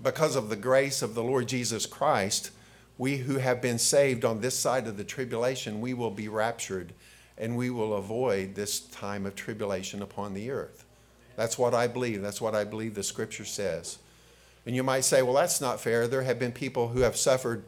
because 0.01 0.37
of 0.37 0.49
the 0.49 0.57
grace 0.57 1.03
of 1.03 1.17
the 1.17 1.25
Lord 1.25 1.49
Jesus 1.49 1.87
Christ, 1.87 2.53
we 2.97 3.17
who 3.17 3.39
have 3.39 3.61
been 3.61 3.81
saved 3.81 4.25
on 4.25 4.41
this 4.41 4.57
side 4.57 4.87
of 4.87 4.97
the 4.97 5.03
tribulation, 5.03 5.81
we 5.81 5.95
will 5.95 6.13
be 6.13 6.29
raptured 6.29 6.93
and 7.37 7.57
we 7.57 7.71
will 7.71 7.95
avoid 7.95 8.55
this 8.55 8.81
time 8.81 9.27
of 9.27 9.35
tribulation 9.35 10.03
upon 10.03 10.35
the 10.35 10.51
earth. 10.51 10.85
That's 11.37 11.59
what 11.59 11.75
I 11.75 11.87
believe. 11.87 12.23
That's 12.23 12.41
what 12.41 12.55
I 12.55 12.65
believe 12.65 12.95
the 12.95 13.03
scripture 13.03 13.45
says. 13.45 13.99
And 14.67 14.75
you 14.77 14.83
might 14.83 15.03
say, 15.03 15.23
well, 15.23 15.35
that's 15.35 15.61
not 15.61 15.81
fair. 15.81 16.07
There 16.07 16.23
have 16.23 16.39
been 16.39 16.53
people 16.53 16.89
who 16.89 17.01
have 17.01 17.17
suffered, 17.17 17.65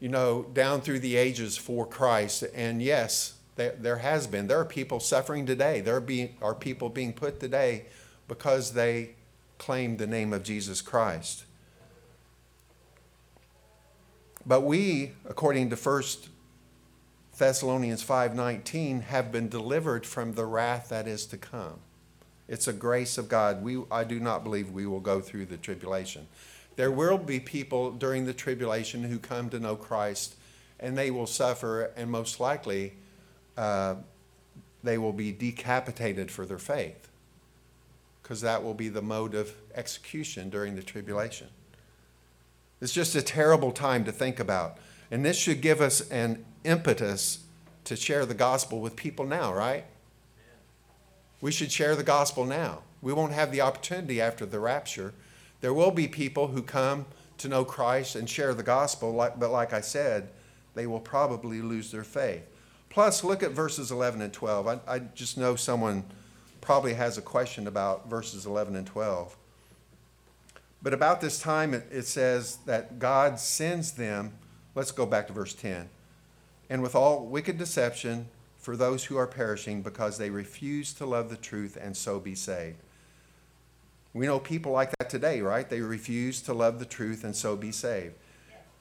you 0.00 0.08
know, 0.08 0.44
down 0.54 0.80
through 0.80 1.00
the 1.00 1.16
ages 1.16 1.56
for 1.56 1.86
Christ. 1.86 2.42
And 2.54 2.80
yes, 2.82 3.34
there, 3.56 3.74
there 3.78 3.98
has 3.98 4.26
been. 4.26 4.46
There 4.46 4.58
are 4.58 4.64
people 4.64 4.98
suffering 4.98 5.46
today. 5.46 5.80
There 5.80 6.02
are 6.42 6.54
people 6.54 6.88
being 6.88 7.12
put 7.12 7.38
today 7.38 7.84
because 8.28 8.72
they 8.72 9.10
claim 9.58 9.98
the 9.98 10.06
name 10.06 10.32
of 10.32 10.42
Jesus 10.42 10.80
Christ. 10.80 11.44
But 14.44 14.62
we, 14.62 15.12
according 15.28 15.70
to 15.70 15.76
1 15.76 16.02
Thessalonians 17.38 18.02
5:19, 18.02 19.02
have 19.02 19.30
been 19.30 19.48
delivered 19.48 20.06
from 20.06 20.32
the 20.32 20.46
wrath 20.46 20.88
that 20.88 21.06
is 21.06 21.26
to 21.26 21.36
come. 21.36 21.80
It's 22.48 22.66
a 22.66 22.72
grace 22.72 23.18
of 23.18 23.28
God. 23.28 23.62
We, 23.62 23.82
I 23.90 24.04
do 24.04 24.18
not 24.20 24.42
believe 24.42 24.70
we 24.70 24.86
will 24.86 25.00
go 25.00 25.20
through 25.20 25.46
the 25.46 25.56
tribulation. 25.56 26.28
There 26.76 26.90
will 26.90 27.18
be 27.18 27.40
people 27.40 27.90
during 27.90 28.24
the 28.24 28.32
tribulation 28.32 29.04
who 29.04 29.18
come 29.18 29.50
to 29.50 29.58
know 29.58 29.76
Christ, 29.76 30.36
and 30.80 30.96
they 30.96 31.10
will 31.10 31.26
suffer, 31.26 31.92
and 31.96 32.10
most 32.10 32.40
likely 32.40 32.94
uh, 33.56 33.96
they 34.82 34.96
will 34.96 35.12
be 35.12 35.32
decapitated 35.32 36.30
for 36.30 36.46
their 36.46 36.58
faith, 36.58 37.08
because 38.22 38.40
that 38.42 38.62
will 38.62 38.74
be 38.74 38.88
the 38.88 39.02
mode 39.02 39.34
of 39.34 39.52
execution 39.74 40.48
during 40.48 40.76
the 40.76 40.82
tribulation. 40.82 41.48
It's 42.80 42.92
just 42.92 43.14
a 43.14 43.22
terrible 43.22 43.72
time 43.72 44.04
to 44.04 44.12
think 44.12 44.38
about. 44.38 44.78
And 45.10 45.24
this 45.24 45.36
should 45.36 45.60
give 45.60 45.80
us 45.80 46.08
an 46.10 46.44
impetus 46.64 47.44
to 47.84 47.96
share 47.96 48.26
the 48.26 48.34
gospel 48.34 48.80
with 48.80 48.96
people 48.96 49.24
now, 49.24 49.54
right? 49.54 49.84
We 51.40 51.52
should 51.52 51.70
share 51.70 51.94
the 51.94 52.02
gospel 52.02 52.44
now. 52.44 52.82
We 53.02 53.12
won't 53.12 53.32
have 53.32 53.52
the 53.52 53.60
opportunity 53.60 54.20
after 54.20 54.44
the 54.46 54.58
rapture. 54.58 55.14
There 55.60 55.74
will 55.74 55.90
be 55.90 56.08
people 56.08 56.48
who 56.48 56.62
come 56.62 57.06
to 57.38 57.48
know 57.48 57.64
Christ 57.64 58.16
and 58.16 58.28
share 58.28 58.54
the 58.54 58.62
gospel, 58.62 59.12
but 59.38 59.50
like 59.50 59.72
I 59.72 59.80
said, 59.80 60.30
they 60.74 60.86
will 60.86 61.00
probably 61.00 61.60
lose 61.60 61.90
their 61.90 62.04
faith. 62.04 62.42
Plus, 62.90 63.22
look 63.22 63.42
at 63.42 63.50
verses 63.50 63.90
11 63.90 64.22
and 64.22 64.32
12. 64.32 64.66
I, 64.66 64.80
I 64.88 64.98
just 65.14 65.36
know 65.36 65.54
someone 65.54 66.04
probably 66.60 66.94
has 66.94 67.18
a 67.18 67.22
question 67.22 67.66
about 67.66 68.08
verses 68.08 68.46
11 68.46 68.74
and 68.74 68.86
12. 68.86 69.36
But 70.82 70.94
about 70.94 71.20
this 71.20 71.40
time, 71.40 71.74
it, 71.74 71.86
it 71.90 72.06
says 72.06 72.58
that 72.66 72.98
God 72.98 73.38
sends 73.38 73.92
them. 73.92 74.32
Let's 74.76 74.92
go 74.92 75.06
back 75.06 75.26
to 75.26 75.32
verse 75.32 75.54
10. 75.54 75.88
And 76.70 76.82
with 76.82 76.94
all 76.94 77.26
wicked 77.26 77.58
deception, 77.58 78.28
for 78.66 78.76
those 78.76 79.04
who 79.04 79.16
are 79.16 79.28
perishing 79.28 79.80
because 79.80 80.18
they 80.18 80.28
refuse 80.28 80.92
to 80.92 81.06
love 81.06 81.30
the 81.30 81.36
truth 81.36 81.78
and 81.80 81.96
so 81.96 82.18
be 82.18 82.34
saved. 82.34 82.78
We 84.12 84.26
know 84.26 84.40
people 84.40 84.72
like 84.72 84.90
that 84.98 85.08
today, 85.08 85.40
right? 85.40 85.70
They 85.70 85.82
refuse 85.82 86.40
to 86.42 86.52
love 86.52 86.80
the 86.80 86.84
truth 86.84 87.22
and 87.22 87.36
so 87.36 87.54
be 87.54 87.70
saved. 87.70 88.14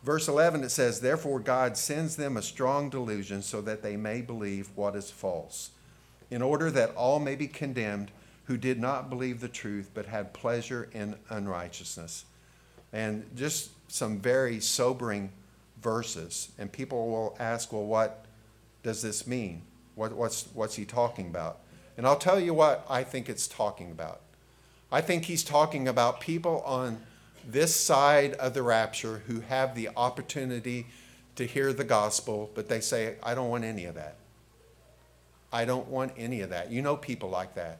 Verse 0.02 0.28
11 0.28 0.64
it 0.64 0.70
says, 0.70 1.02
Therefore 1.02 1.40
God 1.40 1.78
sends 1.78 2.16
them 2.16 2.36
a 2.36 2.42
strong 2.42 2.90
delusion 2.90 3.44
so 3.44 3.62
that 3.62 3.84
they 3.84 3.96
may 3.96 4.22
believe 4.22 4.72
what 4.74 4.96
is 4.96 5.12
false, 5.12 5.70
in 6.32 6.42
order 6.42 6.72
that 6.72 6.96
all 6.96 7.20
may 7.20 7.36
be 7.36 7.48
condemned 7.48 8.10
who 8.46 8.58
did 8.58 8.80
not 8.80 9.08
believe 9.08 9.40
the 9.40 9.48
truth 9.48 9.92
but 9.94 10.08
had 10.08 10.34
pleasure 10.34 10.90
in 10.94 11.16
unrighteousness. 11.30 12.26
And 12.92 13.30
just 13.36 13.70
some 13.88 14.18
very 14.18 14.60
sobering 14.60 15.32
verses. 15.86 16.50
And 16.58 16.72
people 16.72 17.08
will 17.10 17.38
ask, 17.40 17.72
Well, 17.72 17.86
what 17.86 18.26
does 18.82 19.04
this 19.04 19.28
mean? 19.28 19.62
What, 19.94 20.14
what's, 20.14 20.48
what's 20.54 20.76
he 20.76 20.84
talking 20.84 21.28
about? 21.28 21.60
And 21.96 22.08
I'll 22.08 22.18
tell 22.18 22.40
you 22.40 22.54
what 22.54 22.86
I 22.90 23.04
think 23.04 23.30
it's 23.30 23.48
talking 23.48 23.92
about. 23.92 24.22
I 24.92 25.02
think 25.02 25.26
he's 25.26 25.44
talking 25.44 25.88
about 25.88 26.20
people 26.20 26.62
on 26.66 26.98
this 27.48 27.76
side 27.76 28.34
of 28.34 28.56
the 28.56 28.64
rapture 28.64 29.22
who 29.28 29.42
have 29.42 29.76
the 29.76 29.90
opportunity 29.96 30.88
to 31.36 31.46
hear 31.46 31.72
the 31.72 31.84
gospel, 31.84 32.50
but 32.56 32.68
they 32.68 32.80
say, 32.80 33.16
I 33.22 33.36
don't 33.36 33.50
want 33.50 33.64
any 33.64 33.86
of 33.86 33.94
that. 33.96 34.16
I 35.54 35.66
don't 35.66 35.88
want 35.88 36.14
any 36.18 36.42
of 36.42 36.50
that. 36.50 36.72
You 36.72 36.82
know 36.82 36.98
people 36.98 37.30
like 37.30 37.54
that. 37.56 37.80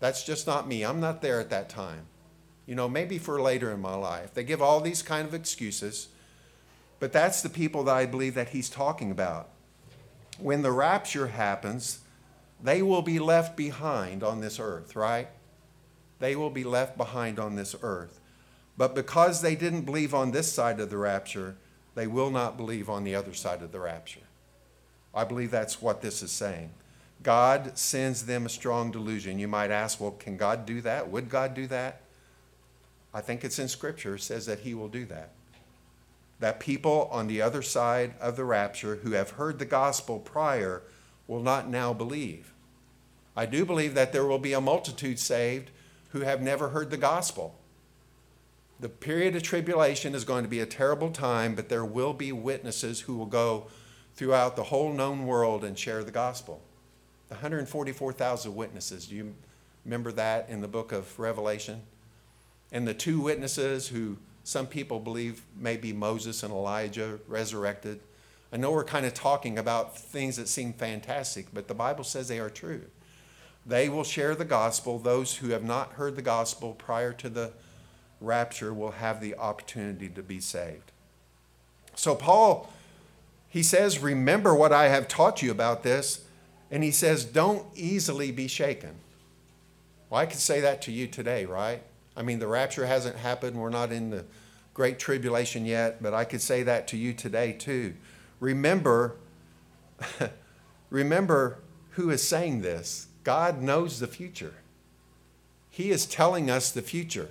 That's 0.00 0.24
just 0.24 0.46
not 0.46 0.66
me. 0.66 0.82
I'm 0.82 1.00
not 1.00 1.20
there 1.20 1.38
at 1.40 1.50
that 1.50 1.68
time. 1.68 2.06
You 2.66 2.74
know, 2.74 2.88
maybe 2.88 3.18
for 3.18 3.40
later 3.40 3.70
in 3.70 3.80
my 3.80 3.94
life. 3.94 4.32
They 4.32 4.44
give 4.44 4.62
all 4.62 4.80
these 4.80 5.02
kind 5.02 5.28
of 5.28 5.34
excuses, 5.34 6.08
but 7.02 7.12
that's 7.12 7.42
the 7.42 7.50
people 7.50 7.82
that 7.82 7.96
I 7.96 8.06
believe 8.06 8.36
that 8.36 8.50
he's 8.50 8.70
talking 8.70 9.10
about 9.10 9.48
when 10.38 10.62
the 10.62 10.70
rapture 10.70 11.26
happens, 11.26 11.98
they 12.62 12.80
will 12.80 13.02
be 13.02 13.18
left 13.18 13.56
behind 13.56 14.22
on 14.22 14.40
this 14.40 14.60
earth, 14.60 14.94
right? 14.94 15.26
They 16.20 16.36
will 16.36 16.48
be 16.48 16.62
left 16.62 16.96
behind 16.96 17.40
on 17.40 17.56
this 17.56 17.74
earth. 17.82 18.20
But 18.78 18.94
because 18.94 19.42
they 19.42 19.56
didn't 19.56 19.80
believe 19.80 20.14
on 20.14 20.30
this 20.30 20.52
side 20.52 20.78
of 20.78 20.90
the 20.90 20.96
rapture, 20.96 21.56
they 21.96 22.06
will 22.06 22.30
not 22.30 22.56
believe 22.56 22.88
on 22.88 23.02
the 23.02 23.16
other 23.16 23.34
side 23.34 23.62
of 23.62 23.72
the 23.72 23.80
rapture. 23.80 24.28
I 25.12 25.24
believe 25.24 25.50
that's 25.50 25.82
what 25.82 26.02
this 26.02 26.22
is 26.22 26.30
saying. 26.30 26.70
God 27.20 27.76
sends 27.76 28.26
them 28.26 28.46
a 28.46 28.48
strong 28.48 28.92
delusion. 28.92 29.40
You 29.40 29.48
might 29.48 29.72
ask, 29.72 30.00
well, 30.00 30.12
can 30.12 30.36
God 30.36 30.66
do 30.66 30.80
that? 30.82 31.10
Would 31.10 31.28
God 31.28 31.52
do 31.52 31.66
that? 31.66 32.02
I 33.12 33.22
think 33.22 33.42
it's 33.42 33.58
in 33.58 33.66
Scripture, 33.66 34.14
it 34.14 34.20
says 34.20 34.46
that 34.46 34.60
He 34.60 34.72
will 34.72 34.86
do 34.86 35.04
that. 35.06 35.32
That 36.42 36.58
people 36.58 37.08
on 37.12 37.28
the 37.28 37.40
other 37.40 37.62
side 37.62 38.14
of 38.20 38.34
the 38.34 38.44
rapture 38.44 38.96
who 38.96 39.12
have 39.12 39.30
heard 39.30 39.60
the 39.60 39.64
gospel 39.64 40.18
prior 40.18 40.82
will 41.28 41.40
not 41.40 41.68
now 41.68 41.92
believe. 41.92 42.52
I 43.36 43.46
do 43.46 43.64
believe 43.64 43.94
that 43.94 44.12
there 44.12 44.26
will 44.26 44.40
be 44.40 44.52
a 44.52 44.60
multitude 44.60 45.20
saved 45.20 45.70
who 46.08 46.22
have 46.22 46.42
never 46.42 46.70
heard 46.70 46.90
the 46.90 46.96
gospel. 46.96 47.54
The 48.80 48.88
period 48.88 49.36
of 49.36 49.44
tribulation 49.44 50.16
is 50.16 50.24
going 50.24 50.42
to 50.42 50.50
be 50.50 50.58
a 50.58 50.66
terrible 50.66 51.12
time, 51.12 51.54
but 51.54 51.68
there 51.68 51.84
will 51.84 52.12
be 52.12 52.32
witnesses 52.32 53.02
who 53.02 53.16
will 53.16 53.26
go 53.26 53.68
throughout 54.16 54.56
the 54.56 54.64
whole 54.64 54.92
known 54.92 55.28
world 55.28 55.62
and 55.62 55.78
share 55.78 56.02
the 56.02 56.10
gospel. 56.10 56.60
The 57.28 57.36
144,000 57.36 58.52
witnesses, 58.56 59.06
do 59.06 59.14
you 59.14 59.34
remember 59.84 60.10
that 60.10 60.48
in 60.48 60.60
the 60.60 60.66
book 60.66 60.90
of 60.90 61.20
Revelation? 61.20 61.82
And 62.72 62.88
the 62.88 62.94
two 62.94 63.20
witnesses 63.20 63.86
who 63.86 64.18
some 64.44 64.66
people 64.66 64.98
believe 64.98 65.42
maybe 65.56 65.92
Moses 65.92 66.42
and 66.42 66.52
Elijah 66.52 67.18
resurrected. 67.28 68.00
I 68.52 68.56
know 68.56 68.72
we're 68.72 68.84
kind 68.84 69.06
of 69.06 69.14
talking 69.14 69.58
about 69.58 69.96
things 69.96 70.36
that 70.36 70.48
seem 70.48 70.72
fantastic, 70.72 71.46
but 71.52 71.68
the 71.68 71.74
Bible 71.74 72.04
says 72.04 72.28
they 72.28 72.40
are 72.40 72.50
true. 72.50 72.82
They 73.64 73.88
will 73.88 74.04
share 74.04 74.34
the 74.34 74.44
gospel. 74.44 74.98
Those 74.98 75.36
who 75.36 75.50
have 75.50 75.62
not 75.62 75.92
heard 75.92 76.16
the 76.16 76.22
gospel 76.22 76.72
prior 76.72 77.12
to 77.14 77.28
the 77.28 77.52
rapture 78.20 78.74
will 78.74 78.92
have 78.92 79.20
the 79.20 79.36
opportunity 79.36 80.08
to 80.08 80.22
be 80.22 80.40
saved. 80.40 80.90
So, 81.94 82.14
Paul, 82.14 82.72
he 83.48 83.62
says, 83.62 83.98
Remember 84.00 84.54
what 84.54 84.72
I 84.72 84.88
have 84.88 85.08
taught 85.08 85.42
you 85.42 85.50
about 85.50 85.82
this. 85.82 86.24
And 86.70 86.82
he 86.82 86.90
says, 86.90 87.24
Don't 87.24 87.66
easily 87.74 88.32
be 88.32 88.48
shaken. 88.48 88.94
Well, 90.10 90.20
I 90.20 90.26
could 90.26 90.40
say 90.40 90.60
that 90.60 90.82
to 90.82 90.92
you 90.92 91.06
today, 91.06 91.44
right? 91.44 91.82
I 92.16 92.22
mean, 92.22 92.38
the 92.38 92.46
rapture 92.46 92.86
hasn't 92.86 93.16
happened. 93.16 93.56
We're 93.56 93.70
not 93.70 93.92
in 93.92 94.10
the 94.10 94.24
great 94.74 94.98
tribulation 94.98 95.64
yet, 95.66 96.02
but 96.02 96.14
I 96.14 96.24
could 96.24 96.42
say 96.42 96.62
that 96.62 96.88
to 96.88 96.96
you 96.96 97.12
today, 97.12 97.52
too. 97.52 97.94
Remember, 98.40 99.16
remember 100.90 101.58
who 101.90 102.10
is 102.10 102.26
saying 102.26 102.62
this. 102.62 103.06
God 103.24 103.62
knows 103.62 104.00
the 104.00 104.06
future. 104.06 104.54
He 105.70 105.90
is 105.90 106.06
telling 106.06 106.50
us 106.50 106.70
the 106.70 106.82
future. 106.82 107.28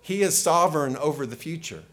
He 0.00 0.22
is 0.22 0.36
sovereign 0.36 0.96
over 0.96 1.24
the 1.24 1.36
future. 1.36 1.84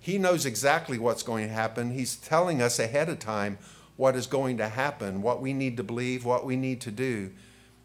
He 0.00 0.18
knows 0.18 0.44
exactly 0.44 0.98
what's 0.98 1.22
going 1.22 1.46
to 1.46 1.54
happen. 1.54 1.92
He's 1.92 2.16
telling 2.16 2.60
us 2.60 2.78
ahead 2.78 3.08
of 3.08 3.20
time 3.20 3.58
what 3.96 4.16
is 4.16 4.26
going 4.26 4.56
to 4.58 4.68
happen, 4.68 5.22
what 5.22 5.40
we 5.40 5.52
need 5.52 5.76
to 5.76 5.84
believe, 5.84 6.24
what 6.24 6.44
we 6.44 6.56
need 6.56 6.80
to 6.80 6.90
do. 6.90 7.30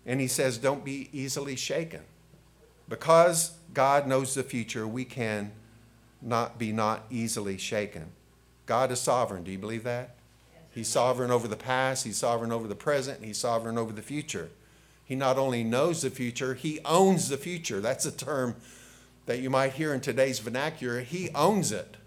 And 0.06 0.20
he 0.20 0.28
says, 0.28 0.58
don't 0.58 0.84
be 0.84 1.10
easily 1.14 1.56
shaken. 1.56 2.02
Because 2.90 3.52
God 3.74 4.08
knows 4.08 4.34
the 4.34 4.44
future, 4.44 4.88
we 4.88 5.06
can 5.06 5.52
not 6.22 6.58
be 6.58 6.72
not 6.72 7.06
easily 7.10 7.58
shaken. 7.58 8.12
God 8.66 8.92
is 8.92 9.00
sovereign. 9.00 9.44
Do 9.44 9.52
you 9.52 9.58
believe 9.58 9.84
that? 9.84 10.16
He's 10.72 10.88
sovereign 10.88 11.32
over 11.32 11.48
the 11.48 11.56
past, 11.56 12.06
he's 12.06 12.18
sovereign 12.18 12.52
over 12.52 12.68
the 12.68 12.76
present, 12.76 13.24
he's 13.24 13.38
sovereign 13.38 13.78
over 13.78 13.92
the 13.92 14.02
future. 14.02 14.50
He 15.04 15.16
not 15.16 15.38
only 15.38 15.64
knows 15.64 16.02
the 16.02 16.10
future, 16.10 16.54
he 16.54 16.80
owns 16.86 17.30
the 17.30 17.38
future. 17.38 17.80
That's 17.80 18.06
a 18.06 18.12
term 18.12 18.56
that 19.26 19.40
you 19.40 19.50
might 19.50 19.74
hear 19.74 19.94
in 19.94 20.02
today's 20.02 20.40
vernacular. 20.40 21.02
He 21.02 21.30
owns 21.34 21.72
it. 21.72 21.98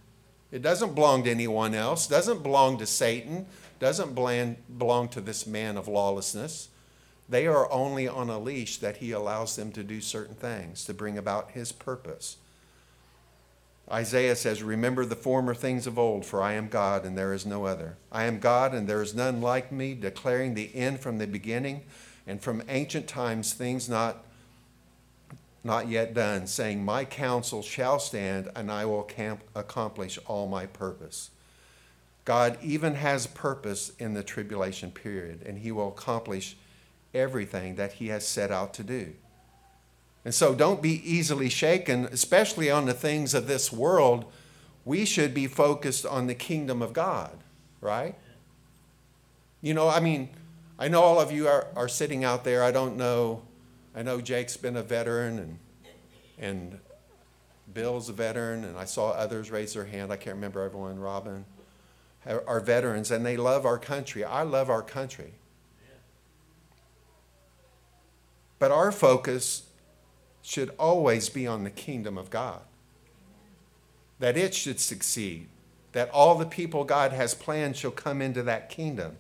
It 0.53 0.63
doesn't 0.63 0.95
belong 0.95 1.25
to 1.25 1.31
anyone 1.31 1.75
else, 1.75 2.07
doesn't 2.07 2.43
belong 2.43 2.79
to 2.79 2.87
Satan, 2.87 3.47
doesn't 3.79 4.15
belong 4.15 5.09
to 5.09 5.21
this 5.21 5.47
man 5.47 5.77
of 5.77 5.87
lawlessness. 5.87 6.70
They 7.31 7.47
are 7.47 7.71
only 7.71 8.09
on 8.09 8.29
a 8.29 8.41
leash 8.41 8.79
that 8.79 8.97
he 8.97 9.13
allows 9.13 9.55
them 9.55 9.71
to 9.73 9.85
do 9.85 10.01
certain 10.01 10.35
things 10.35 10.85
to 10.85 10.93
bring 10.93 11.17
about 11.17 11.53
his 11.53 11.71
purpose. 11.71 12.39
Isaiah 13.91 14.35
says, 14.35 14.65
Remember 14.65 15.05
the 15.05 15.15
former 15.15 15.55
things 15.55 15.87
of 15.87 15.97
old, 15.97 16.27
for 16.27 16.43
I 16.43 16.55
am 16.55 16.69
God 16.69 17.05
and 17.05 17.17
there 17.17 17.33
is 17.33 17.47
no 17.47 17.67
other. 17.67 17.97
I 18.11 18.25
am 18.25 18.41
God 18.41 18.75
and 18.75 18.89
there 18.89 19.01
is 19.01 19.15
none 19.15 19.41
like 19.41 19.71
me, 19.71 19.95
declaring 19.95 20.55
the 20.55 20.75
end 20.75 20.99
from 20.99 21.19
the 21.19 21.27
beginning 21.29 21.83
and 22.27 22.43
from 22.43 22.65
ancient 22.69 23.07
times 23.07 23.53
things 23.53 23.89
not, 23.89 24.25
not 25.63 25.89
yet 25.89 26.13
done, 26.13 26.49
saying, 26.49 26.85
My 26.85 27.05
counsel 27.05 27.63
shall 27.63 28.01
stand 28.01 28.51
and 28.57 28.73
I 28.73 28.87
will 28.87 29.05
camp, 29.05 29.45
accomplish 29.55 30.19
all 30.27 30.49
my 30.49 30.67
purpose. 30.67 31.31
God 32.25 32.59
even 32.61 32.97
has 32.97 33.29
purpose 33.29 33.93
in 34.01 34.15
the 34.15 34.23
tribulation 34.23 34.91
period, 34.91 35.43
and 35.47 35.59
he 35.59 35.73
will 35.73 35.89
accomplish 35.89 36.57
everything 37.15 37.77
that 37.77 37.95
he 37.95 38.09
has 38.09 38.27
set 38.27 38.51
out 38.51 38.75
to 38.75 38.85
do. 38.85 39.15
And 40.25 40.35
so 40.35 40.55
don't 40.55 40.83
be 40.83 41.01
easily 41.11 41.49
shaken, 41.49 42.07
especially 42.07 42.71
on 42.71 42.87
the 42.87 42.95
things 42.95 43.33
of 43.35 43.47
this 43.47 43.73
world. 43.73 44.31
We 44.85 45.05
should 45.05 45.33
be 45.33 45.47
focused 45.47 46.05
on 46.05 46.27
the 46.27 46.35
kingdom 46.35 46.83
of 46.83 46.93
God, 46.93 47.39
right? 47.81 48.15
You 49.63 49.75
know, 49.75 49.89
I 49.89 50.01
mean, 50.01 50.29
I 50.79 50.89
know 50.89 51.03
all 51.03 51.21
of 51.21 51.33
you 51.33 51.49
are, 51.49 51.67
are 51.77 51.89
sitting 51.89 52.25
out 52.25 52.45
there. 52.45 52.63
I 52.63 52.71
don't 52.71 52.97
know. 52.97 53.43
I 53.95 54.03
know 54.03 54.21
Jake's 54.21 54.57
been 54.57 54.77
a 54.77 54.83
veteran 54.83 55.39
and, 55.39 55.59
and 56.39 56.79
Bill's 57.73 58.09
a 58.09 58.13
veteran, 58.13 58.65
and 58.65 58.77
I 58.77 58.85
saw 58.85 59.11
others 59.11 59.51
raise 59.51 59.75
their 59.75 59.85
hand. 59.85 60.13
I 60.13 60.17
can't 60.17 60.37
remember 60.37 60.63
everyone, 60.63 60.99
Robin, 60.99 61.45
are 62.27 62.61
veterans, 62.61 63.11
and 63.11 63.25
they 63.25 63.37
love 63.37 63.65
our 63.65 63.79
country. 63.79 64.25
I 64.25 64.43
love 64.43 64.71
our 64.71 64.83
country. 64.83 65.35
But 68.61 68.71
our 68.71 68.93
focus 68.93 69.65
should 70.43 70.71
always 70.79 71.29
be 71.29 71.47
on 71.47 71.65
the 71.65 71.71
kingdom 71.71 72.17
of 72.17 72.31
God, 72.31 72.61
that 74.21 74.37
it 74.37 74.55
should 74.55 74.79
succeed, 74.79 75.49
that 75.93 76.11
all 76.11 76.37
the 76.37 76.47
people 76.47 76.85
God 76.85 77.13
has 77.13 77.35
planned 77.35 77.77
shall 77.77 77.91
come 77.91 78.23
into 78.23 78.43
that 78.45 78.69
kingdom. 78.69 79.17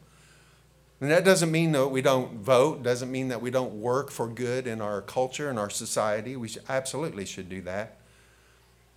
And 1.00 1.11
that 1.11 1.24
doesn't 1.24 1.50
mean 1.50 1.72
that 1.72 1.88
we 1.88 2.03
don't 2.03 2.35
vote, 2.35 2.83
doesn't 2.83 3.11
mean 3.11 3.29
that 3.29 3.40
we 3.40 3.50
don't 3.50 3.81
work 3.81 4.11
for 4.11 4.29
good 4.29 4.66
in 4.66 4.83
our 4.83 5.00
culture 5.00 5.48
and 5.48 5.59
our 5.59 5.70
society. 5.70 6.37
We 6.37 6.48
should, 6.48 6.62
absolutely 6.68 7.24
should 7.24 7.48
do 7.48 7.62
that. 7.62 7.96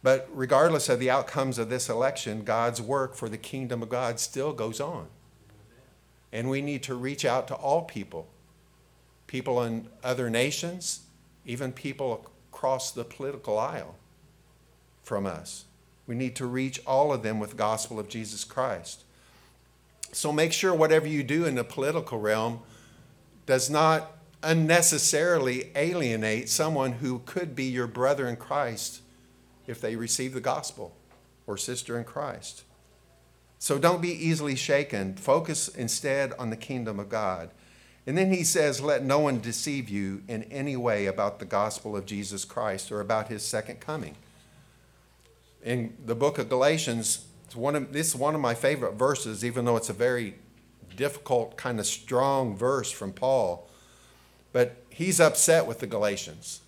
But 0.04 0.28
regardless 0.34 0.90
of 0.90 1.00
the 1.00 1.10
outcomes 1.10 1.58
of 1.58 1.70
this 1.70 1.88
election, 1.88 2.44
God's 2.44 2.82
work 2.82 3.16
for 3.16 3.30
the 3.30 3.38
kingdom 3.38 3.82
of 3.82 3.88
God 3.88 4.20
still 4.20 4.52
goes 4.52 4.82
on. 4.82 5.08
And 6.34 6.50
we 6.50 6.62
need 6.62 6.84
to 6.84 6.96
reach 6.96 7.24
out 7.24 7.48
to 7.48 7.56
all 7.56 7.84
people 7.84 8.28
people 9.34 9.64
in 9.64 9.88
other 10.04 10.30
nations, 10.30 11.08
even 11.44 11.72
people 11.72 12.24
across 12.52 12.92
the 12.92 13.04
political 13.04 13.58
aisle 13.58 13.96
from 15.02 15.26
us. 15.26 15.66
We 16.06 16.14
need 16.14 16.36
to 16.36 16.46
reach 16.46 16.80
all 16.86 17.12
of 17.12 17.24
them 17.24 17.40
with 17.40 17.50
the 17.50 17.56
gospel 17.56 18.00
of 18.00 18.08
Jesus 18.08 18.44
Christ. 18.44 19.04
So 20.12 20.32
make 20.32 20.54
sure 20.54 20.72
whatever 20.72 21.08
you 21.08 21.24
do 21.24 21.46
in 21.46 21.56
the 21.56 21.64
political 21.64 22.20
realm 22.20 22.60
does 23.48 23.72
not 23.72 24.12
unnecessarily 24.44 25.72
alienate 25.76 26.48
someone 26.48 26.92
who 26.92 27.24
could 27.26 27.56
be 27.56 27.64
your 27.64 27.88
brother 27.88 28.28
in 28.28 28.36
Christ 28.36 29.02
if 29.66 29.82
they 29.82 29.96
receive 29.96 30.36
the 30.36 30.42
gospel 30.42 30.96
or 31.48 31.58
sister 31.58 31.98
in 31.98 32.04
Christ. 32.04 32.66
So 33.58 33.80
don't 33.80 34.00
be 34.00 34.12
easily 34.12 34.54
shaken. 34.54 35.16
Focus 35.16 35.70
instead 35.70 36.34
on 36.34 36.52
the 36.52 36.56
kingdom 36.56 37.00
of 37.00 37.10
God. 37.10 37.50
And 38.06 38.18
then 38.18 38.32
he 38.32 38.44
says, 38.44 38.82
Let 38.82 39.04
no 39.04 39.20
one 39.20 39.40
deceive 39.40 39.90
you 39.90 40.24
in 40.28 40.44
any 40.44 40.76
way 40.76 41.06
about 41.06 41.40
the 41.40 41.46
gospel 41.46 41.96
of 41.96 42.06
Jesus 42.06 42.44
Christ 42.44 42.92
or 42.92 43.00
about 43.00 43.30
his 43.30 43.44
second 43.44 43.80
coming. 43.80 44.16
In 45.64 45.96
the 46.06 46.16
book 46.16 46.38
of 46.38 46.50
Galatians, 46.50 47.26
it's 47.46 47.56
one 47.56 47.76
of, 47.76 47.94
this 47.94 48.10
is 48.10 48.16
one 48.16 48.36
of 48.36 48.42
my 48.42 48.54
favorite 48.54 48.96
verses, 48.96 49.46
even 49.46 49.64
though 49.64 49.78
it's 49.78 49.90
a 49.90 49.94
very 49.94 50.36
difficult, 50.98 51.56
kind 51.56 51.80
of 51.80 51.86
strong 51.86 52.56
verse 52.56 52.92
from 52.92 53.14
Paul. 53.14 53.70
But 54.52 54.84
he's 54.90 55.22
upset 55.22 55.66
with 55.66 55.80
the 55.80 55.88
Galatians. 55.88 56.60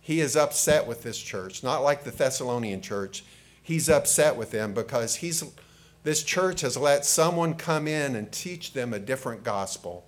He 0.00 0.20
is 0.20 0.36
upset 0.36 0.86
with 0.86 1.02
this 1.02 1.18
church, 1.18 1.62
not 1.62 1.82
like 1.82 2.04
the 2.04 2.10
Thessalonian 2.10 2.82
church. 2.82 3.24
He's 3.62 3.88
upset 3.88 4.36
with 4.36 4.50
them 4.50 4.74
because 4.74 5.16
he's, 5.16 5.42
this 6.02 6.22
church 6.22 6.60
has 6.62 6.76
let 6.76 7.06
someone 7.06 7.54
come 7.54 7.86
in 7.86 8.16
and 8.16 8.30
teach 8.30 8.72
them 8.72 8.92
a 8.92 8.98
different 8.98 9.44
gospel 9.44 10.04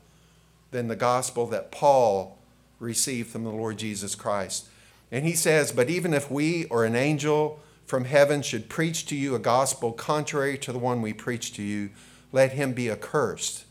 than 0.76 0.88
the 0.88 0.94
gospel 0.94 1.46
that 1.46 1.72
Paul 1.72 2.36
received 2.78 3.30
from 3.30 3.44
the 3.44 3.50
Lord 3.50 3.78
Jesus 3.78 4.14
Christ. 4.14 4.66
And 5.10 5.24
he 5.24 5.32
says, 5.32 5.72
But 5.72 5.88
even 5.88 6.12
if 6.12 6.30
we 6.30 6.66
or 6.66 6.84
an 6.84 6.94
angel 6.94 7.60
from 7.86 8.04
heaven 8.04 8.42
should 8.42 8.68
preach 8.68 9.06
to 9.06 9.16
you 9.16 9.34
a 9.34 9.38
gospel 9.38 9.92
contrary 9.92 10.58
to 10.58 10.72
the 10.72 10.78
one 10.78 11.00
we 11.00 11.14
preach 11.14 11.54
to 11.54 11.62
you, 11.62 11.88
let 12.30 12.52
him 12.52 12.74
be 12.74 12.90
accursed. 12.90 13.64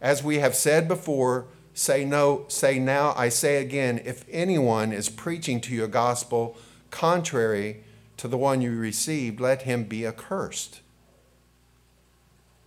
As 0.00 0.24
we 0.24 0.38
have 0.38 0.56
said 0.56 0.88
before, 0.88 1.46
say 1.74 2.04
no, 2.04 2.44
say 2.48 2.80
now, 2.80 3.14
I 3.16 3.28
say 3.28 3.62
again, 3.62 4.00
if 4.04 4.24
anyone 4.28 4.92
is 4.92 5.08
preaching 5.08 5.60
to 5.60 5.72
you 5.72 5.84
a 5.84 5.88
gospel 5.88 6.56
contrary 6.90 7.84
to 8.16 8.26
the 8.26 8.38
one 8.38 8.60
you 8.60 8.76
received, 8.76 9.38
let 9.38 9.62
him 9.62 9.84
be 9.84 10.04
accursed. 10.04 10.80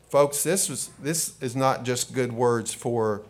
Folks, 0.07 0.43
this, 0.43 0.69
was, 0.69 0.91
this 1.01 1.33
is 1.41 1.57
not 1.57 1.83
just 1.83 2.13
good 2.13 2.31
words 2.31 2.73
for 2.73 3.23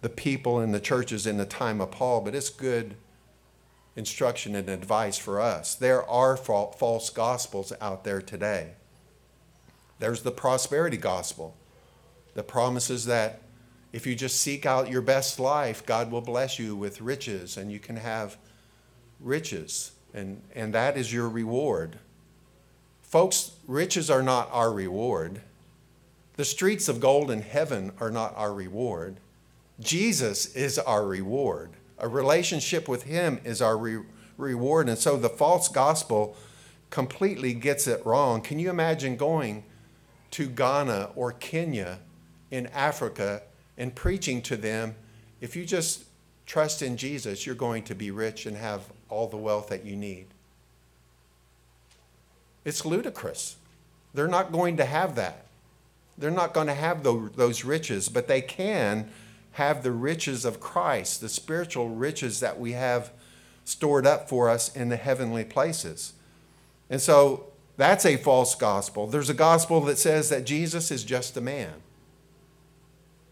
the 0.00 0.08
people 0.08 0.60
in 0.60 0.72
the 0.72 0.80
churches 0.80 1.26
in 1.26 1.36
the 1.36 1.46
time 1.46 1.80
of 1.80 1.90
Paul, 1.90 2.20
but 2.20 2.34
it's 2.34 2.50
good 2.50 2.94
instruction 3.96 4.54
and 4.54 4.68
advice 4.68 5.18
for 5.18 5.40
us. 5.40 5.74
There 5.74 6.08
are 6.08 6.36
false 6.36 7.10
gospels 7.10 7.72
out 7.80 8.04
there 8.04 8.22
today. 8.22 8.74
There's 9.98 10.22
the 10.22 10.30
prosperity 10.30 10.96
gospel 10.96 11.56
that 12.34 12.44
promises 12.44 13.06
that 13.06 13.42
if 13.92 14.06
you 14.06 14.14
just 14.14 14.38
seek 14.38 14.66
out 14.66 14.90
your 14.90 15.00
best 15.02 15.40
life, 15.40 15.84
God 15.84 16.12
will 16.12 16.20
bless 16.20 16.58
you 16.58 16.76
with 16.76 17.00
riches 17.00 17.56
and 17.56 17.72
you 17.72 17.80
can 17.80 17.96
have 17.96 18.36
riches, 19.18 19.92
and, 20.14 20.42
and 20.54 20.72
that 20.74 20.96
is 20.96 21.12
your 21.12 21.28
reward. 21.28 21.98
Folks, 23.02 23.52
riches 23.66 24.10
are 24.10 24.22
not 24.22 24.48
our 24.52 24.72
reward. 24.72 25.40
The 26.36 26.44
streets 26.44 26.88
of 26.88 27.00
gold 27.00 27.30
in 27.30 27.42
heaven 27.42 27.90
are 27.98 28.10
not 28.10 28.32
our 28.36 28.54
reward. 28.54 29.16
Jesus 29.80 30.54
is 30.54 30.78
our 30.78 31.06
reward. 31.06 31.70
A 31.98 32.08
relationship 32.08 32.88
with 32.88 33.04
Him 33.04 33.40
is 33.44 33.62
our 33.62 33.76
re- 33.76 34.04
reward. 34.36 34.88
And 34.88 34.98
so 34.98 35.16
the 35.16 35.28
false 35.28 35.68
gospel 35.68 36.36
completely 36.90 37.54
gets 37.54 37.86
it 37.86 38.04
wrong. 38.04 38.40
Can 38.40 38.58
you 38.58 38.70
imagine 38.70 39.16
going 39.16 39.64
to 40.32 40.48
Ghana 40.48 41.10
or 41.14 41.32
Kenya 41.32 41.98
in 42.50 42.66
Africa 42.68 43.42
and 43.76 43.94
preaching 43.94 44.42
to 44.42 44.56
them? 44.56 44.94
If 45.40 45.54
you 45.54 45.64
just 45.64 46.04
trust 46.46 46.82
in 46.82 46.96
Jesus, 46.96 47.46
you're 47.46 47.54
going 47.54 47.84
to 47.84 47.94
be 47.94 48.10
rich 48.10 48.46
and 48.46 48.56
have 48.56 48.82
all 49.08 49.28
the 49.28 49.36
wealth 49.36 49.68
that 49.68 49.84
you 49.84 49.96
need. 49.96 50.26
It's 52.64 52.84
ludicrous. 52.84 53.56
They're 54.14 54.28
not 54.28 54.50
going 54.50 54.76
to 54.78 54.84
have 54.84 55.14
that. 55.16 55.46
They're 56.16 56.30
not 56.30 56.52
going 56.52 56.66
to 56.66 56.74
have 56.74 57.02
those 57.02 57.64
riches, 57.64 58.08
but 58.08 58.26
they 58.26 58.40
can 58.40 59.10
have 59.58 59.82
the 59.82 59.90
riches 59.90 60.44
of 60.44 60.60
Christ, 60.60 61.20
the 61.20 61.28
spiritual 61.28 61.88
riches 61.88 62.38
that 62.38 62.60
we 62.60 62.72
have 62.72 63.10
stored 63.64 64.06
up 64.06 64.28
for 64.28 64.48
us 64.48 64.74
in 64.74 64.88
the 64.88 64.96
heavenly 64.96 65.44
places. 65.44 66.12
And 66.88 67.00
so 67.00 67.48
that's 67.76 68.06
a 68.06 68.16
false 68.16 68.54
gospel. 68.54 69.08
There's 69.08 69.28
a 69.28 69.34
gospel 69.34 69.80
that 69.80 69.98
says 69.98 70.28
that 70.28 70.46
Jesus 70.46 70.92
is 70.92 71.02
just 71.02 71.36
a 71.36 71.40
man. 71.40 71.74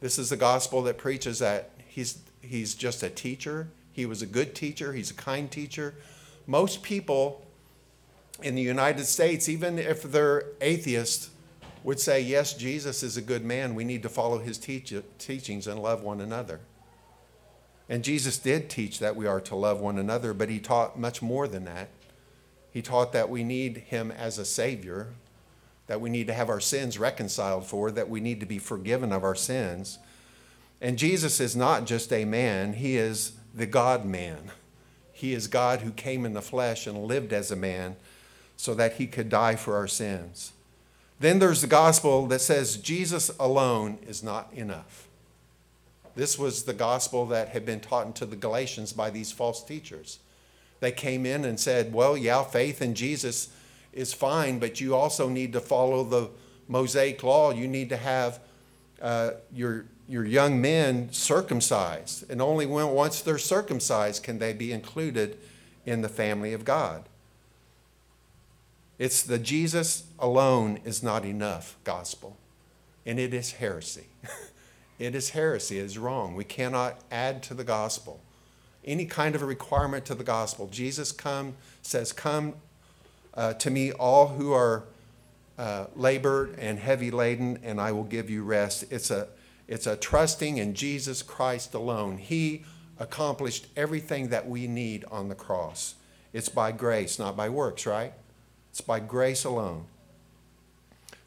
This 0.01 0.19
is 0.19 0.31
the 0.31 0.37
gospel 0.37 0.83
that 0.83 0.99
preaches 0.99 1.39
that 1.39 1.71
he's, 1.87 2.19
he's 2.41 2.75
just 2.75 3.05
a 3.05 3.09
teacher. 3.09 3.69
He 3.93 4.05
was 4.05 4.21
a 4.21 4.27
good 4.27 4.53
teacher. 4.53 4.95
He's 4.95 5.13
a 5.13 5.15
kind 5.15 5.49
teacher. 5.49 5.95
Most 6.45 6.83
people 6.83 7.47
in 8.43 8.57
the 8.57 8.63
United 8.63 9.05
States, 9.05 9.49
even 9.49 9.79
if 9.79 10.03
they're 10.03 10.43
atheists, 10.61 11.31
would 11.87 12.01
say, 12.01 12.21
Yes, 12.21 12.53
Jesus 12.53 13.05
is 13.05 13.17
a 13.17 13.23
good 13.23 13.45
man. 13.45 13.77
We 13.77 13.85
need 13.85 14.03
to 14.03 14.09
follow 14.09 14.39
his 14.39 14.59
teach- 14.59 14.93
teachings 15.19 15.69
and 15.69 15.81
love 15.81 16.03
one 16.03 16.21
another. 16.21 16.59
And 17.89 18.03
Jesus 18.03 18.39
did 18.39 18.69
teach 18.69 18.99
that 18.99 19.15
we 19.15 19.29
are 19.29 19.41
to 19.43 19.55
love 19.55 19.79
one 19.79 19.97
another, 19.97 20.35
but 20.35 20.49
he 20.49 20.59
taught 20.59 20.99
much 20.99 21.23
more 21.23 21.47
than 21.47 21.65
that. 21.67 21.89
He 22.73 22.83
taught 22.83 23.13
that 23.13 23.31
we 23.31 23.45
need 23.45 23.77
him 23.87 24.11
as 24.11 24.37
a 24.37 24.45
Savior, 24.45 25.15
that 25.87 26.01
we 26.01 26.11
need 26.11 26.27
to 26.27 26.35
have 26.35 26.49
our 26.49 26.59
sins 26.59 26.99
reconciled 26.99 27.65
for, 27.65 27.93
that 27.93 28.11
we 28.11 28.21
need 28.21 28.41
to 28.41 28.47
be 28.47 28.59
forgiven 28.59 29.13
of 29.13 29.23
our 29.23 29.37
sins. 29.37 30.01
And 30.81 30.99
Jesus 30.99 31.39
is 31.39 31.55
not 31.55 31.87
just 31.87 32.13
a 32.13 32.25
man, 32.25 32.73
he 32.73 32.97
is 32.97 33.35
the 33.55 33.65
God 33.65 34.05
man. 34.05 34.51
He 35.13 35.33
is 35.35 35.47
God 35.47 35.83
who 35.83 35.93
came 35.93 36.27
in 36.27 36.35
the 36.35 36.43
flesh 36.43 36.89
and 36.89 37.05
lived 37.05 37.33
as 37.33 37.53
a 37.53 37.57
man 37.57 37.95
so 38.57 38.75
that 38.75 38.95
he 38.95 39.07
could 39.07 39.29
die 39.29 39.55
for 39.55 39.77
our 39.77 39.87
sins. 39.87 40.53
Then 41.19 41.39
there's 41.39 41.63
the 41.63 41.67
gospel 41.67 42.27
that 42.27 42.41
says 42.41 42.77
Jesus 42.77 43.31
alone 43.41 43.99
is 44.07 44.23
not 44.23 44.53
enough. 44.53 45.09
This 46.15 46.39
was 46.39 46.65
the 46.65 46.75
gospel 46.75 47.27
that 47.27 47.51
had 47.51 47.65
been 47.67 47.81
taught 47.81 48.07
into 48.07 48.27
the 48.27 48.37
Galatians 48.37 48.93
by 48.93 49.11
these 49.11 49.33
false 49.33 49.63
teachers. 49.63 50.19
They 50.81 50.93
came 50.93 51.25
in 51.27 51.45
and 51.45 51.59
said, 51.59 51.93
Well, 51.93 52.17
yeah, 52.17 52.43
faith 52.43 52.83
in 52.83 52.95
Jesus 52.95 53.49
is 53.93 54.13
fine, 54.13 54.59
but 54.59 54.81
you 54.81 54.95
also 54.95 55.29
need 55.29 55.53
to 55.55 55.61
follow 55.61 56.05
the 56.05 56.31
Mosaic 56.69 57.23
law. 57.23 57.51
You 57.51 57.69
need 57.69 57.89
to 57.91 57.97
have 57.97 58.41
uh, 59.01 59.33
your, 59.55 59.87
your 60.09 60.25
young 60.25 60.61
men 60.61 61.13
circumcised. 61.13 62.31
And 62.31 62.43
only 62.43 62.67
when, 62.67 62.89
once 62.89 63.23
they're 63.23 63.39
circumcised 63.39 64.23
can 64.23 64.39
they 64.39 64.53
be 64.53 64.73
included 64.73 65.39
in 65.85 66.03
the 66.03 66.09
family 66.09 66.53
of 66.53 66.65
God. 66.65 67.05
It's 68.99 69.23
the 69.23 69.39
Jesus 69.39 70.05
alone 70.19 70.81
is 70.85 71.03
not 71.03 71.25
enough 71.25 71.77
gospel. 71.85 72.37
And 73.05 73.19
it 73.19 73.35
is 73.35 73.53
heresy. 73.53 74.07
it 74.99 75.15
is 75.15 75.31
heresy. 75.31 75.79
It 75.79 75.85
is 75.85 75.99
wrong. 75.99 76.35
We 76.35 76.45
cannot 76.45 77.01
add 77.11 77.43
to 77.45 77.55
the 77.55 77.65
gospel 77.65 78.21
any 78.87 79.05
kind 79.05 79.35
of 79.35 79.43
a 79.43 79.47
requirement 79.47 80.05
to 80.07 80.15
the 80.15 80.25
gospel. 80.25 80.69
Jesus 80.69 81.13
come 81.13 81.55
says, 81.83 82.13
"Come 82.13 82.55
uh, 83.35 83.55
to 83.55 83.71
me, 83.71 83.93
all 83.93 84.29
who 84.29 84.53
are 84.53 84.85
uh, 85.59 85.87
labored 85.95 86.57
and 86.59 86.79
heavy 86.79 87.11
laden, 87.11 87.59
and 87.63 87.81
I 87.81 87.93
will 87.93 88.05
give 88.05 88.31
you 88.31 88.45
rest." 88.45 88.85
It's 88.91 89.11
a 89.11 89.29
it's 89.69 89.87
a 89.87 89.97
trusting 89.97 90.59
in 90.59 90.75
Jesus 90.75 91.23
Christ 91.23 91.75
alone. 91.75 92.19
He 92.19 92.65
accomplished 92.99 93.67
everything 93.77 94.29
that 94.29 94.49
we 94.49 94.67
need 94.67 95.05
on 95.11 95.29
the 95.29 95.35
cross. 95.35 95.97
It's 96.33 96.49
by 96.49 96.73
grace, 96.73 97.19
not 97.19 97.37
by 97.37 97.49
works, 97.49 97.85
right? 97.85 98.13
It's 98.77 98.83
by 98.83 99.01
grace 99.01 99.45
alone. 99.45 99.87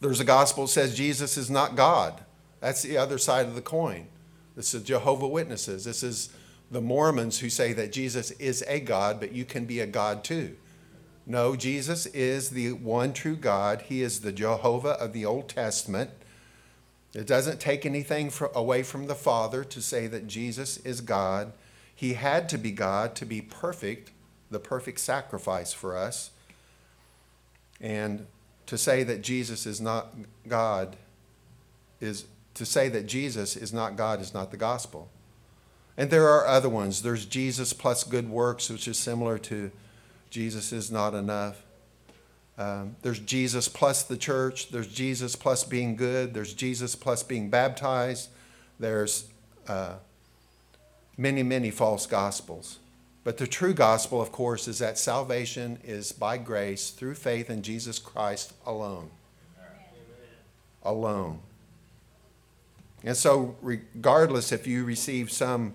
There's 0.02 0.20
a 0.20 0.24
gospel 0.24 0.66
that 0.66 0.72
says 0.72 0.96
Jesus 0.96 1.36
is 1.36 1.50
not 1.50 1.76
God. 1.76 2.22
That's 2.60 2.84
the 2.84 2.96
other 2.96 3.18
side 3.18 3.48
of 3.48 3.56
the 3.56 3.62
coin. 3.64 4.06
This 4.56 4.76
is 4.76 4.84
Jehovah 4.84 5.28
Witnesses. 5.28 5.84
This 5.84 6.04
is 6.04 6.30
the 6.70 6.80
Mormons 6.80 7.40
who 7.40 7.50
say 7.50 7.74
that 7.74 7.92
Jesus 7.92 8.30
is 8.34 8.64
a 8.68 8.80
God, 8.80 9.20
but 9.20 9.32
you 9.32 9.46
can 9.46 9.66
be 9.66 9.80
a 9.80 9.88
God 9.88 10.24
too. 10.24 10.58
No, 11.26 11.56
Jesus 11.56 12.06
is 12.06 12.52
the 12.52 12.74
one 12.74 13.14
true 13.14 13.36
God. 13.36 13.82
He 13.82 14.04
is 14.04 14.20
the 14.20 14.32
Jehovah 14.32 15.02
of 15.02 15.14
the 15.14 15.26
Old 15.26 15.50
Testament. 15.50 16.12
It 17.16 17.26
doesn't 17.26 17.60
take 17.60 17.84
anything 17.84 18.30
for, 18.30 18.52
away 18.54 18.84
from 18.84 19.08
the 19.08 19.16
Father 19.16 19.64
to 19.64 19.82
say 19.82 20.06
that 20.06 20.28
Jesus 20.28 20.78
is 20.78 21.02
God. 21.02 21.52
He 21.96 22.14
had 22.14 22.48
to 22.50 22.60
be 22.60 22.70
God 22.70 23.16
to 23.16 23.26
be 23.26 23.42
perfect, 23.42 24.12
the 24.52 24.60
perfect 24.60 25.00
sacrifice 25.00 25.74
for 25.74 25.98
us. 25.98 26.30
And 27.82 28.28
to 28.66 28.78
say 28.78 29.04
that 29.04 29.22
Jesus 29.22 29.66
is 29.66 29.80
not 29.82 30.14
God 30.48 30.96
is 32.00 32.26
to 32.54 32.66
say 32.66 32.90
that 32.90 33.08
Jesus 33.08 33.56
is 33.56 33.74
not 33.74 33.96
God 33.96 34.22
is 34.22 34.34
not 34.34 34.52
the 34.52 34.58
gospel. 34.58 35.10
And 35.98 36.10
there 36.10 36.30
are 36.30 36.48
other 36.48 36.70
ones. 36.70 37.02
There's 37.02 37.26
Jesus 37.26 37.74
plus 37.74 38.04
good 38.04 38.30
works, 38.30 38.70
which 38.70 38.88
is 38.88 38.98
similar 38.98 39.38
to 39.40 39.72
Jesus 40.30 40.72
is 40.72 40.92
not 40.92 41.14
enough. 41.14 41.64
Um, 42.58 42.96
there's 43.02 43.20
Jesus 43.20 43.68
plus 43.68 44.04
the 44.04 44.18
church. 44.18 44.70
There's 44.70 44.88
Jesus 44.88 45.36
plus 45.36 45.64
being 45.64 45.96
good. 45.96 46.34
There's 46.34 46.54
Jesus 46.54 46.96
plus 46.96 47.24
being 47.24 47.50
baptized. 47.50 48.30
There's 48.80 49.30
uh, 49.68 49.96
many, 51.18 51.44
many 51.44 51.72
false 51.72 52.06
gospels. 52.06 52.80
But 53.24 53.38
the 53.38 53.48
true 53.48 53.74
gospel, 53.74 54.22
of 54.22 54.32
course, 54.32 54.68
is 54.68 54.80
that 54.80 54.98
salvation 54.98 55.80
is 55.84 56.12
by 56.12 56.38
grace 56.38 56.90
through 56.90 57.16
faith 57.16 57.50
in 57.50 57.62
Jesus 57.62 58.00
Christ 58.00 58.54
alone. 58.66 59.10
Alone. 60.84 61.40
And 63.04 63.16
so, 63.16 63.56
regardless 63.62 64.52
if 64.52 64.68
you 64.68 64.84
receive 64.84 65.32
some 65.32 65.74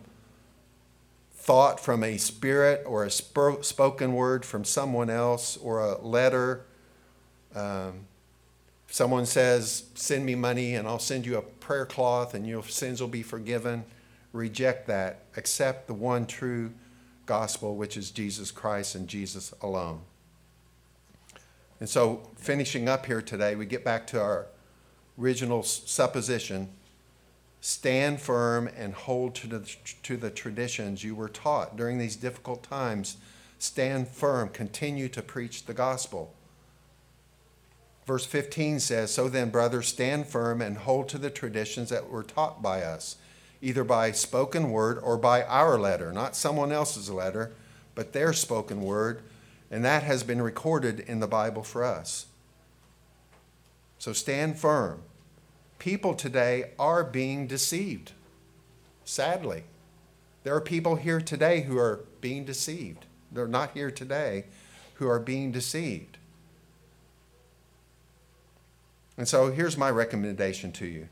thought 1.32 1.78
from 1.78 2.02
a 2.02 2.16
spirit 2.16 2.82
or 2.86 3.04
a 3.04 3.10
spoken 3.10 4.14
word 4.14 4.46
from 4.46 4.64
someone 4.64 5.10
else 5.10 5.58
or 5.58 5.80
a 5.80 6.00
letter, 6.00 6.64
um, 7.54 8.06
someone 8.88 9.26
says, 9.26 9.84
Send 9.94 10.24
me 10.24 10.34
money 10.34 10.74
and 10.74 10.88
I'll 10.88 10.98
send 10.98 11.26
you 11.26 11.36
a 11.36 11.42
prayer 11.42 11.84
cloth 11.84 12.32
and 12.34 12.46
your 12.46 12.62
sins 12.64 13.00
will 13.00 13.08
be 13.08 13.22
forgiven, 13.22 13.84
reject 14.32 14.86
that. 14.86 15.20
Accept 15.36 15.86
the 15.86 15.94
one 15.94 16.26
true 16.26 16.72
gospel, 17.26 17.76
which 17.76 17.96
is 17.96 18.10
Jesus 18.10 18.50
Christ 18.50 18.94
and 18.94 19.08
Jesus 19.08 19.52
alone. 19.60 20.00
And 21.80 21.88
so, 21.88 22.28
finishing 22.36 22.88
up 22.88 23.06
here 23.06 23.22
today, 23.22 23.56
we 23.56 23.66
get 23.66 23.84
back 23.84 24.06
to 24.08 24.20
our 24.20 24.46
original 25.18 25.62
supposition 25.62 26.70
stand 27.60 28.20
firm 28.20 28.68
and 28.76 28.92
hold 28.92 29.34
to 29.34 29.46
the, 29.46 29.76
to 30.02 30.18
the 30.18 30.30
traditions 30.30 31.02
you 31.02 31.14
were 31.14 31.30
taught 31.30 31.78
during 31.78 31.96
these 31.96 32.14
difficult 32.14 32.62
times. 32.62 33.16
Stand 33.58 34.06
firm, 34.06 34.50
continue 34.50 35.08
to 35.08 35.22
preach 35.22 35.64
the 35.64 35.72
gospel. 35.72 36.34
Verse 38.06 38.26
15 38.26 38.80
says, 38.80 39.10
So 39.10 39.30
then, 39.30 39.48
brothers, 39.48 39.88
stand 39.88 40.26
firm 40.26 40.60
and 40.60 40.76
hold 40.76 41.08
to 41.08 41.18
the 41.18 41.30
traditions 41.30 41.88
that 41.88 42.10
were 42.10 42.22
taught 42.22 42.60
by 42.60 42.82
us 42.82 43.16
either 43.64 43.82
by 43.82 44.12
spoken 44.12 44.70
word 44.70 44.98
or 45.02 45.16
by 45.16 45.42
our 45.44 45.78
letter, 45.78 46.12
not 46.12 46.36
someone 46.36 46.70
else's 46.70 47.08
letter, 47.08 47.52
but 47.94 48.12
their 48.12 48.32
spoken 48.32 48.82
word, 48.82 49.22
and 49.70 49.82
that 49.84 50.02
has 50.02 50.22
been 50.22 50.42
recorded 50.42 51.00
in 51.00 51.20
the 51.20 51.26
Bible 51.26 51.62
for 51.62 51.82
us. 51.82 52.26
So 53.98 54.12
stand 54.12 54.58
firm. 54.58 55.02
people 55.78 56.14
today 56.14 56.70
are 56.78 57.04
being 57.04 57.46
deceived. 57.46 58.12
Sadly, 59.04 59.64
there 60.42 60.54
are 60.54 60.60
people 60.60 60.96
here 60.96 61.20
today 61.20 61.62
who 61.62 61.76
are 61.78 62.04
being 62.20 62.44
deceived. 62.44 63.06
They're 63.32 63.48
not 63.48 63.72
here 63.72 63.90
today 63.90 64.44
who 64.94 65.08
are 65.08 65.18
being 65.18 65.52
deceived. 65.52 66.18
And 69.16 69.28
so 69.28 69.50
here's 69.50 69.76
my 69.76 69.90
recommendation 69.90 70.72
to 70.72 70.86
you. 70.86 71.08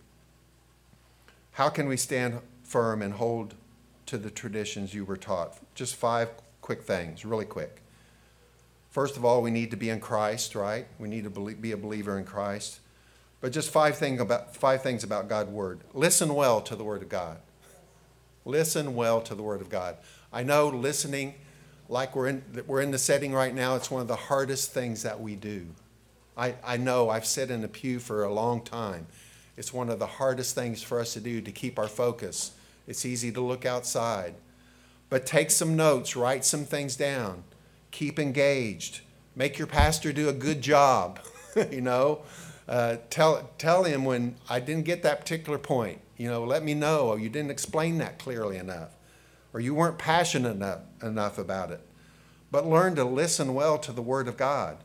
How 1.53 1.69
can 1.69 1.87
we 1.87 1.97
stand 1.97 2.41
firm 2.63 3.03
and 3.03 3.15
hold 3.15 3.55
to 4.07 4.17
the 4.17 4.31
traditions 4.31 4.95
you 4.95 5.05
were 5.05 5.19
taught? 5.19 5.59
Just 5.75 5.97
five 5.97 6.31
quick 6.63 6.83
things, 6.83 7.25
really 7.25 7.45
quick. 7.45 7.83
First 8.91 9.17
of 9.17 9.25
all, 9.25 9.43
we 9.43 9.51
need 9.51 9.71
to 9.71 9.77
be 9.77 9.91
in 9.91 10.01
Christ, 10.01 10.55
right? 10.55 10.87
We 10.99 11.09
need 11.09 11.25
to 11.25 11.31
be 11.31 11.73
a 11.73 11.77
believer 11.77 12.19
in 12.19 12.25
Christ. 12.25 12.81
But 13.43 13.53
just 13.53 13.71
five, 13.71 13.99
thing 13.99 14.21
about, 14.21 14.57
five 14.57 14.83
things 14.83 15.05
about 15.05 15.29
God's 15.29 15.51
Word. 15.51 15.81
Listen 15.93 16.35
well 16.35 16.61
to 16.63 16.77
the 16.77 16.85
Word 16.85 17.03
of 17.03 17.09
God. 17.09 17.39
Listen 18.45 18.95
well 18.95 19.21
to 19.21 19.35
the 19.35 19.43
Word 19.43 19.61
of 19.61 19.69
God. 19.69 19.97
I 20.33 20.43
know 20.43 20.69
listening, 20.69 21.35
like 21.89 22.17
we're 22.17 22.29
in, 22.29 22.43
we're 22.67 22.81
in 22.81 22.93
the 22.93 22.99
setting 22.99 23.33
right 23.33 23.55
now, 23.55 23.77
it's 23.77 23.91
one 23.91 24.01
of 24.01 24.09
the 24.09 24.17
hardest 24.17 24.73
things 24.73 25.03
that 25.03 25.21
we 25.21 25.37
do. 25.37 25.67
I, 26.37 26.55
I 26.65 26.77
know 26.79 27.11
I've 27.11 27.27
sat 27.27 27.51
in 27.51 27.61
the 27.61 27.69
pew 27.69 27.99
for 27.99 28.25
a 28.25 28.33
long 28.33 28.63
time. 28.63 29.07
It's 29.57 29.73
one 29.73 29.91
of 29.91 29.99
the 29.99 30.07
hardest 30.07 30.55
things 30.55 30.83
for 30.83 31.01
us 31.01 31.13
to 31.15 31.21
do 31.21 31.41
to 31.41 31.53
keep 31.53 31.79
our 31.79 31.89
focus. 31.89 32.53
It's 32.87 33.05
easy 33.05 33.31
to 33.33 33.41
look 33.41 33.67
outside. 33.67 34.35
But 35.09 35.27
take 35.27 35.51
some 35.51 35.77
notes, 35.77 36.17
write 36.17 36.45
some 36.45 36.65
things 36.65 36.97
down, 36.97 37.45
keep 37.91 38.19
engaged, 38.19 39.03
make 39.37 39.59
your 39.59 39.67
pastor 39.67 40.13
do 40.13 40.29
a 40.29 40.33
good 40.33 40.63
job. 40.63 41.21
you 41.71 41.83
know, 41.83 42.23
uh, 42.67 42.97
tell, 43.11 43.51
tell 43.59 43.85
him 43.85 44.05
when 44.05 44.37
I 44.49 44.61
didn't 44.61 44.85
get 44.85 45.03
that 45.03 45.21
particular 45.21 45.59
point. 45.59 46.01
You 46.17 46.29
know, 46.29 46.45
let 46.45 46.63
me 46.63 46.73
know. 46.73 47.09
Or 47.09 47.19
you 47.19 47.29
didn't 47.29 47.51
explain 47.51 47.99
that 47.99 48.19
clearly 48.19 48.57
enough. 48.57 48.97
Or 49.53 49.61
you 49.61 49.75
weren't 49.75 49.99
passionate 49.99 50.53
enough, 50.57 50.81
enough 51.03 51.37
about 51.37 51.71
it. 51.71 51.81
But 52.51 52.67
learn 52.67 52.95
to 52.97 53.05
listen 53.05 53.55
well 53.55 53.77
to 53.79 53.93
the 53.93 54.03
Word 54.03 54.29
of 54.29 54.37
God. 54.37 54.79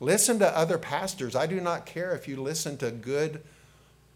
Listen 0.00 0.38
to 0.38 0.56
other 0.56 0.78
pastors. 0.78 1.34
I 1.34 1.46
do 1.46 1.60
not 1.60 1.86
care 1.86 2.14
if 2.14 2.28
you 2.28 2.40
listen 2.40 2.76
to 2.78 2.90
good 2.90 3.42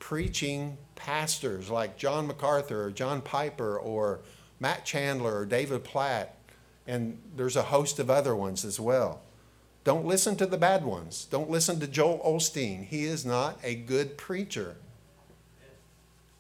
preaching 0.01 0.77
pastors 0.97 1.71
like 1.71 1.97
John 1.97 2.27
MacArthur 2.27 2.85
or 2.87 2.91
John 2.91 3.21
Piper 3.21 3.79
or 3.79 4.21
Matt 4.59 4.85
Chandler 4.85 5.39
or 5.39 5.47
David 5.47 5.85
Platt, 5.85 6.35
and 6.87 7.21
there's 7.37 7.55
a 7.55 7.63
host 7.63 8.01
of 8.01 8.11
other 8.11 8.35
ones 8.35 8.65
as 8.65 8.81
well. 8.81 9.23
Don't 9.85 10.05
listen 10.05 10.37
to 10.37 10.47
the 10.47 10.59
bad 10.59 10.85
ones. 10.85 11.27
Don't 11.31 11.49
listen 11.49 11.79
to 11.81 11.87
Joel 11.87 12.19
Osteen. 12.19 12.85
He 12.85 13.05
is 13.05 13.25
not 13.25 13.59
a 13.63 13.75
good 13.77 14.19
preacher. 14.19 14.77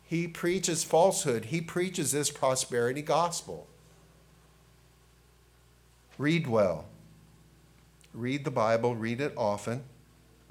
He 0.04 0.26
preaches 0.26 0.82
falsehood. 0.82 1.46
He 1.46 1.60
preaches 1.60 2.10
this 2.10 2.30
prosperity 2.30 3.00
gospel. 3.00 3.68
Read 6.18 6.48
well. 6.48 6.86
Read 8.12 8.44
the 8.44 8.50
Bible, 8.50 8.96
read 8.96 9.20
it 9.20 9.32
often. 9.36 9.84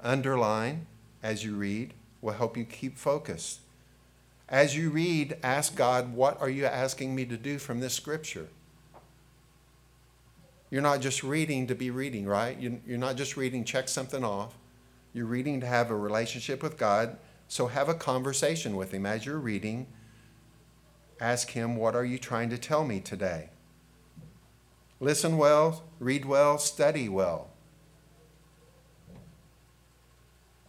Underline 0.02 0.86
as 1.22 1.44
you 1.44 1.54
read 1.54 1.92
will 2.20 2.32
help 2.32 2.56
you 2.56 2.64
keep 2.64 2.98
focused. 2.98 3.60
As 4.48 4.76
you 4.76 4.90
read, 4.90 5.36
ask 5.42 5.76
God, 5.76 6.12
what 6.12 6.40
are 6.40 6.50
you 6.50 6.66
asking 6.66 7.14
me 7.14 7.24
to 7.26 7.36
do 7.36 7.58
from 7.58 7.80
this 7.80 7.94
scripture? 7.94 8.48
You're 10.70 10.82
not 10.82 11.00
just 11.00 11.22
reading 11.22 11.66
to 11.66 11.74
be 11.74 11.90
reading, 11.90 12.26
right? 12.26 12.58
You're 12.58 12.98
not 12.98 13.16
just 13.16 13.36
reading, 13.36 13.64
check 13.64 13.88
something 13.88 14.24
off. 14.24 14.54
You're 15.12 15.26
reading 15.26 15.60
to 15.60 15.66
have 15.66 15.90
a 15.90 15.96
relationship 15.96 16.62
with 16.62 16.78
God. 16.78 17.16
So 17.48 17.66
have 17.66 17.88
a 17.88 17.94
conversation 17.94 18.76
with 18.76 18.92
Him 18.92 19.04
as 19.04 19.26
you're 19.26 19.38
reading. 19.38 19.88
Ask 21.20 21.50
Him, 21.50 21.76
what 21.76 21.96
are 21.96 22.04
you 22.04 22.18
trying 22.18 22.50
to 22.50 22.58
tell 22.58 22.84
me 22.84 23.00
today? 23.00 23.50
Listen 25.00 25.36
well, 25.36 25.82
read 25.98 26.24
well, 26.24 26.58
study 26.58 27.08
well. 27.08 27.49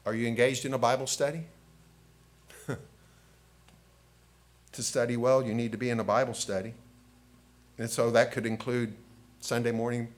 Are 0.06 0.16
you 0.16 0.28
engaged 0.28 0.66
in 0.66 0.74
a 0.74 0.78
Bible 0.78 1.08
study? 1.08 1.44
to 4.72 4.84
study 4.84 5.18
well, 5.18 5.44
you 5.44 5.54
need 5.54 5.72
to 5.72 5.78
be 5.78 5.90
in 5.90 6.00
a 6.00 6.04
Bible 6.04 6.34
study. 6.34 6.74
And 7.78 7.90
so 7.90 8.12
that 8.12 8.32
could 8.32 8.46
include 8.46 8.94
Sunday 9.40 9.72
morning, 9.72 10.10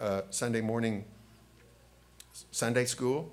uh, 0.00 0.22
Sunday 0.30 0.60
morning 0.60 1.04
Sunday 2.50 2.84
school. 2.84 3.30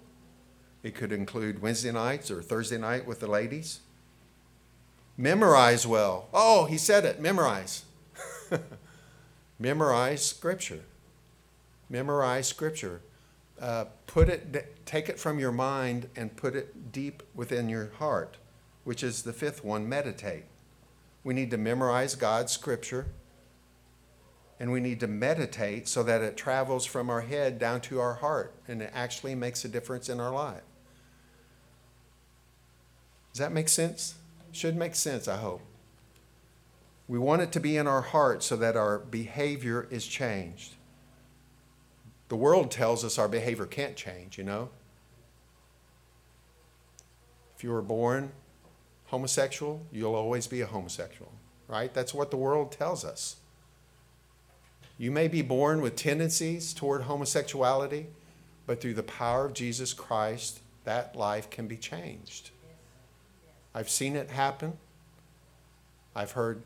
It 0.84 0.96
could 0.96 1.12
include 1.12 1.62
Wednesday 1.62 1.92
nights 1.92 2.32
or 2.32 2.42
Thursday 2.42 2.78
night 2.78 3.06
with 3.06 3.20
the 3.20 3.28
ladies. 3.28 3.80
Memorize 5.18 5.86
well. 5.86 6.30
Oh, 6.34 6.66
he 6.66 6.78
said 6.78 7.04
it. 7.04 7.20
Memorize. 7.20 7.84
memorize 9.60 10.26
Scripture. 10.26 10.82
Memorize 11.90 12.48
Scripture. 12.48 13.02
Uh, 13.60 13.86
put 14.08 14.30
it, 14.30 14.86
take 14.86 15.10
it 15.10 15.20
from 15.20 15.38
your 15.38 15.52
mind 15.52 16.10
and 16.16 16.36
put 16.36 16.56
it 16.56 16.92
deep 16.92 17.24
within 17.36 17.68
your 17.68 17.92
heart, 18.00 18.38
which 18.86 19.04
is 19.04 19.24
the 19.24 19.34
fifth 19.34 19.64
one 19.64 19.88
meditate. 19.88 20.46
We 21.24 21.34
need 21.34 21.52
to 21.52 21.58
memorize 21.58 22.16
God's 22.16 22.54
Scripture 22.54 23.08
and 24.60 24.72
we 24.72 24.80
need 24.80 25.00
to 25.00 25.08
meditate 25.08 25.88
so 25.88 26.04
that 26.04 26.22
it 26.22 26.36
travels 26.36 26.86
from 26.86 27.10
our 27.10 27.22
head 27.22 27.60
down 27.60 27.82
to 27.82 28.00
our 28.00 28.16
heart 28.16 28.54
and 28.68 28.82
it 28.82 28.92
actually 28.94 29.36
makes 29.36 29.64
a 29.64 29.70
difference 29.70 30.10
in 30.10 30.20
our 30.20 30.32
life. 30.32 30.62
Does 33.34 33.40
that 33.40 33.52
make 33.52 33.70
sense? 33.70 34.16
Should 34.52 34.76
make 34.76 34.96
sense, 34.96 35.28
I 35.28 35.38
hope. 35.38 35.62
We 37.08 37.20
want 37.20 37.42
it 37.42 37.52
to 37.54 37.60
be 37.60 37.78
in 37.78 37.88
our 37.88 38.02
heart 38.02 38.44
so 38.44 38.56
that 38.58 38.76
our 38.76 39.00
behavior 39.00 39.88
is 39.90 40.06
changed. 40.06 40.76
The 42.30 42.36
world 42.36 42.72
tells 42.72 43.04
us 43.04 43.18
our 43.18 43.28
behavior 43.28 43.66
can't 43.66 43.96
change, 43.96 44.38
you 44.38 44.44
know? 44.44 44.70
If 47.58 47.64
you 47.64 47.72
were 47.72 47.82
born 47.82 48.32
homosexual, 49.08 49.82
you'll 49.92 50.16
always 50.16 50.46
be 50.46 50.62
a 50.62 50.68
homosexual, 50.68 51.32
right? 51.68 51.94
That's 51.94 52.14
what 52.14 52.30
the 52.30 52.38
world 52.38 52.72
tells 52.72 53.04
us. 53.04 53.38
You 55.00 55.12
may 55.12 55.28
be 55.28 55.42
born 55.42 55.82
with 55.82 55.96
tendencies 55.96 56.74
toward 56.74 57.04
homosexuality, 57.04 58.08
but 58.68 58.80
through 58.80 58.94
the 58.94 59.04
power 59.04 59.46
of 59.46 59.54
Jesus 59.54 59.94
Christ, 59.94 60.60
that 60.84 61.16
life 61.16 61.50
can 61.50 61.68
be 61.68 61.78
changed. 61.78 62.52
I've 63.74 63.90
seen 63.90 64.16
it 64.16 64.30
happen. 64.30 64.74
I've 66.16 66.32
heard 66.34 66.62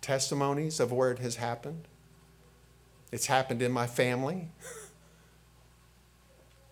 testimonies 0.00 0.80
of 0.80 0.92
where 0.92 1.10
it 1.10 1.18
has 1.18 1.36
happened. 1.36 1.86
It's 3.10 3.26
happened 3.26 3.60
in 3.60 3.72
my 3.72 3.86
family. 3.86 4.48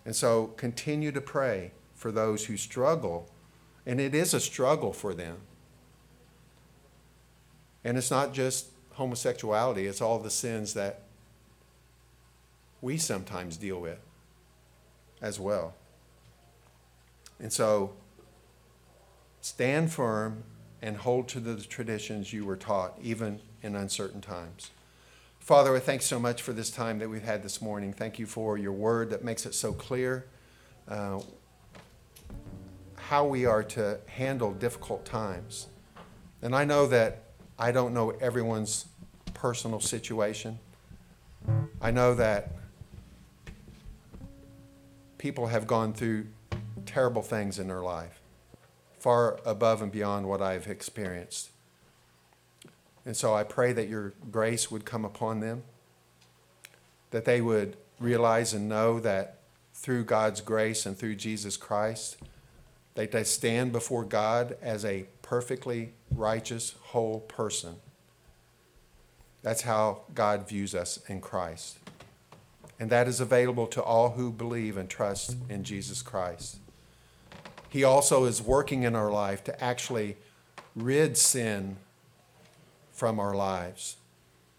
and 0.05 0.15
so 0.15 0.47
continue 0.57 1.11
to 1.11 1.21
pray 1.21 1.71
for 1.95 2.11
those 2.11 2.45
who 2.45 2.57
struggle. 2.57 3.29
And 3.85 3.99
it 3.99 4.15
is 4.15 4.33
a 4.33 4.39
struggle 4.39 4.93
for 4.93 5.13
them. 5.13 5.37
And 7.83 7.97
it's 7.97 8.11
not 8.11 8.33
just 8.33 8.67
homosexuality, 8.93 9.87
it's 9.87 10.01
all 10.01 10.19
the 10.19 10.29
sins 10.29 10.73
that 10.73 11.03
we 12.81 12.97
sometimes 12.97 13.57
deal 13.57 13.79
with 13.79 13.99
as 15.21 15.39
well. 15.39 15.75
And 17.39 17.51
so 17.51 17.93
stand 19.41 19.91
firm 19.91 20.43
and 20.81 20.97
hold 20.97 21.27
to 21.29 21.39
the 21.39 21.55
traditions 21.61 22.33
you 22.33 22.45
were 22.45 22.55
taught, 22.55 22.97
even 23.01 23.39
in 23.61 23.75
uncertain 23.75 24.21
times. 24.21 24.71
Father, 25.41 25.75
I 25.75 25.79
thank 25.79 26.03
so 26.03 26.19
much 26.19 26.43
for 26.43 26.53
this 26.53 26.69
time 26.69 26.99
that 26.99 27.09
we've 27.09 27.23
had 27.23 27.41
this 27.41 27.63
morning. 27.63 27.93
Thank 27.93 28.19
you 28.19 28.27
for 28.27 28.59
your 28.59 28.73
word 28.73 29.09
that 29.09 29.23
makes 29.23 29.47
it 29.47 29.55
so 29.55 29.73
clear 29.73 30.27
uh, 30.87 31.19
how 32.95 33.25
we 33.25 33.47
are 33.47 33.63
to 33.63 33.99
handle 34.05 34.53
difficult 34.53 35.03
times. 35.03 35.65
And 36.43 36.55
I 36.55 36.63
know 36.63 36.85
that 36.85 37.23
I 37.57 37.71
don't 37.71 37.91
know 37.91 38.11
everyone's 38.11 38.85
personal 39.33 39.79
situation. 39.79 40.59
I 41.81 41.89
know 41.89 42.13
that 42.13 42.51
people 45.17 45.47
have 45.47 45.65
gone 45.65 45.93
through 45.93 46.27
terrible 46.85 47.23
things 47.23 47.57
in 47.57 47.67
their 47.67 47.81
life 47.81 48.21
far 48.99 49.39
above 49.43 49.81
and 49.81 49.91
beyond 49.91 50.27
what 50.27 50.39
I've 50.39 50.67
experienced. 50.67 51.49
And 53.05 53.17
so 53.17 53.33
I 53.33 53.43
pray 53.43 53.73
that 53.73 53.89
your 53.89 54.13
grace 54.31 54.69
would 54.69 54.85
come 54.85 55.05
upon 55.05 55.39
them, 55.39 55.63
that 57.09 57.25
they 57.25 57.41
would 57.41 57.77
realize 57.99 58.53
and 58.53 58.69
know 58.69 58.99
that 58.99 59.39
through 59.73 60.03
God's 60.03 60.41
grace 60.41 60.85
and 60.85 60.97
through 60.97 61.15
Jesus 61.15 61.57
Christ, 61.57 62.17
that 62.95 63.11
they 63.11 63.23
stand 63.23 63.71
before 63.71 64.03
God 64.03 64.57
as 64.61 64.85
a 64.85 65.05
perfectly 65.21 65.93
righteous, 66.13 66.75
whole 66.81 67.21
person. 67.21 67.75
That's 69.41 69.61
how 69.61 70.01
God 70.13 70.47
views 70.47 70.75
us 70.75 70.99
in 71.07 71.21
Christ. 71.21 71.79
And 72.79 72.89
that 72.89 73.07
is 73.07 73.19
available 73.19 73.67
to 73.67 73.81
all 73.81 74.11
who 74.11 74.31
believe 74.31 74.77
and 74.77 74.89
trust 74.89 75.35
in 75.49 75.63
Jesus 75.63 76.01
Christ. 76.01 76.57
He 77.69 77.83
also 77.83 78.25
is 78.25 78.41
working 78.41 78.83
in 78.83 78.95
our 78.95 79.11
life 79.11 79.43
to 79.45 79.63
actually 79.63 80.17
rid 80.75 81.17
sin 81.17 81.77
from 83.01 83.19
our 83.19 83.33
lives. 83.33 83.97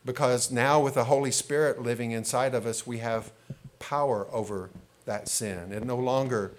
Because 0.05 0.51
now, 0.51 0.81
with 0.81 0.95
the 0.95 1.05
Holy 1.05 1.31
Spirit 1.31 1.81
living 1.81 2.11
inside 2.11 2.57
of 2.57 2.67
us, 2.67 2.85
we 2.85 2.99
have 2.99 3.31
power 3.79 4.27
over 4.33 4.69
that 5.05 5.29
sin. 5.29 5.71
It 5.71 5.85
no 5.85 5.95
longer 5.95 6.51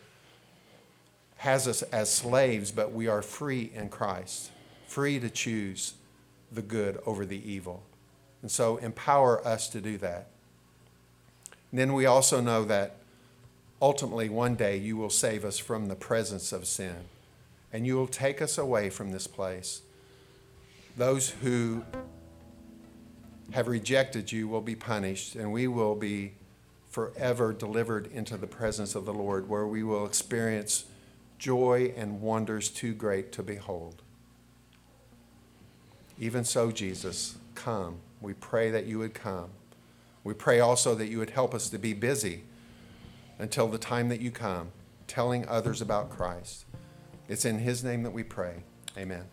has 1.40 1.68
us 1.68 1.82
as 1.82 2.10
slaves, 2.10 2.72
but 2.72 2.94
we 2.94 3.10
are 3.10 3.22
free 3.22 3.70
in 3.76 3.90
Christ, 3.90 4.50
free 4.88 5.20
to 5.20 5.30
choose 5.30 5.96
the 6.50 6.62
good 6.62 7.02
over 7.06 7.26
the 7.26 7.52
evil. 7.52 7.84
And 8.42 8.50
so, 8.50 8.78
empower 8.78 9.46
us 9.46 9.68
to 9.68 9.82
do 9.82 9.98
that. 9.98 10.30
And 11.70 11.82
then 11.82 11.92
we 11.92 12.06
also 12.06 12.40
know 12.40 12.64
that 12.64 12.96
ultimately 13.82 14.30
one 14.30 14.56
day 14.56 14.78
you 14.78 14.96
will 14.96 15.10
save 15.10 15.44
us 15.44 15.60
from 15.60 15.90
the 15.90 15.96
presence 15.96 16.54
of 16.54 16.66
sin 16.66 16.96
and 17.74 17.86
you 17.86 17.98
will 17.98 18.08
take 18.08 18.42
us 18.42 18.58
away 18.58 18.90
from 18.90 19.12
this 19.12 19.28
place. 19.28 19.82
Those 20.96 21.30
who 21.30 21.84
have 23.52 23.68
rejected 23.68 24.32
you 24.32 24.48
will 24.48 24.62
be 24.62 24.76
punished, 24.76 25.36
and 25.36 25.52
we 25.52 25.68
will 25.68 25.96
be 25.96 26.34
forever 26.90 27.54
delivered 27.54 28.08
into 28.12 28.38
the 28.38 28.48
presence 28.48 28.96
of 28.96 29.06
the 29.06 29.14
Lord, 29.14 29.50
where 29.50 29.66
we 29.66 29.84
will 29.84 30.06
experience 30.06 30.86
joy 31.40 31.94
and 31.98 32.22
wonders 32.22 32.70
too 32.70 32.94
great 32.94 33.32
to 33.34 33.44
behold. 33.44 34.02
Even 36.20 36.44
so, 36.44 36.72
Jesus, 36.72 37.38
come. 37.56 37.98
We 38.22 38.34
pray 38.34 38.72
that 38.72 38.86
you 38.86 39.00
would 39.00 39.14
come. 39.14 39.50
We 40.24 40.34
pray 40.34 40.60
also 40.60 40.96
that 40.96 41.08
you 41.08 41.18
would 41.18 41.32
help 41.32 41.54
us 41.54 41.70
to 41.70 41.78
be 41.78 41.94
busy 41.94 42.44
until 43.40 43.68
the 43.68 43.78
time 43.78 44.10
that 44.10 44.22
you 44.22 44.32
come, 44.32 44.72
telling 45.08 45.48
others 45.48 45.82
about 45.82 46.10
Christ. 46.10 46.66
It's 47.28 47.46
in 47.46 47.60
his 47.60 47.84
name 47.84 48.04
that 48.04 48.12
we 48.12 48.24
pray. 48.24 48.64
Amen. 48.98 49.26